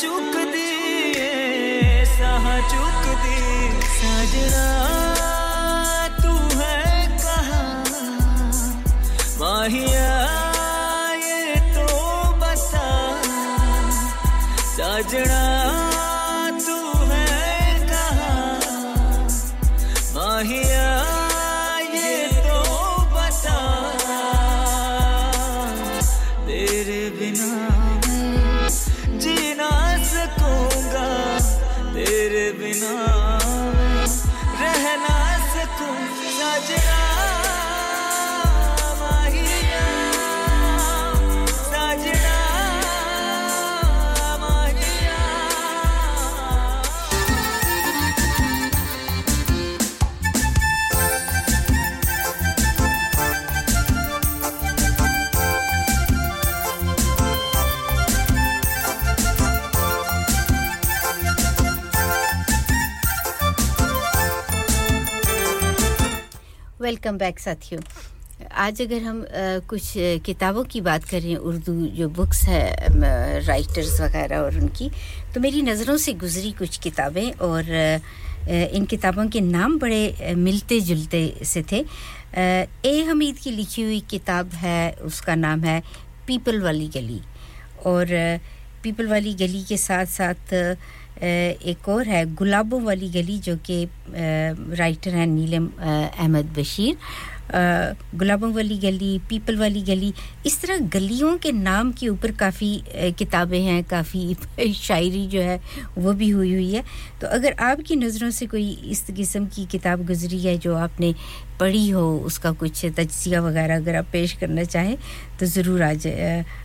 चुक 0.00 0.36
दिए 0.52 2.04
साह 2.04 2.44
चुक 2.68 3.02
दी 3.22 3.40
साजना 3.96 4.62
तू 6.22 6.32
है 6.58 6.78
कहा? 7.24 7.60
माहिया 9.40 10.08
तो 11.74 11.86
बता। 12.38 12.86
है 14.76 15.44
वेलकम 66.90 67.18
बैक 67.18 67.38
साथियों। 67.38 67.82
आज 68.50 68.80
अगर 68.82 69.02
हम 69.02 69.18
आ, 69.22 69.58
कुछ 69.70 69.92
किताबों 70.26 70.62
की 70.66 70.80
बात 70.82 71.04
करें 71.06 71.36
उर्दू 71.38 71.74
जो 71.94 72.08
बुक्स 72.10 72.42
है 72.50 73.46
राइटर्स 73.46 74.00
वगैरह 74.00 74.38
और 74.38 74.56
उनकी 74.58 74.90
तो 75.34 75.40
मेरी 75.40 75.62
नज़रों 75.62 75.96
से 75.96 76.12
गुज़री 76.18 76.50
कुछ 76.58 76.78
किताबें 76.82 77.30
और 77.46 77.70
इन 78.74 78.84
किताबों 78.90 79.26
के 79.30 79.40
नाम 79.40 79.78
बड़े 79.78 80.34
मिलते 80.36 80.80
जुलते 80.90 81.22
से 81.44 81.62
थे। 81.62 81.84
ए 82.34 83.02
हमीद 83.08 83.38
की 83.38 83.50
लिखी 83.50 83.82
हुई 83.82 84.00
किताब 84.10 84.58
है 84.64 84.90
उसका 85.06 85.34
नाम 85.46 85.60
है 85.64 85.80
पीपल 86.26 86.60
वाली 86.62 86.88
गली। 86.98 87.20
और 87.86 88.06
पीपल 88.82 89.06
वाली 89.08 89.34
गली 89.34 89.62
के 89.64 89.76
साथ 89.76 90.06
साथ 90.18 90.54
एक 91.22 91.88
और 91.88 92.06
है, 92.08 92.24
गुलाबों 92.34 92.82
वाली 92.82 93.08
गली 93.10 93.38
जो 93.38 93.56
कि 93.66 93.84
राइटर 94.10 95.14
हैं 95.14 95.26
नीलम 95.26 95.68
अहमद 95.78 96.54
बशीर। 96.58 96.96
गुलाबों 98.14 98.52
वाली 98.54 98.76
गली 98.78 99.18
पीपल 99.28 99.56
वाली 99.58 99.80
गली, 99.82 100.12
इस 100.46 100.60
तरह 100.62 100.78
गलियों 100.88 101.36
के 101.38 101.52
नाम 101.52 101.90
के 101.92 102.08
ऊपर 102.08 102.32
काफ़ी 102.32 102.70
किताबें 103.18 103.60
हैं, 103.60 103.82
काफ़ी 103.84 104.72
शायरी 104.74 105.26
जो 105.26 105.40
है, 105.40 105.60
वो 105.98 106.12
भी 106.12 106.28
हुई 106.30 106.52
हुई 106.54 106.70
है। 106.72 106.84
तो 107.20 107.26
अगर 107.26 107.56
आपकी 107.60 107.96
नज़रों 107.96 108.30
से 108.30 108.46
कोई 108.46 108.70
इस 108.90 109.04
किस्म 109.16 109.46
की 109.46 109.66
किताब 109.66 110.06
गुजरी 110.06 110.38
है 110.40 110.56
जो 110.58 110.76
आपने 110.76 111.14
पढ़ी 111.60 111.88
हो, 111.90 112.16
उसका 112.18 112.52
कुछ 112.52 112.84
तजिया 112.96 113.40
वगैरह 113.42 113.76
अगर 113.76 113.96
आप 113.96 114.06
पेश 114.12 114.32
करना 114.40 114.64
चाहें 114.64 114.96
तो 115.40 115.46
ज़रूर 115.46 115.82
आ 115.82 115.92
जा 115.94 116.10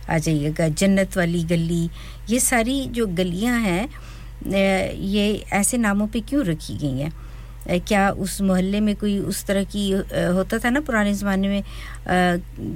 आ 0.08 0.18
जाइएगा। 0.18 0.68
जन्नत 0.70 1.16
वाली 1.16 1.42
गली, 1.44 1.88
ये 2.30 2.40
सारी 2.40 2.84
जो 2.88 3.06
गलियाँ 3.06 3.58
हैं 3.60 3.88
ये 4.46 5.44
ऐसे 5.52 5.78
नामों 5.78 6.06
पे 6.06 6.20
क्यों 6.20 6.44
रखी 6.44 6.76
गई 6.78 6.98
हैं? 6.98 7.12
क्या 7.66 8.10
उस 8.22 8.40
मोहल्ले 8.42 8.80
में 8.80 8.94
कोई 8.96 9.18
उस 9.18 9.44
तरह 9.46 9.64
की 9.64 9.90
होता 10.34 10.58
था 10.58 10.70
ना 10.70 10.80
पुराने 10.80 11.14
ज़माने 11.14 11.48
में 11.48 11.62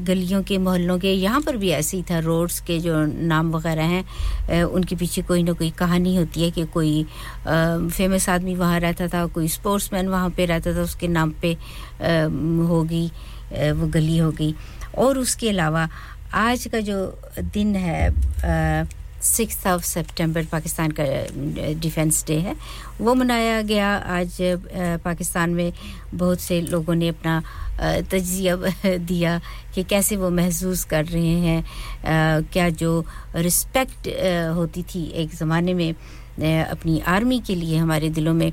गलियों 0.07 0.43
के, 0.43 0.59
मोहल्लों 0.59 0.99
के, 0.99 1.13
यहाँ 1.13 1.41
पर 1.41 1.57
भी 1.57 1.71
ऐसे 1.71 1.97
ही 1.97 2.03
था, 2.11 2.19
रोड्स 2.19 2.59
के 2.67 2.79
जो 2.81 3.05
नाम 3.07 3.51
वगैरह 3.53 3.83
हैं 3.85 4.63
उनके 4.65 4.97
पीछे 4.97 5.23
कोई 5.23 5.43
ना 5.43 5.53
कोई 5.53 5.71
कहानी 5.79 6.17
होती 6.17 6.43
है 6.43 6.51
कि 6.51 6.65
कोई 6.75 7.05
फ़ेमस 7.47 8.29
आदमी 8.29 8.55
वहाँ 8.55 8.81
रहता 8.81 9.09
था, 9.09 9.27
कोई 9.27 9.49
स्पोर्ट्समैन 9.49 10.09
वहाँ 10.09 10.31
पे 10.37 10.47
रहता 10.47 10.75
था, 10.75 10.83
उसके 10.83 11.09
नाम 11.09 11.35
पे 11.43 11.53
होगी 12.67 13.07
वो 13.53 13.87
गली 13.87 14.19
हो 14.19 14.31
गई 14.33 14.55
और 14.99 15.19
उसके 15.19 15.49
अलावा 15.49 15.89
आज 16.35 16.67
का 16.73 16.81
जो 16.81 16.97
दिन 17.39 17.75
है 17.77 18.09
सिक्स 19.23 19.67
ऑफ़ 19.67 19.83
सितंबर 19.85 20.45
पाकिस्तान 20.53 20.91
का 21.01 21.05
डिफेंस 21.81 22.25
डे 22.27 22.39
है। 22.41 22.55
वो 23.01 23.15
मनाया 23.15 23.61
गया। 23.63 23.89
आज 24.17 24.37
पाकिस्तान 25.05 25.51
में 25.51 25.73
बहुत 26.15 26.41
से 26.41 26.61
लोगों 26.61 26.95
ने 26.95 27.09
अपना 27.09 27.43
तजिया 28.13 28.57
दिया 28.87 29.41
कि 29.75 29.83
कैसे 29.83 30.17
वो 30.17 30.31
महसूस 30.31 30.85
कर 30.85 31.05
रहे 31.05 31.37
हैं। 31.41 31.65
क्या 32.53 32.69
जो 32.69 33.05
रिस्पेक्ट 33.37 34.09
होती 34.57 34.83
थी 34.83 35.05
एक 35.23 35.35
ज़माने 35.35 35.75
में 35.75 35.95
अपनी 36.65 37.01
आर्मी 37.07 37.41
के 37.47 37.55
लिए 37.55 37.77
हमारे 37.77 38.09
दिलों 38.11 38.35
में, 38.35 38.53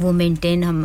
वो 0.00 0.12
मेंटेन 0.12 0.64
हम 0.64 0.84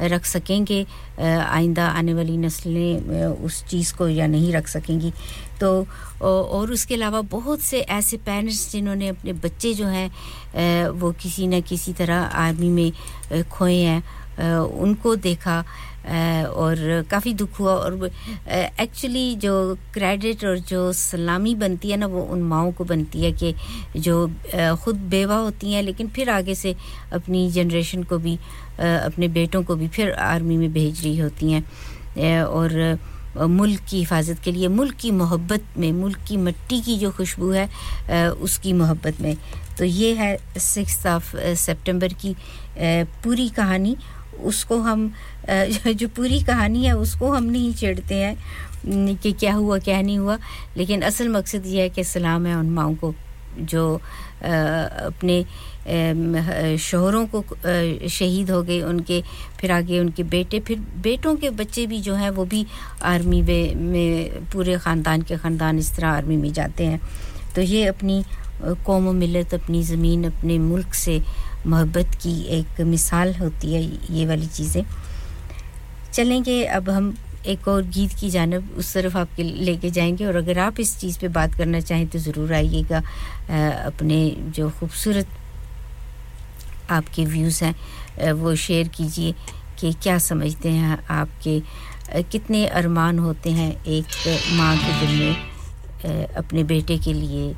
रख 0.00 0.24
सकेंगे। 0.24 0.86
आइंदा 1.20 1.86
आने 1.88 2.14
वाली 2.14 2.36
नस्लें 2.36 3.26
उस 3.44 3.64
चीज़ 3.64 3.94
को 3.94 4.08
या 4.08 4.26
नहीं 4.26 4.52
रख 4.52 4.68
सकेंगी। 4.68 5.12
तो 5.60 5.86
और 6.22 6.72
उसके 6.72 6.94
अलावा 6.94 7.20
बहुत 7.30 7.60
से 7.60 7.80
ऐसे 7.80 8.16
पेरेंट्स 8.16 8.70
जिन्होंने 8.72 9.08
अपने 9.08 9.32
बच्चे 9.44 9.74
जो 9.74 9.86
हैं 9.86 10.88
वो 10.90 11.12
किसी 11.12 11.46
न 11.46 11.60
किसी 11.60 11.92
तरह 11.92 12.16
आर्मी 12.46 12.68
में 12.70 13.44
खोए 13.50 13.76
हैं। 13.76 14.02
उनको 14.78 15.14
देखा 15.18 15.58
और 16.48 17.04
काफ़ी 17.10 17.32
दुख 17.34 17.58
हुआ। 17.60 17.72
और 17.74 18.10
एक्चुअली 18.80 19.34
जो 19.36 19.52
क्रेडिट 19.94 20.44
और 20.44 20.58
जो 20.58 20.92
सलामी 20.92 21.54
बनती 21.54 21.90
है 21.90 21.96
ना, 21.96 22.06
वो 22.06 22.22
उन 22.22 22.42
माओ 22.42 22.70
को 22.72 22.84
बनती 22.84 23.24
है 23.24 23.32
कि 23.32 23.54
जो 23.96 24.26
ख़ुद 24.84 24.96
बेवा 25.10 25.36
होती 25.36 25.72
हैं, 25.72 25.82
लेकिन 25.82 26.08
फिर 26.08 26.30
आगे 26.30 26.54
से 26.54 26.74
अपनी 27.12 27.50
जनरेशन 27.52 28.02
को 28.02 28.18
भी 28.18 28.36
अपने 28.78 29.28
बेटों 29.28 29.62
को 29.62 29.76
भी 29.76 29.88
फिर 29.88 30.12
आर्मी 30.12 30.56
में 30.56 30.72
भेज 30.72 31.02
रही 31.04 31.18
होती 31.18 31.52
हैं। 31.52 32.42
और 32.42 32.98
मुल्क 33.46 33.80
की 33.90 33.98
हिफाजत 33.98 34.38
के 34.44 34.52
लिए, 34.52 34.68
मुल्क 34.68 34.94
की 34.94 35.10
मोहब्बत 35.10 35.64
में, 35.78 35.92
मुल्क 35.92 36.18
की 36.28 36.36
मिट्टी 36.36 36.80
की 36.80 36.96
जो 36.98 37.10
खुशबू 37.10 37.50
है 37.50 38.30
उसकी 38.30 38.72
मोहब्बत 38.72 39.20
में। 39.20 39.36
तो 39.78 39.84
ये 39.84 40.14
है 40.14 40.36
सिक्स 40.58 41.06
ऑफ़ 41.06 41.36
सितंबर 41.36 42.12
की 42.12 42.34
पूरी 43.24 43.48
कहानी। 43.48 43.96
उसको 44.44 44.78
हम 44.78 45.12
जो 45.94 46.08
पूरी 46.08 46.40
कहानी 46.42 46.84
है, 46.84 46.96
उसको 46.96 47.32
हम 47.32 47.44
नहीं 47.44 47.74
छेड़ते 47.74 48.14
हैं 48.14 49.16
कि 49.16 49.32
क्या 49.32 49.54
हुआ, 49.54 49.78
क्या 49.78 50.00
नहीं 50.02 50.18
हुआ। 50.18 50.38
लेकिन 50.76 51.02
असल 51.02 51.28
मकसद 51.28 51.66
ये 51.66 51.82
है 51.82 51.88
कि 51.88 52.04
सलाम 52.04 52.46
है 52.46 52.54
उन 52.56 52.70
माओ 52.70 52.94
को, 52.94 53.14
जो 53.58 54.00
अपने 54.42 55.44
शोहरों 56.78 57.24
को 57.26 57.42
शहीद 58.08 58.50
हो 58.50 58.62
गए 58.62 58.80
उनके 58.82 59.22
फिर 59.60 59.72
आगे 59.72 60.00
उनके 60.00 60.22
बेटे 60.24 60.60
फिर 60.60 60.78
बेटों 61.02 61.34
के 61.36 61.50
बच्चे 61.52 61.86
भी 61.86 62.00
जो 62.00 62.14
हैं 62.14 62.30
वो 62.30 62.44
भी 62.44 62.66
आर्मी 63.04 63.40
में, 63.42 63.74
में 63.74 64.46
पूरे 64.52 64.76
ख़ानदान 64.78 65.22
के 65.22 65.36
ख़ानदान 65.36 65.78
इस 65.78 65.94
तरह 65.96 66.08
आर्मी 66.08 66.36
में 66.36 66.52
जाते 66.52 66.84
हैं। 66.84 67.00
तो 67.54 67.62
ये 67.62 67.86
अपनी 67.86 68.22
कौम 68.86 69.14
मिलत 69.16 69.54
अपनी 69.54 69.82
ज़मीन 69.84 70.24
अपने 70.24 70.58
मुल्क 70.58 70.94
से 70.94 71.20
मोहब्बत 71.66 72.14
की 72.22 72.40
एक 72.58 72.80
मिसाल 72.86 73.34
होती 73.34 73.74
है 73.74 73.82
ये 74.16 74.26
वाली 74.26 74.46
चीज़ें। 74.48 74.84
चलेंगे 76.12 76.64
अब 76.66 76.90
हम 76.90 77.14
एक 77.48 77.68
और 77.68 77.82
गीत 77.94 78.12
की 78.20 78.30
जानब 78.30 78.74
उस 78.78 78.92
तरफ़ 78.94 79.16
आपके 79.18 79.42
लेके 79.42 79.90
जाएँगे 79.90 80.26
और 80.26 80.36
अगर 80.36 80.58
आप 80.58 80.80
इस 80.80 80.98
चीज़ 81.00 81.18
पे 81.20 81.28
बात 81.36 81.54
करना 81.54 81.80
चाहें 81.80 82.06
तो 82.08 82.18
ज़रूर 82.18 82.52
आइएगा 82.54 83.02
अपने 83.86 84.18
जो 84.56 84.70
खूबसूरत 84.70 85.28
आपके 86.90 87.24
व्यूज़ 87.24 87.64
हैं 87.64 88.32
वो 88.32 88.54
शेयर 88.56 88.88
कीजिए 88.88 89.34
कि 89.80 89.92
क्या 90.02 90.18
समझते 90.18 90.68
हैं 90.68 90.98
आपके 91.10 91.60
कितने 92.32 92.66
अरमान 92.66 93.18
होते 93.18 93.50
हैं 93.50 93.70
एक 93.86 94.04
माँ 94.52 94.76
के 94.76 95.00
दिल 95.00 95.18
में 95.18 96.26
अपने 96.36 96.64
बेटे 96.64 96.98
के 96.98 97.12
लिए 97.12 97.54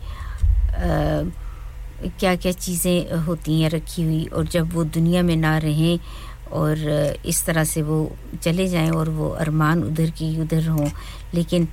क्या 2.19 2.35
क्या 2.37 2.53
चीज़ें 2.53 3.17
होती 3.25 3.61
हैं 3.61 3.71
रखी 3.71 4.03
हुई 4.03 4.25
और 4.27 4.47
जब 4.47 4.73
वो 4.75 4.85
दुनिया 4.97 5.23
में 5.23 5.37
ना 5.37 5.57
रहें 5.59 5.99
और 6.53 6.79
इस 7.27 7.45
तरह 7.47 7.65
से 7.65 7.83
वो 7.83 7.99
चले 8.43 8.67
जाएँ 8.69 8.91
और 8.91 9.09
वो 9.11 9.29
अरमान 9.29 9.83
उधर 9.85 10.11
की 10.11 10.41
उधर 10.41 10.67
हों। 10.69 10.89
लेकिन 11.35 11.69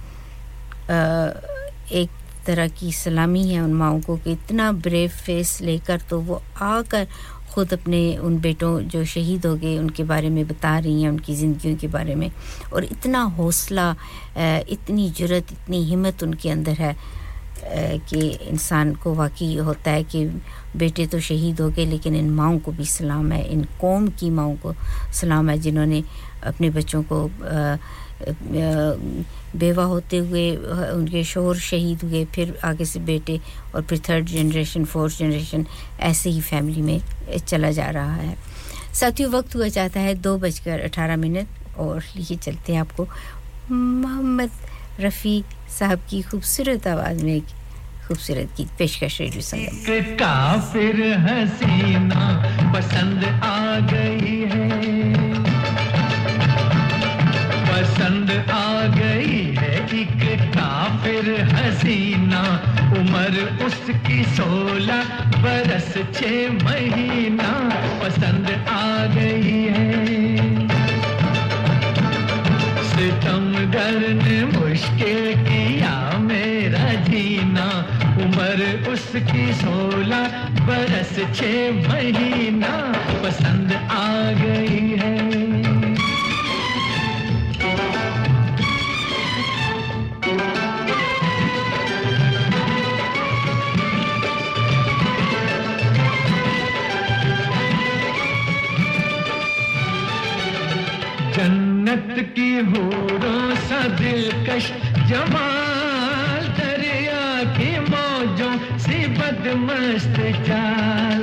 एक 1.93 2.09
तरह 2.45 2.67
की 2.69 2.91
सलामी 2.93 3.47
है 3.47 3.61
उन 3.61 3.73
माओ 3.73 3.99
को 4.01 4.17
कि 4.17 4.31
इतना 4.31 4.71
ब्रेव 4.71 5.09
फेस 5.25 5.59
लेकर 5.61 6.01
तो 6.09 6.19
वो 6.21 6.41
आकर 6.61 7.07
खुद 7.53 7.73
अपने 7.73 8.01
उन 8.17 8.37
बेटों 8.39 8.79
जो 8.83 9.03
शहीद 9.05 9.45
हो 9.45 9.55
गए, 9.55 9.77
उनके 9.77 10.03
बारे 10.03 10.29
में 10.29 10.47
बता 10.47 10.77
रही 10.79 11.01
हैं, 11.01 11.09
उनकी 11.09 11.35
ज़िंदगियों 11.35 11.75
के 11.77 11.87
बारे 11.87 12.15
में। 12.15 12.31
और 12.73 12.83
इतना 12.83 13.21
हौसला 13.37 13.95
इतनी 14.69 15.09
ज़रूरत 15.09 15.51
इतनी 15.51 15.83
हिम्मत 15.85 16.23
उनके 16.23 16.49
अंदर 16.49 16.73
है 16.73 16.95
कि 18.09 18.19
इंसान 18.49 18.93
को 18.95 19.13
वाकई 19.13 19.55
होता 19.57 19.91
है 19.91 20.03
कि 20.05 20.25
बेटे 20.77 21.05
तो 21.07 21.19
शहीद 21.19 21.61
हो 21.61 21.69
गए, 21.69 21.85
लेकिन 21.85 22.15
इन 22.15 22.29
माओ 22.31 22.57
को 22.59 22.71
भी 22.71 22.85
सलाम 22.85 23.31
है, 23.31 23.43
इन 23.51 23.63
कौम 23.81 24.07
की 24.09 24.29
माओ 24.29 24.55
को 24.63 24.73
सलाम 25.13 25.49
है, 25.49 25.57
जिन्होंने 25.59 26.03
अपने 26.45 26.69
बच्चों 26.69 27.03
को 27.03 27.29
बेवा 29.57 29.83
होते 29.83 30.17
हुए 30.17 30.49
उनके 30.55 31.23
शोहर 31.23 31.57
शहीद 31.61 32.03
हुए, 32.03 32.23
फिर 32.25 32.57
आगे 32.65 32.85
से 32.85 32.99
बेटे 33.01 33.39
और 33.75 33.81
फिर 33.81 33.99
थर्ड 34.09 34.25
जनरेशन 34.27 34.85
फोर्थ 34.85 35.17
जनरेशन 35.19 35.65
ऐसे 35.99 36.29
ही 36.29 36.41
फैमिली 36.41 36.81
में 36.81 36.99
चला 37.37 37.71
जा 37.71 37.89
रहा 37.89 38.15
है। 38.15 38.35
साथियों, 38.93 39.31
वक्त 39.31 39.55
हुआ 39.55 39.67
जाता 39.69 39.99
है 39.99 40.13
दो 40.15 40.37
बजकर 40.37 40.79
अठारह 40.79 41.17
मिनट, 41.17 41.47
और 41.77 42.03
लिए 42.15 42.37
चलते 42.37 42.73
हैं 42.73 42.79
आपको 42.81 43.07
मोहम्मद 43.71 44.51
रफ़ी 44.99 45.43
साहब 45.69 45.99
की 46.09 46.21
खूबसूरत 46.21 46.87
आवाज़ 46.87 47.23
में 47.23 47.35
एक 47.35 47.45
खूबसूरत 48.07 48.49
गीत 48.57 48.69
पेशकश 48.79 49.19
रेडियो 49.21 49.41
संगम। 49.43 50.15
काफिर 50.19 50.99
हसीना 51.23 52.23
पसंद 52.73 53.23
आ 53.43 53.79
गई 53.91 54.35
है। 54.51 54.67
पसंद 57.67 58.31
आ 58.51 58.69
गई 58.95 59.41
है 59.57 59.73
एक 60.01 60.23
काफिर 60.55 61.27
हसीना। 61.51 62.43
उम्र 62.99 63.35
उसकी 63.65 64.23
सोलह 64.37 65.03
बरस 65.43 65.91
छ 66.15 66.31
महीना 66.63 67.51
पसंद 68.03 68.47
आ 68.69 69.05
गई 69.15 69.59
है। 69.75 69.85
सितम 72.87 73.45
डर 73.75 73.99
ने 74.23 74.39
मुश्किल 74.55 75.33
किया 75.43 75.93
मेरा 76.19 76.87
जीना। 77.03 77.67
उम्र 78.37 78.89
उसकी 78.91 79.45
सोलह 79.53 80.33
बरस 80.67 81.13
छ 81.37 81.45
महीना 81.85 82.73
पसंद 83.23 83.71
आ 83.91 84.31
गई 84.41 84.83
है। 85.01 85.15
जन्नत 101.37 102.15
की 102.35 102.51
हूरों 102.69 103.55
सा 103.69 103.81
दिलकश 103.97 104.71
जमाल 105.09 105.66
से 109.47 109.53
बदमस्त 109.53 110.17
चाल, 110.47 111.21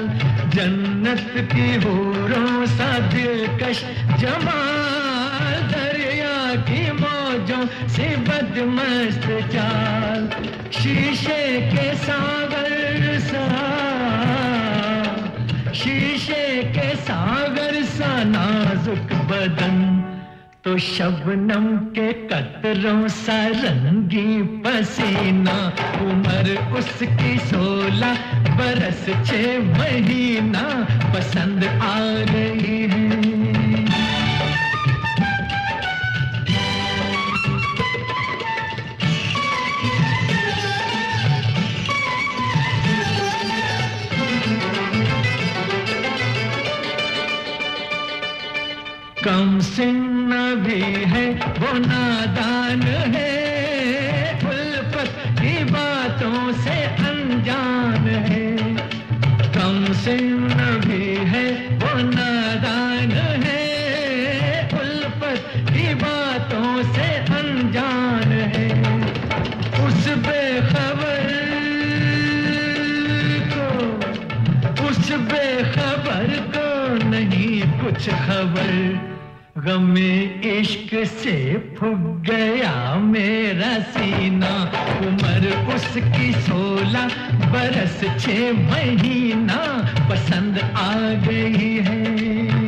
जन्नत 0.55 1.33
की 1.53 1.67
हूरों 1.85 2.67
सा 2.67 2.89
दिलकश 3.09 3.81
जमाल, 4.21 5.61
दरिया 5.73 6.37
की 6.69 6.81
मौजों 6.93 7.67
से 7.89 8.09
बदमस्त 8.29 9.29
चाल, 9.53 10.29
शीशे 10.73 11.43
के 11.73 11.87
सागर 11.97 13.19
सा, 13.29 13.45
शीशे 15.75 16.47
के 16.73 16.95
सागर 17.05 17.83
सा 17.93 18.13
नाजुक 18.25 19.13
बदन 19.31 19.84
तो 20.65 20.79
शबनम 20.79 21.77
के 21.93 22.13
कतरों 22.13 23.09
सा 23.09 23.37
रंगी 23.47 24.43
पसीना, 24.65 25.57
उम्र 26.01 26.57
उसकी 26.79 27.39
सोलह 27.39 28.15
बरस 28.57 29.05
छ 29.27 29.35
महीना, 29.77 30.65
पसंद 31.15 31.65
आ 31.65 31.99
रही 32.33 32.83
है। 32.83 33.44
कम 49.25 49.61
सिन्न 49.61 50.55
भी 50.55 50.81
है, 50.83 51.31
वो 51.33 51.79
नादान 51.79 52.83
है। 52.83 54.35
उल्फत 54.35 55.15
की 55.27 55.65
बातों 55.65 56.53
से 56.53 56.85
अनजान 56.85 58.09
है। 58.09 58.57
कम 59.57 59.93
सिन्न 59.93 60.81
भी 60.87 61.15
है, 61.15 61.69
वो 61.69 62.03
नादान 62.03 63.13
है। 63.45 64.69
उल्फत 64.81 65.53
की 65.57 65.95
बातों 65.95 66.93
से 66.93 67.15
अनजान 67.15 68.33
है। 68.33 69.01
उस 69.87 70.09
बेखबर 70.09 71.25
को, 73.57 73.89
उस 74.89 75.13
बेखबर 75.13 76.43
को 76.57 76.95
नहीं 77.11 77.63
कुछ 77.63 78.11
खबर। 78.11 79.14
गमे 79.65 80.41
इश्क 80.59 81.07
से 81.07 81.59
फुक 81.79 82.23
गया 82.31 82.95
मेरा 82.95 83.79
सीना। 83.79 84.73
उम्र 85.07 85.75
उसकी 85.75 86.33
सोलह 86.33 87.07
बरस 87.53 88.01
छ 88.21 88.29
महीना। 88.69 89.61
पसंद 90.11 90.59
आ 90.77 90.95
गई 91.29 91.77
है। 91.77 92.64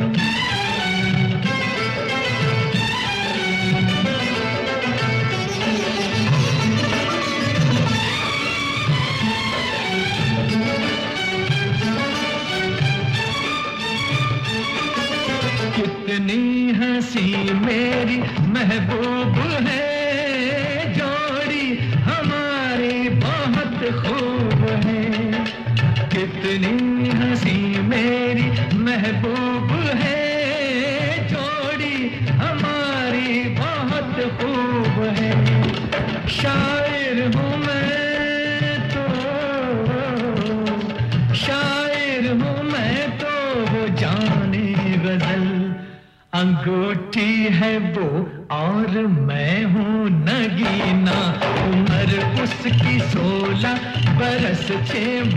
बरस 54.77 55.36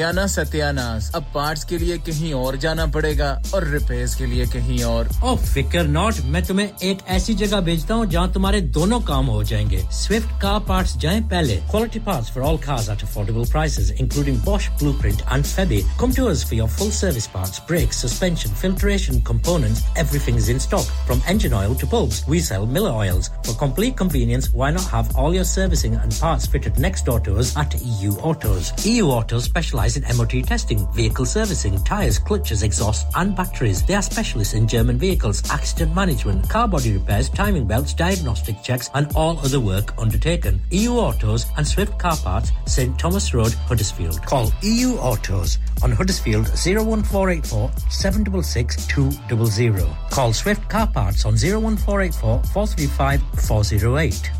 गया 0.00 0.10
ना 0.16 0.26
सत्यानाश 0.32 1.10
अब 1.14 1.24
पार्ट्स 1.34 1.64
के 1.70 1.78
लिए 1.78 1.96
कहीं 2.08 2.32
और 2.34 2.56
जाना 2.64 2.86
पड़ेगा 2.96 3.30
और 3.54 3.64
रिपेयर्स 3.68 4.14
के 4.16 4.26
लिए 4.26 4.46
कहीं 4.52 4.82
और 4.84 5.08
ओ 5.24 5.34
फिकर 5.36 5.86
नॉट 5.96 6.20
मैं 6.34 6.42
तुम्हें 6.46 6.68
एक 6.90 6.98
ऐसी 7.16 7.34
जगह 7.42 7.60
भेजता 7.66 7.94
हूँ 7.94 8.06
जहाँ 8.10 8.32
तुम्हारे 8.32 8.60
दोनों 8.76 9.00
काम 9.10 9.26
हो 9.34 9.42
जाएँगे 9.50 9.82
स्विफ्ट 10.00 10.30
कार 10.42 10.60
पार्ट्स 10.68 10.96
जाएँ 11.04 11.20
पहले 11.30 11.56
quality 11.70 11.98
parts 12.06 12.30
for 12.34 12.44
all 12.44 12.56
cars 12.66 12.88
at 12.90 13.02
affordable 13.08 13.50
prices 13.52 13.90
including 14.00 14.38
Bosch 14.44 14.66
Blueprint 14.80 15.22
and 15.34 15.48
Febby 15.48 15.78
come 16.00 16.12
to 16.18 16.26
us 16.30 16.42
for 16.50 16.56
your 16.60 16.68
full 16.78 16.90
service 16.98 17.26
parts 17.34 17.60
brakes 17.70 17.98
suspension 18.04 18.54
filtration 18.62 19.20
components 19.30 19.82
everything 20.04 20.38
is 20.42 20.48
in 20.54 20.62
stock 20.66 20.88
from 21.10 21.20
engine 21.34 21.56
oil 21.60 21.74
to 21.82 21.88
bulbs 21.94 22.20
we 22.34 22.40
sell 22.48 22.64
Miller 22.76 22.94
oils 23.02 23.28
for 23.50 23.58
complete 23.58 23.96
convenience 23.96 24.52
why 24.52 24.70
not 24.70 24.84
have 24.84 25.14
all 25.16 25.34
your 25.34 25.44
servicing 25.44 25.94
and 25.94 26.12
parts 26.20 26.46
fitted 26.46 26.78
next 26.78 27.04
door 27.04 27.20
to 27.20 27.36
us 27.36 27.56
at 27.56 27.74
EU 27.82 28.12
Autos 28.18 28.72
EU 28.86 29.06
Autos 29.06 29.44
specialize 29.44 29.96
in 29.96 30.16
MOT 30.16 30.44
testing, 30.44 30.86
vehicle 30.92 31.24
servicing, 31.24 31.82
tyres, 31.84 32.18
clutches, 32.18 32.62
exhausts 32.62 33.04
and 33.16 33.34
batteries. 33.34 33.84
They 33.84 33.94
are 33.94 34.02
specialists 34.02 34.54
in 34.54 34.68
German 34.68 34.98
vehicles, 34.98 35.48
accident 35.50 35.94
management, 35.94 36.48
car 36.48 36.68
body 36.68 36.92
repairs, 36.92 37.28
timing 37.28 37.66
belts, 37.66 37.94
diagnostic 37.94 38.62
checks 38.62 38.90
and 38.94 39.10
all 39.14 39.38
other 39.40 39.60
work 39.60 39.96
undertaken. 39.98 40.60
EU 40.70 40.92
Autos 40.92 41.46
and 41.56 41.66
Swift 41.66 41.98
Car 41.98 42.16
Parts, 42.16 42.52
St 42.66 42.98
Thomas 42.98 43.34
Road, 43.34 43.52
Huddersfield. 43.52 44.22
Call 44.26 44.52
EU 44.62 44.94
Autos 44.96 45.58
on 45.82 45.92
Huddersfield 45.92 46.46
01484 46.48 47.70
766 47.90 48.86
200. 48.86 49.99
Call 50.10 50.32
Swift 50.32 50.68
Car 50.68 50.88
Parts 50.88 51.24
on 51.24 51.34
01484 51.34 52.42
435 52.52 53.22
408. 53.46 54.39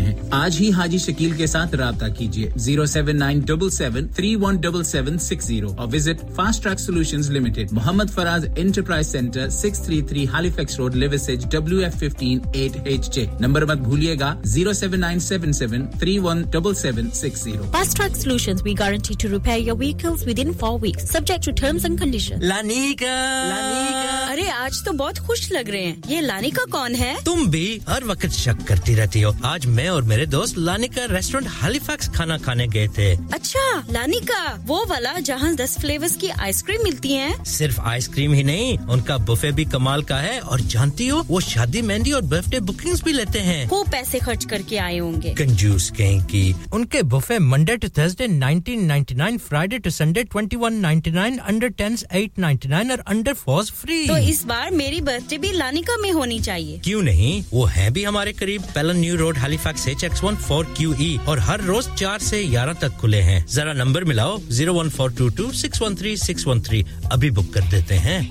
हैं। 0.01 0.29
आज 0.33 0.57
ही 0.57 0.69
हाजी 0.71 0.99
शकील 0.99 1.35
के 1.37 1.47
साथ 1.47 1.75
रहा 1.75 2.07
कीजिए। 2.09 2.51
Zero 2.57 2.85
seven 2.85 3.15
nine 3.17 3.41
double 3.45 3.69
seven 3.69 4.07
three 4.17 4.35
one 4.43 4.57
double 4.61 4.83
seven 4.83 5.17
six 5.27 5.47
zero 5.47 5.69
और 5.79 5.87
visit 5.87 6.19
fast 6.37 6.61
track 6.63 6.79
solution 6.79 7.23
limited 7.33 7.71
Mohammad 7.73 8.09
Faraz 8.11 8.45
enterprise 8.59 9.07
centre 9.07 9.49
six 9.51 9.85
three 9.85 10.01
three 10.11 10.25
Halifax 10.35 10.77
road 10.79 10.95
Liversedge 11.03 11.45
W 11.55 11.81
F 11.87 11.97
fifteen 11.99 12.41
eight 12.55 12.87
H 12.87 13.09
J 13.15 13.27
number 13.41 13.65
मत 13.71 13.77
भूलिएगा 13.87 14.35
zero 14.45 14.73
seven 14.73 14.99
nine 14.99 15.19
seven 15.27 15.51
seven 15.61 15.87
three 15.99 16.17
one 16.27 16.43
double 16.53 16.73
seven 16.83 17.09
six 17.21 17.43
zero 17.43 17.69
Fast 17.73 17.95
Track 17.97 18.15
Solutions, 18.15 18.61
we 18.65 18.73
guarantee 18.75 19.15
to 19.21 19.29
repair 19.29 19.57
your 19.59 19.75
vehicles 19.81 20.25
within 20.25 20.53
four 20.61 20.73
weeks, 20.83 21.09
subject 21.11 21.43
to 21.47 21.53
terms 21.61 21.85
and 21.89 21.99
conditions. 22.01 22.43
लानिका 22.43 23.13
लानिका 23.49 24.31
अरे 24.31 24.47
आज 24.49 24.83
तो 24.85 24.91
बहुत 25.01 25.17
खुश 25.27 25.51
लग 25.51 25.69
रहे 25.69 25.83
हैं। 25.83 26.09
ये 26.09 26.21
लानिका 26.21 26.65
कौन 26.71 26.95
है? 26.95 27.13
तुम 27.25 27.45
भी 27.51 27.65
हर 27.89 28.03
वक्त 28.11 28.29
शक 28.31 28.63
करती 28.67 28.95
रहती 28.95 29.21
हो। 29.21 29.35
आज 29.45 29.65
मैं 29.77 29.87
और 29.91 30.03
मेरे 30.03 30.25
दोस्त 30.27 30.57
लानिका 30.57 31.05
रेस्टोरेंट 31.11 31.49
हालीफैक्स 31.51 32.09
खाना 32.09 32.37
खाने 32.37 32.67
गए 32.67 32.87
थे। 32.97 33.09
अच्छा 33.33 33.63
लानिका 33.91 34.43
वो 34.65 34.83
वाला 34.85 35.13
जहाँ 35.21 35.53
दस 35.55 35.77
फ्लेवर्स 35.79 36.15
की 36.15 36.29
आइसक्रीम 36.29 36.83
मिलती 36.83 37.13
है। 37.13 37.43
सिर्फ़ 37.47 37.79
आइसक्रीम 37.81 38.33
ही 38.33 38.43
नहीं 38.43 38.77
उनका 38.89 39.17
बुफे 39.21 39.51
भी 39.51 39.65
कमाल 39.67 40.03
का 40.03 40.17
है 40.17 40.39
और 40.41 40.61
जानती 40.71 41.07
हो 41.07 41.21
वो 41.27 41.39
शादी 41.41 41.81
मेहंदी 41.81 42.11
और 42.11 42.21
बर्थडे 42.25 42.59
बुकिंग्स 42.61 43.03
भी 43.03 43.11
लेते 43.11 43.39
हैं। 43.39 43.67
वो 43.67 43.83
पैसे 43.91 44.19
खर्च 44.19 44.45
करके 44.45 44.77
आए 44.77 44.97
होंगे। 44.97 45.33
कंजूस 45.33 45.89
कहीं 45.97 46.21
की 46.25 46.43
उनके 46.73 47.01
buffet 47.05 47.39
Monday 47.41 47.75
to 47.77 47.89
Thursday 47.97 48.27
1999 48.29 49.37
Friday 49.39 49.77
to 49.79 49.89
Sunday 49.89 50.23
2199 50.25 51.39
under 51.41 51.69
10s 51.81 52.03
899 52.13 52.91
और 52.91 53.03
अंडर 53.07 53.33
4s 53.39 53.71
फ्री 53.73 54.05
तो 54.07 54.17
इस 54.29 54.43
बार 54.45 54.71
मेरी 54.73 55.01
बर्थडे 55.01 55.37
भी 55.37 55.51
लानिका 55.51 55.97
में 55.97 56.11
होनी 56.11 56.39
चाहिए। 56.39 56.79
क्यों 56.83 57.01
नहीं? 57.01 57.43
वो 57.51 57.65
है 57.65 57.89
भी 57.91 58.03
हमारे 58.03 58.33
करीब 58.33 58.63
Pellon 58.75 58.97
new 58.97 59.15
road 59.15 59.37
Halifax 59.37 59.80
H 59.87 60.03
X 60.03 60.23
one 60.23 60.35
four 60.37 60.65
Q 60.77 60.93
E 61.01 61.17
और 61.27 61.39
हर 61.39 61.61
रोज 61.63 61.87
चार 61.95 62.19
से 62.21 62.43
ग्यारह 62.45 62.73
तक 62.81 62.97
खुले 63.01 63.21
हैं। 63.21 63.45
जरा 63.47 63.73
नंबर 63.73 64.03
मिलाओ 64.03 64.37
zero 64.49 64.73
one 64.73 64.89
four 64.89 65.11
two 65.13 65.29
two 65.31 65.51
six 65.53 65.81
one 65.81 65.95
three 65.95 66.15
six 66.17 66.47
one 66.47 66.61
three 66.61 66.85
अभी 67.11 67.31
बुक 67.31 67.53
कर 67.53 67.69
देते 67.71 67.95
हैं। 67.97 68.21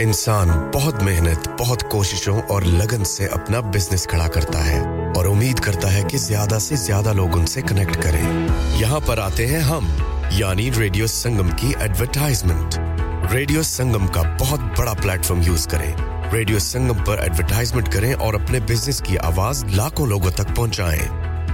इंसान 0.00 0.48
बहुत 0.74 1.02
मेहनत, 1.02 1.48
बहुत 1.58 1.82
कोशिशों 1.92 2.40
और 2.44 2.64
लगन 2.66 3.04
से 3.04 3.26
अपना 3.28 3.60
बिज़नेस 3.70 4.06
खड़ा 4.10 4.28
करता 4.28 4.58
है 4.58 4.80
और 5.12 5.26
उम्मीद 5.26 5.60
करता 5.60 5.88
है 5.88 6.02
कि 6.04 6.18
ज़्यादा 6.18 6.58
से 6.58 6.76
ज़्यादा 6.76 7.12
लोग 7.12 7.34
उनसे 7.36 7.62
कनेक्ट 7.62 7.96
करें। 7.96 8.80
यहाँ 8.80 9.00
पर 9.00 9.20
आते 9.20 9.46
हैं 9.46 9.60
हम, 9.62 9.90
यानी 10.32 10.68
रेडियो 10.70 11.06
संगम 11.08 11.50
की 11.52 11.74
एडवरटाइजमेंट 11.84 13.30
रेडियो 13.32 13.62
संगम 13.62 14.06
का 14.06 14.22
बहुत 14.38 14.60
बड़ा 14.78 14.92
प्लेटफॉर्म 14.94 15.42
यूज़ 15.42 15.68
करें। 15.68 15.92
रेडियो 16.32 16.58
संगम 16.58 17.00
पर 17.04 17.22
एडवर्टाइजमेंट 17.24 17.88
करें 17.92 18.12
और 18.16 18.34
अपने 18.34 18.60
बिज़नेस 18.60 19.00
की 19.00 19.16
आवाज़ 19.22 19.64
लाखों 19.66 20.08
लोगों 20.08 20.30
तक 20.30 20.54
पहुंचाएँ। 20.56 21.31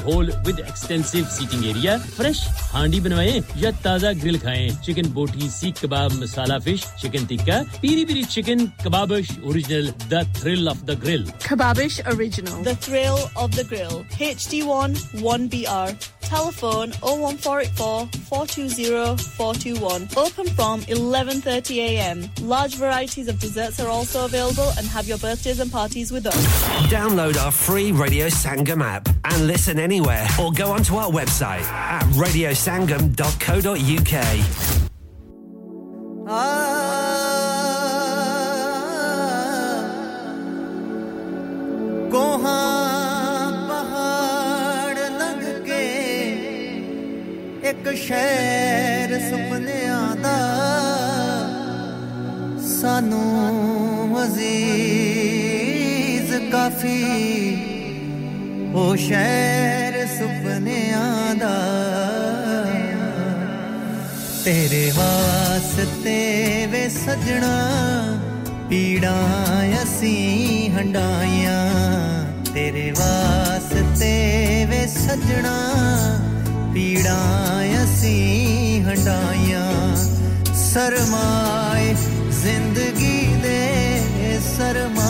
माहौल 0.00 0.32
with 0.46 0.58
extensive 0.68 1.24
seating 1.36 1.64
area 1.70 1.96
fresh 2.16 2.40
handi 2.72 3.00
बनवाएं 3.00 3.40
या 3.62 3.70
ताज़ा 3.84 4.12
ग्रिल 4.22 4.38
खाएं 4.46 4.68
chicken 4.84 5.12
boti 5.18 5.48
seekh 5.58 5.84
kebab 5.84 6.12
masala 6.22 6.58
fish 6.66 6.84
chicken 7.02 7.26
tikka 7.32 7.62
piri 7.82 8.04
piri 8.10 8.24
chicken 8.34 8.66
Kababish 8.84 9.30
original 9.44 9.92
the 10.10 10.24
thrill 10.40 10.68
of 10.68 10.82
the 10.90 10.98
grill 11.04 11.24
Kababish 11.46 11.96
Original. 12.12 12.62
The 12.66 12.74
thrill 12.86 13.18
of 13.42 13.52
the 13.56 13.64
grill. 13.72 14.04
HD1 14.26 14.96
1BR. 15.26 15.90
Telephone 16.26 16.92
01484 17.02 18.08
420 18.28 19.16
421. 19.36 20.08
Open 20.22 20.46
from 20.60 20.80
11.30am. 20.96 22.24
Large 22.42 22.74
varieties 22.76 23.28
of 23.28 23.38
desserts 23.38 23.78
are 23.80 23.88
also 23.88 24.24
available 24.24 24.72
and 24.76 24.86
have 24.88 25.06
your 25.06 25.18
birthdays 25.18 25.60
and 25.60 25.70
parties 25.70 26.10
with 26.12 26.26
us. 26.26 26.48
Download 26.90 27.36
our 27.44 27.52
free 27.52 27.92
Radio 27.92 28.26
Sangam 28.26 28.82
app 28.82 29.08
and 29.24 29.46
listen 29.46 29.78
anywhere 29.90 30.26
or 30.40 30.52
go 30.52 30.70
onto 30.70 30.94
our 30.96 31.10
website 31.10 31.64
at 31.64 32.02
radiosangam.co.uk. 32.22 34.14
ਕੋਹਾਂ 42.12 43.52
ਪਹਾੜ 43.68 44.96
ਲੰਘ 45.20 45.44
ਕੇ 45.66 45.82
ਇੱਕ 47.70 47.84
ਸ਼ਹਿਰ 48.06 49.18
ਸੁਪਨਿਆਂ 49.28 50.04
ਦਾ 50.24 50.38
ਸਾਨੂੰ 52.80 54.22
ਅਜ਼ੀਜ਼ 54.24 55.62
ਕਾਫੀ 56.52 56.98
ਉਹ 58.73 58.95
ਸ਼ਹਿਰ 58.95 60.07
ਸੁਪਨਿਆਂ 60.07 61.35
ਦਾ। 61.35 61.57
ਤੇਰੇ 64.45 64.91
ਵਾਸਤੇ 64.95 66.67
ਵੇ 66.71 66.89
ਸਜਣਾ, 66.89 67.57
ਪੀੜਾਂ 68.69 69.83
ਅਸੀਂ 69.83 70.71
ਹੰਡਾਈਆਂ। 70.71 71.63
ਤੇਰੇ 72.53 72.91
ਵਾਸਤੇ 72.91 74.65
ਵੇ 74.69 74.87
ਸਜਣਾ, 74.87 75.57
ਪੀੜਾਂ 76.73 77.83
ਅਸੀਂ 77.83 78.83
ਹੰਡਾਈਆਂ। 78.83 79.95
ਸਰਮਾਏ 80.53 81.95
ਜ਼ਿੰਦਗੀ 82.31 83.35
ਦੇ 83.43 84.39
ਸਰਮਾਏ 84.57 85.00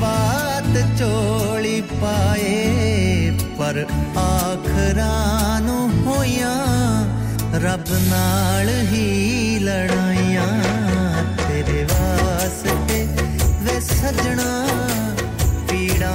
बात 0.00 0.72
चोली 0.98 1.80
पाए, 2.00 2.54
पर 3.58 3.80
आखरान 4.18 5.68
होया 6.06 6.54
रब 7.64 7.84
नाल 8.08 8.68
ही 8.88 9.08
लड़ाइया। 9.58 10.46
तेरे 11.38 11.82
वास्ते 11.84 12.98
वे 13.64 13.80
सजना, 13.80 14.50
पीड़ा 15.70 16.14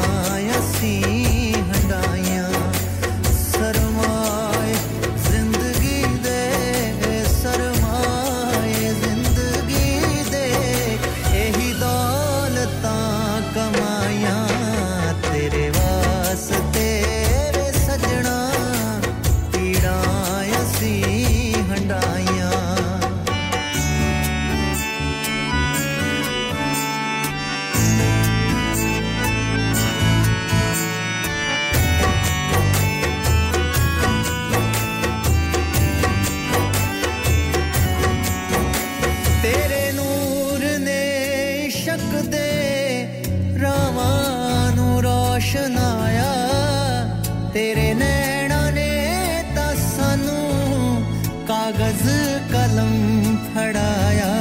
फड़ाया 53.53 54.33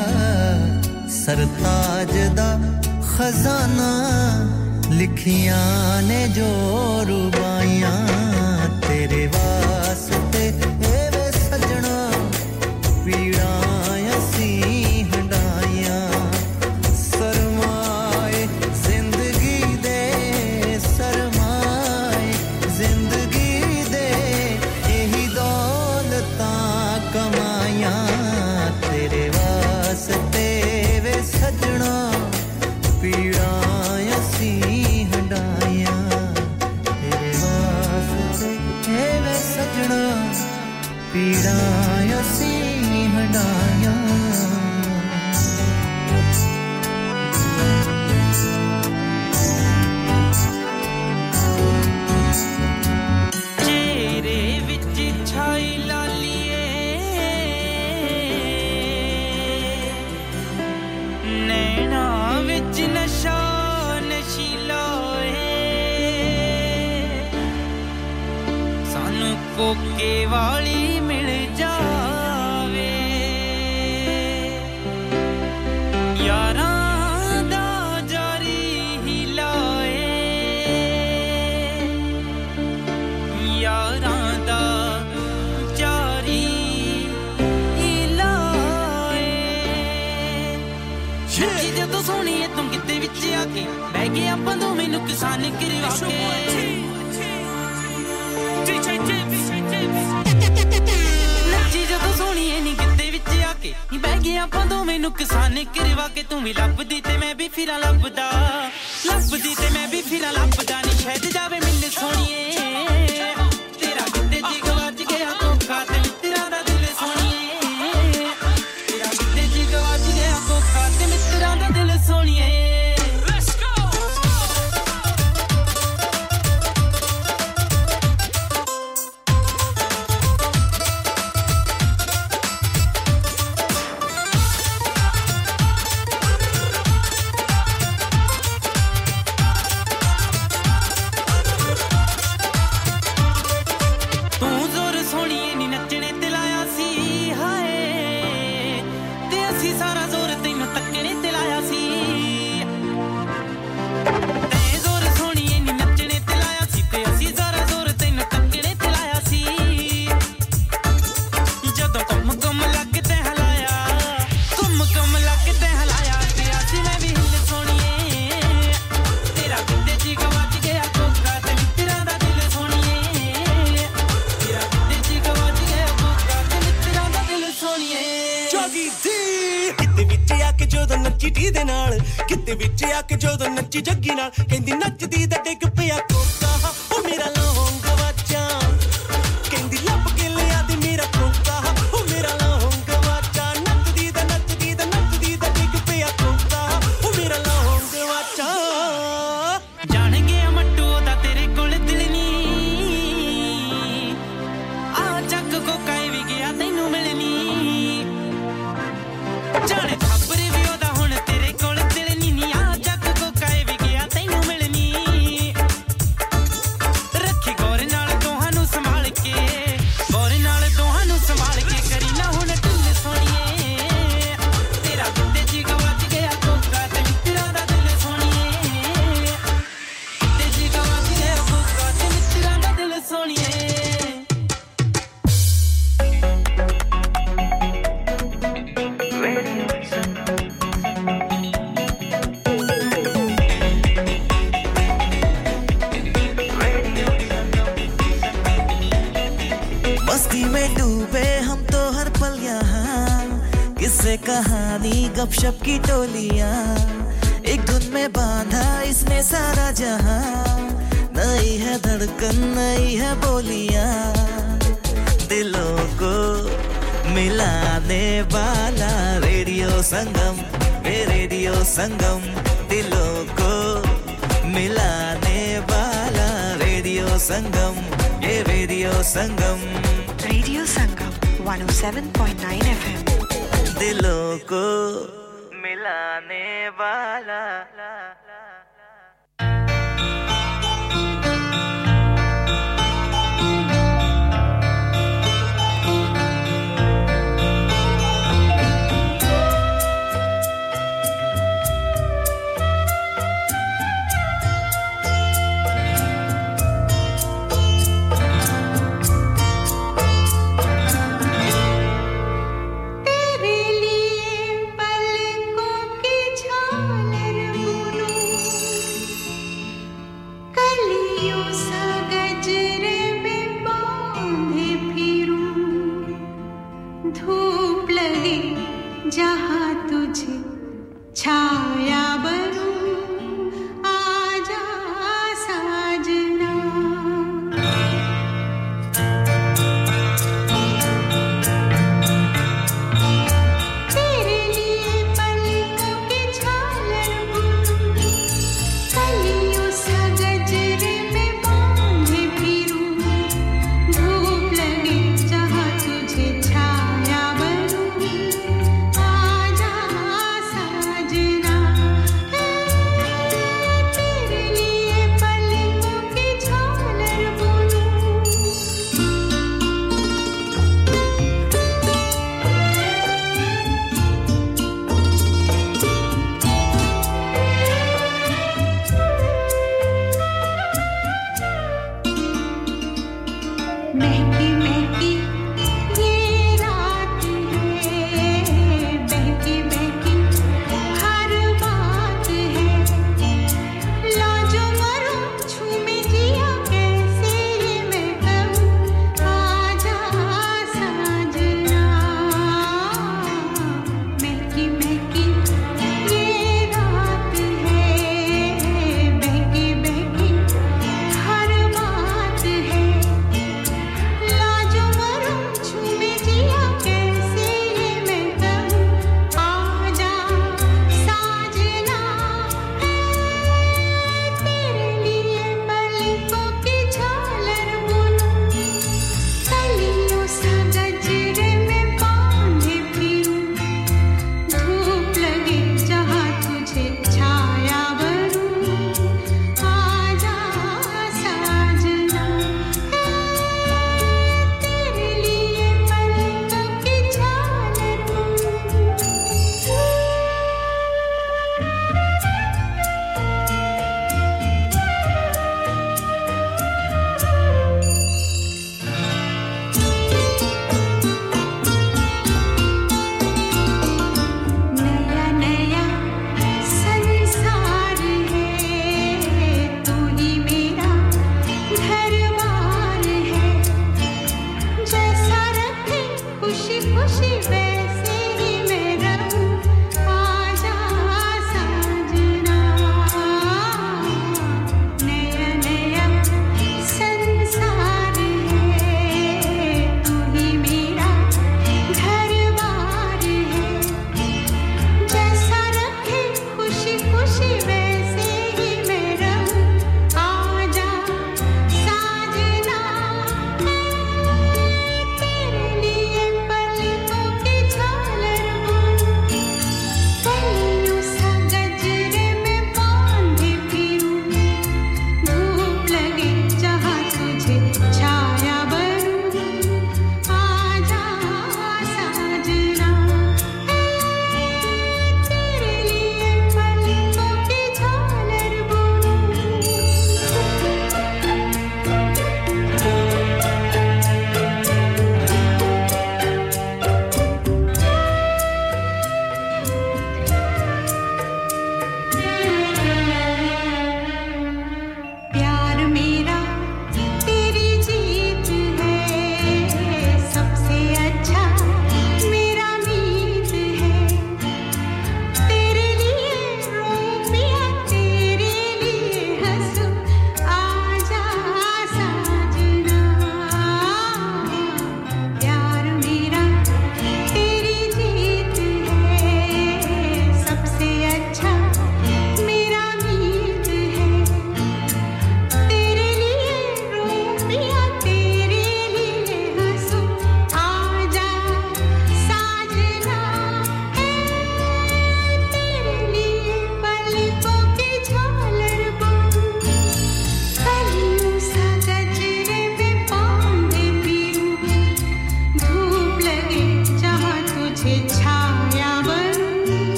सरताज 1.19 2.15
का 2.39 2.51
खजाना 3.09 3.93
लिखिया 4.99 5.61
ने 6.09 6.21
जो 6.37 6.51
रूबा 7.09 7.48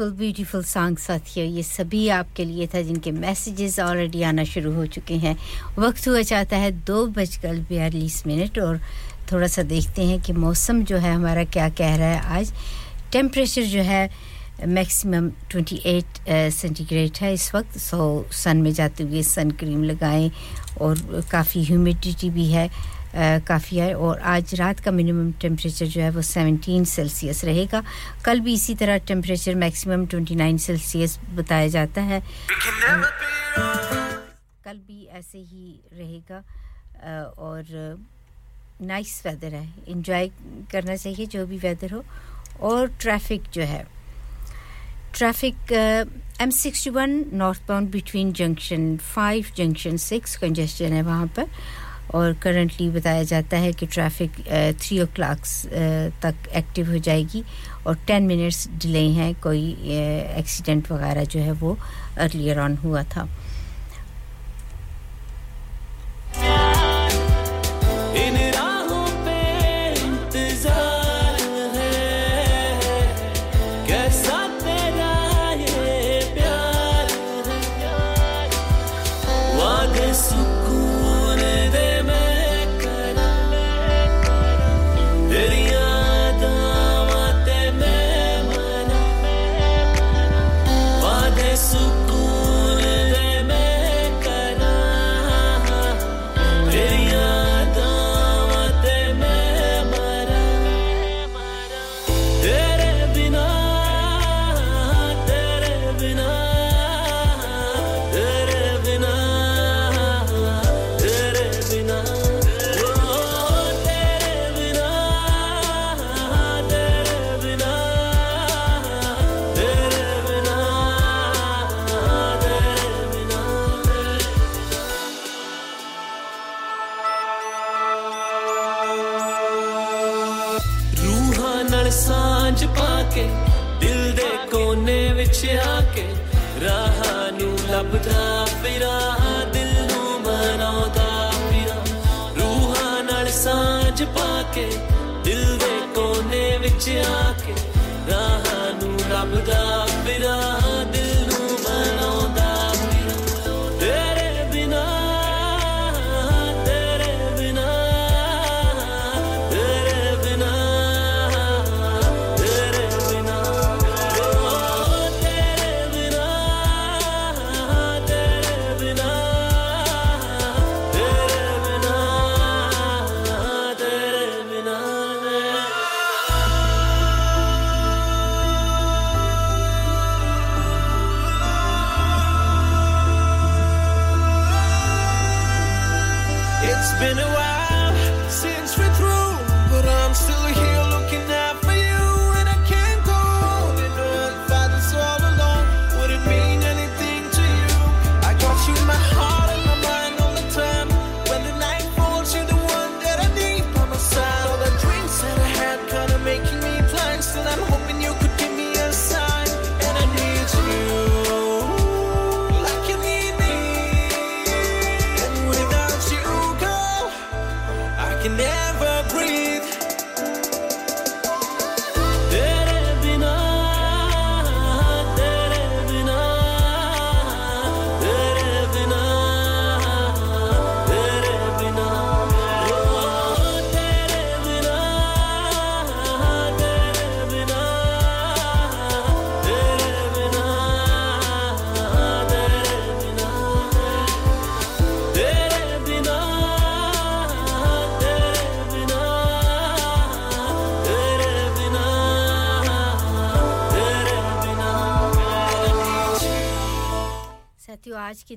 ब्यूटीफुल 0.00 0.18
ब्यूटीफुल 0.18 0.62
सॉन्ग 0.64 0.98
साथियों 0.98 1.46
ये 1.46 1.62
सभी 1.62 2.08
आपके 2.08 2.44
लिए 2.44 2.66
था 2.74 2.80
जिनके 2.82 3.10
मैसेजेस 3.12 3.78
ऑलरेडी 3.80 4.22
आना 4.22 4.44
शुरू 4.44 4.72
हो 4.74 4.84
चुके 4.86 5.14
हैं। 5.14 5.36
वक्त 5.78 6.08
हुआ 6.08 6.22
चाहता 6.22 6.56
है 6.56 6.70
दो 6.88 7.06
बजकर 7.06 7.56
बयालीस 7.68 8.22
मिनट 8.26 8.58
और 8.58 8.80
थोड़ा 9.32 9.46
सा 9.46 9.62
देखते 9.62 10.04
हैं 10.04 10.20
कि 10.22 10.32
मौसम 10.32 10.82
जो 10.84 10.96
है 10.96 11.14
हमारा 11.14 11.44
क्या 11.44 11.68
कह 11.68 11.96
रहा 11.96 12.08
है। 12.08 12.20
आज 12.38 12.52
टेम्परेचर 13.12 13.62
जो 13.62 13.82
है 13.82 14.08
मैक्सिमम 14.66 15.28
28 15.52 16.52
सेंटीग्रेड 16.52 17.18
है 17.20 17.32
इस 17.34 17.54
वक्त। 17.54 17.78
सो 17.78 18.26
सन 18.32 18.56
में 18.56 18.72
जाते 18.72 19.04
हुए 19.04 19.22
सन 19.22 19.50
क्रीम 19.60 19.84
लगाएँ 19.84 20.30
और 20.80 21.24
काफ़ी 21.30 21.64
ह्यूमिडिटी 21.64 22.30
भी 22.30 22.46
है। 22.52 22.68
काफ़ी 23.14 23.76
है 23.76 23.94
और 23.94 24.18
आज 24.20 24.54
रात 24.54 24.80
का 24.80 24.90
मिनिमम 24.90 25.32
टेम्परेचर 25.40 25.86
जो 25.86 26.00
है 26.00 26.10
वो 26.10 26.22
17 26.22 26.84
सेल्सियस 26.86 27.44
रहेगा। 27.44 27.82
कल 28.24 28.40
भी 28.40 28.54
इसी 28.54 28.74
तरह 28.74 28.98
टेम्परेचर 29.08 29.54
मैक्सिमम 29.54 30.06
29 30.06 30.58
सेल्सियस 30.58 31.18
बताया 31.34 31.68
जाता 31.68 32.02
है। 32.02 32.22
कल 34.64 34.76
भी 34.76 35.06
ऐसे 35.12 35.38
ही 35.38 35.80
रहेगा। 35.92 36.42
और 37.38 37.64
नाइस 38.82 39.22
वेदर 39.26 39.54
है। 39.54 39.68
इंजॉय 39.88 40.30
करना 40.72 40.96
चाहिए 40.96 41.26
जो 41.26 41.46
भी 41.46 41.58
वेदर 41.58 41.92
हो। 41.92 42.04
और 42.60 42.86
ट्रैफ़िक 43.00 43.42
जो 43.52 43.62
है। 43.62 43.86
Traffic 45.14 45.72
M 46.40 46.50
sixty 46.50 46.90
one 46.90 47.24
northbound 47.68 47.90
between 47.90 48.32
junction 48.32 48.96
five 48.96 49.46
junction 49.56 49.96
six 49.96 50.36
congestion 50.36 50.92
है 50.92 51.02
वहाँ 51.02 51.26
पर। 51.26 51.48
और 52.14 52.32
करंटली 52.42 52.88
बताया 52.90 53.22
जाता 53.22 53.56
है 53.56 53.72
कि 53.72 53.86
ट्रैफ़िक 53.86 54.32
थ्री 54.80 55.00
ओ 55.00 55.06
क्लाक्स 55.14 55.64
तक 56.22 56.48
एक्टिव 56.56 56.90
हो 56.90 56.98
जाएगी 56.98 57.42
और 57.86 57.96
टेन 58.06 58.22
मिनट्स 58.22 58.68
डिले 58.82 59.06
हैं, 59.10 59.34
कोई 59.40 59.70
एक्सीडेंट 60.38 60.90
वगैरह 60.92 61.24
जो 61.24 61.40
है 61.40 61.52
वो 61.52 61.76
अर्लियर 62.18 62.60
ऑन 62.60 62.76
हुआ 62.76 63.02
था। 63.14 63.28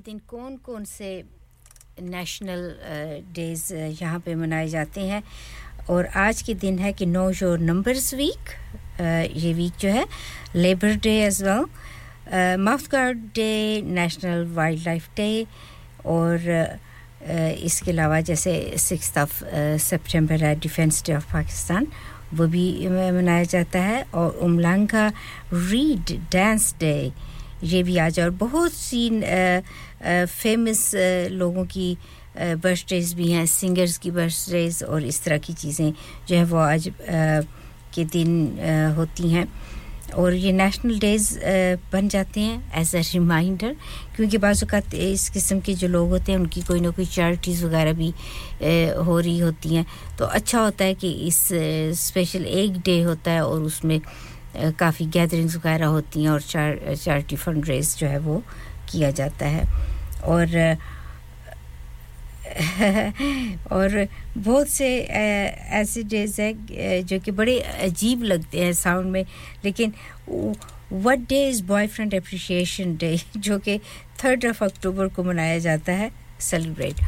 दिन 0.06 0.18
कौन 0.28 0.56
कौन 0.56 0.84
से 0.84 1.10
नेशनल 2.02 2.62
डेज़ 3.34 3.72
यहाँ 3.74 4.18
पे 4.20 4.34
मनाए 4.34 4.66
जाते 4.68 5.00
हैं? 5.00 5.22
और 5.90 6.06
आज 6.16 6.42
के 6.42 6.54
दिन 6.54 6.78
है 6.78 6.92
कि 6.92 7.06
नो 7.06 7.28
योर 7.30 7.58
नंबर्स 7.58 8.12
वीक 8.14 8.50
ये 9.36 9.52
वीक 9.54 9.72
जो 9.80 9.88
है 9.88 10.04
labour 10.56 10.94
day 11.06 11.14
as 11.26 11.42
well 11.42 11.64
mouth 12.60 12.90
guard 12.92 13.18
day 13.34 13.82
national 13.86 14.44
wildlife 14.86 15.08
day 15.16 15.46
और 16.06 16.38
uh, 16.38 17.64
इसके 17.64 17.90
अलावा 17.90 18.20
जैसे 18.20 18.54
सिक्स 18.78 19.16
ऑफ़ 19.18 19.42
सितंबर 19.88 20.44
है 20.44 20.54
डिफेंस 20.60 21.02
डे 21.06 21.14
ऑफ़ 21.14 21.32
पाकिस्तान 21.32 21.86
वो 22.34 22.46
भी 22.46 22.66
मनाया 22.88 23.44
जाता 23.44 23.80
है 23.82 24.02
और 24.14 24.38
उमलांगा 24.42 25.08
रीड 25.52 26.18
डांस 26.32 26.74
डे 26.80 27.12
ये 27.64 27.82
भी 27.82 27.96
आज 27.98 28.18
और 28.20 28.30
बहुत 28.30 28.72
सी 28.72 29.08
फ़ेमस 30.04 30.90
लोगों 31.32 31.64
की 31.66 31.96
बर्थडेज 32.38 33.12
भी 33.14 33.30
हैं 33.32 33.46
सिंगर्स 33.46 33.96
की 33.98 34.10
बर्थडेज 34.10 34.82
और 34.84 35.04
इस 35.04 35.22
तरह 35.24 35.38
की 35.38 35.52
चीज़ें 35.54 35.92
जो 36.28 36.36
है 36.36 36.44
वो 36.44 36.56
आज 36.58 36.90
के 37.94 38.04
दिन 38.04 38.36
होती 38.96 39.28
हैं। 39.30 39.48
और 40.14 40.34
ये 40.34 40.50
नेशनल 40.52 40.98
डेज़ 40.98 41.28
बन 41.92 42.08
जाते 42.08 42.40
हैं 42.40 42.80
एज 42.80 42.94
अ 42.96 43.00
रिमाइंडर 43.12 43.74
क्योंकि 44.16 44.38
बाज़ात 44.38 44.94
इस 44.94 45.28
किस्म 45.28 45.60
के 45.60 45.74
जो 45.74 45.88
लोग 45.88 46.08
होते 46.10 46.32
हैं, 46.32 46.38
उनकी 46.38 46.62
कोई 46.62 46.80
ना 46.80 46.90
कोई 46.90 47.04
चैरिटीज़ 47.06 47.64
वगैरह 47.64 47.92
भी 47.92 48.10
हो 49.06 49.18
रही 49.18 49.38
होती 49.38 49.74
हैं। 49.74 49.86
तो 50.18 50.24
अच्छा 50.26 50.60
होता 50.60 50.84
है 50.84 50.94
कि 50.94 51.12
इस 51.28 51.40
स्पेशल 51.98 52.44
एक 52.44 52.78
डे 52.80 53.00
होता 53.02 53.30
है 53.30 53.46
और 53.46 53.62
उसमें 53.62 54.00
काफ़ी 54.78 55.06
गैदरिंग्स 55.06 55.56
वगैरह 55.56 55.86
होती 55.86 56.22
हैं 56.22 56.30
और 56.30 56.42
चार 56.42 56.94
चैरिटी 56.94 57.36
फंड 57.36 57.68
रेज 57.68 57.96
जो 57.98 58.06
है 58.06 58.18
वो 58.18 58.42
किया 58.90 59.10
जाता 59.12 59.46
है। 59.46 59.66
और 60.24 60.76
और 63.72 64.06
बहुत 64.36 64.68
से 64.68 64.88
ऐसे 65.80 66.02
डेज़ 66.02 66.40
हैं 66.40 67.04
जो 67.06 67.18
कि 67.20 67.30
बड़े 67.30 67.58
अजीब 67.60 68.22
लगते 68.22 68.64
हैं 68.64 68.72
साउंड 68.72 69.10
में, 69.10 69.24
लेकिन 69.64 69.92
what 70.92 71.18
day 71.28 71.48
is 71.48 71.62
boyfriend 71.64 72.14
appreciation 72.14 72.96
day 72.96 73.16
जो 73.36 73.58
कि 73.58 73.78
थर्ड 74.24 74.46
ऑफ़ 74.46 74.62
अक्टूबर 74.64 75.08
को 75.08 75.22
मनाया 75.24 75.58
जाता 75.58 75.92
है 75.92 76.10
सेलिब्रेट 76.40 77.00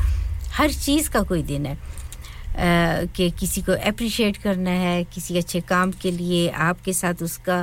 हर 0.52 0.72
चीज़ 0.72 1.10
का 1.10 1.22
कोई 1.22 1.42
दिन 1.42 1.66
है। 1.66 1.76
कि 2.58 3.30
किसी 3.30 3.60
को 3.62 3.72
अप्रिशिएट 3.72 4.36
करना 4.36 4.70
है 4.70 5.04
किसी 5.04 5.36
अच्छे 5.38 5.60
काम 5.60 5.90
के 5.92 6.10
लिए 6.10 6.48
आपके 6.48 6.92
साथ 6.92 7.22
उसका 7.22 7.60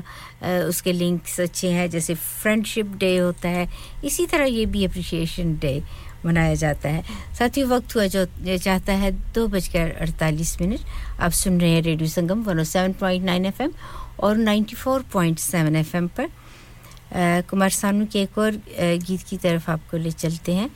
उसके 0.68 0.94
लिंक्स 0.94 1.40
अच्छे 1.42 1.70
हैं 1.70 1.90
जैसे 1.90 2.16
फ्रेंडशिप 2.16 2.96
डे 2.98 3.16
होता 3.18 3.50
है 3.50 3.68
इसी 4.06 4.26
तरह 4.26 4.46
ये 4.46 4.66
भी 4.66 4.86
अप्रिशिएशन 4.86 5.56
डे 5.58 5.82
मनाया 6.26 6.56
जाता 6.56 6.90
है। 6.90 7.04
साथ 7.40 7.58
ही 7.58 7.64
वक्त 7.64 7.96
हुआ 7.96 8.06
जो 8.08 8.26
चाहता 8.58 8.94
है 8.94 9.12
दो 9.34 9.48
बजकर 9.48 9.92
अड़तालीस 10.02 10.62
मिनट 10.62 10.80
आप 11.20 11.32
सुन 11.32 11.60
रहे 11.62 11.72
हैं 11.72 11.82
रेडियो 11.82 12.10
संगम 12.10 12.44
107.9 12.46 13.46
एफएम 13.46 13.72
और 14.20 14.38
नाइन्टी 14.38 14.76
फोर 14.76 15.06
पॉइंट 15.14 15.40
94.7 15.40 15.76
एफएम 15.76 16.08
पर। 16.08 16.24
आ, 16.24 17.42
कुमार 17.42 17.70
सानू 17.70 18.06
के 18.06 18.22
एक 18.22 18.38
और 18.38 18.62
गीत 18.80 19.22
की 19.30 19.38
तरफ़ 19.38 19.72
आपको 19.72 19.98
ले 19.98 20.12
चलते 20.12 20.54
हैं। 20.54 20.70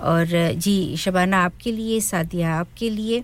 और 0.00 0.26
जी 0.56 0.96
शबाना 0.96 1.44
आपके 1.44 1.72
लिए 1.72 2.00
सादिया 2.00 2.54
आपके 2.54 2.90
लिए। 2.90 3.22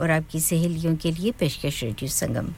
और 0.00 0.10
आपकी 0.10 0.40
सहेलियों 0.40 0.94
के 0.96 1.10
लिए 1.10 1.30
पेशकश 1.30 1.82
radio 1.84 2.10
Sangam. 2.10 2.48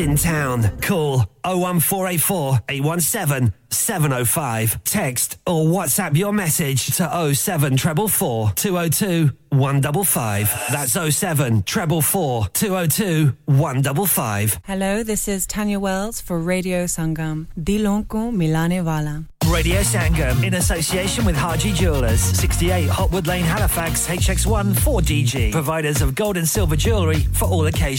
In 0.00 0.16
town. 0.16 0.78
Call 0.80 1.24
01484 1.44 2.60
817 2.68 3.52
705. 3.70 4.84
Text 4.84 5.38
or 5.46 5.64
WhatsApp 5.64 6.16
your 6.16 6.32
message 6.32 6.96
to 6.96 7.34
07 7.34 7.76
444 7.78 8.52
202 8.52 9.30
155. 9.50 10.66
That's 10.70 10.92
07 10.92 11.62
444 11.62 12.48
202 12.52 13.36
155. 13.46 14.60
Hello, 14.64 15.02
this 15.02 15.28
is 15.28 15.46
Tanya 15.46 15.80
Wells 15.80 16.20
for 16.20 16.38
Radio 16.38 16.84
Sangam. 16.84 17.46
Dilon 17.58 18.06
ko 18.08 18.30
milane 18.30 18.84
wala. 18.84 19.24
Radio 19.50 19.80
Sangam 19.80 20.44
in 20.44 20.54
association 20.54 21.24
with 21.24 21.34
Haji 21.34 21.72
Jewelers, 21.72 22.20
68 22.20 22.86
Hotwood 22.90 23.26
Lane, 23.26 23.44
Halifax, 23.44 24.06
HX1 24.06 24.74
4DG. 24.74 25.52
Providers 25.52 26.02
of 26.02 26.14
gold 26.14 26.36
and 26.36 26.46
silver 26.46 26.76
jewellery 26.76 27.20
for 27.32 27.46
all 27.46 27.66
occasions. 27.66 27.78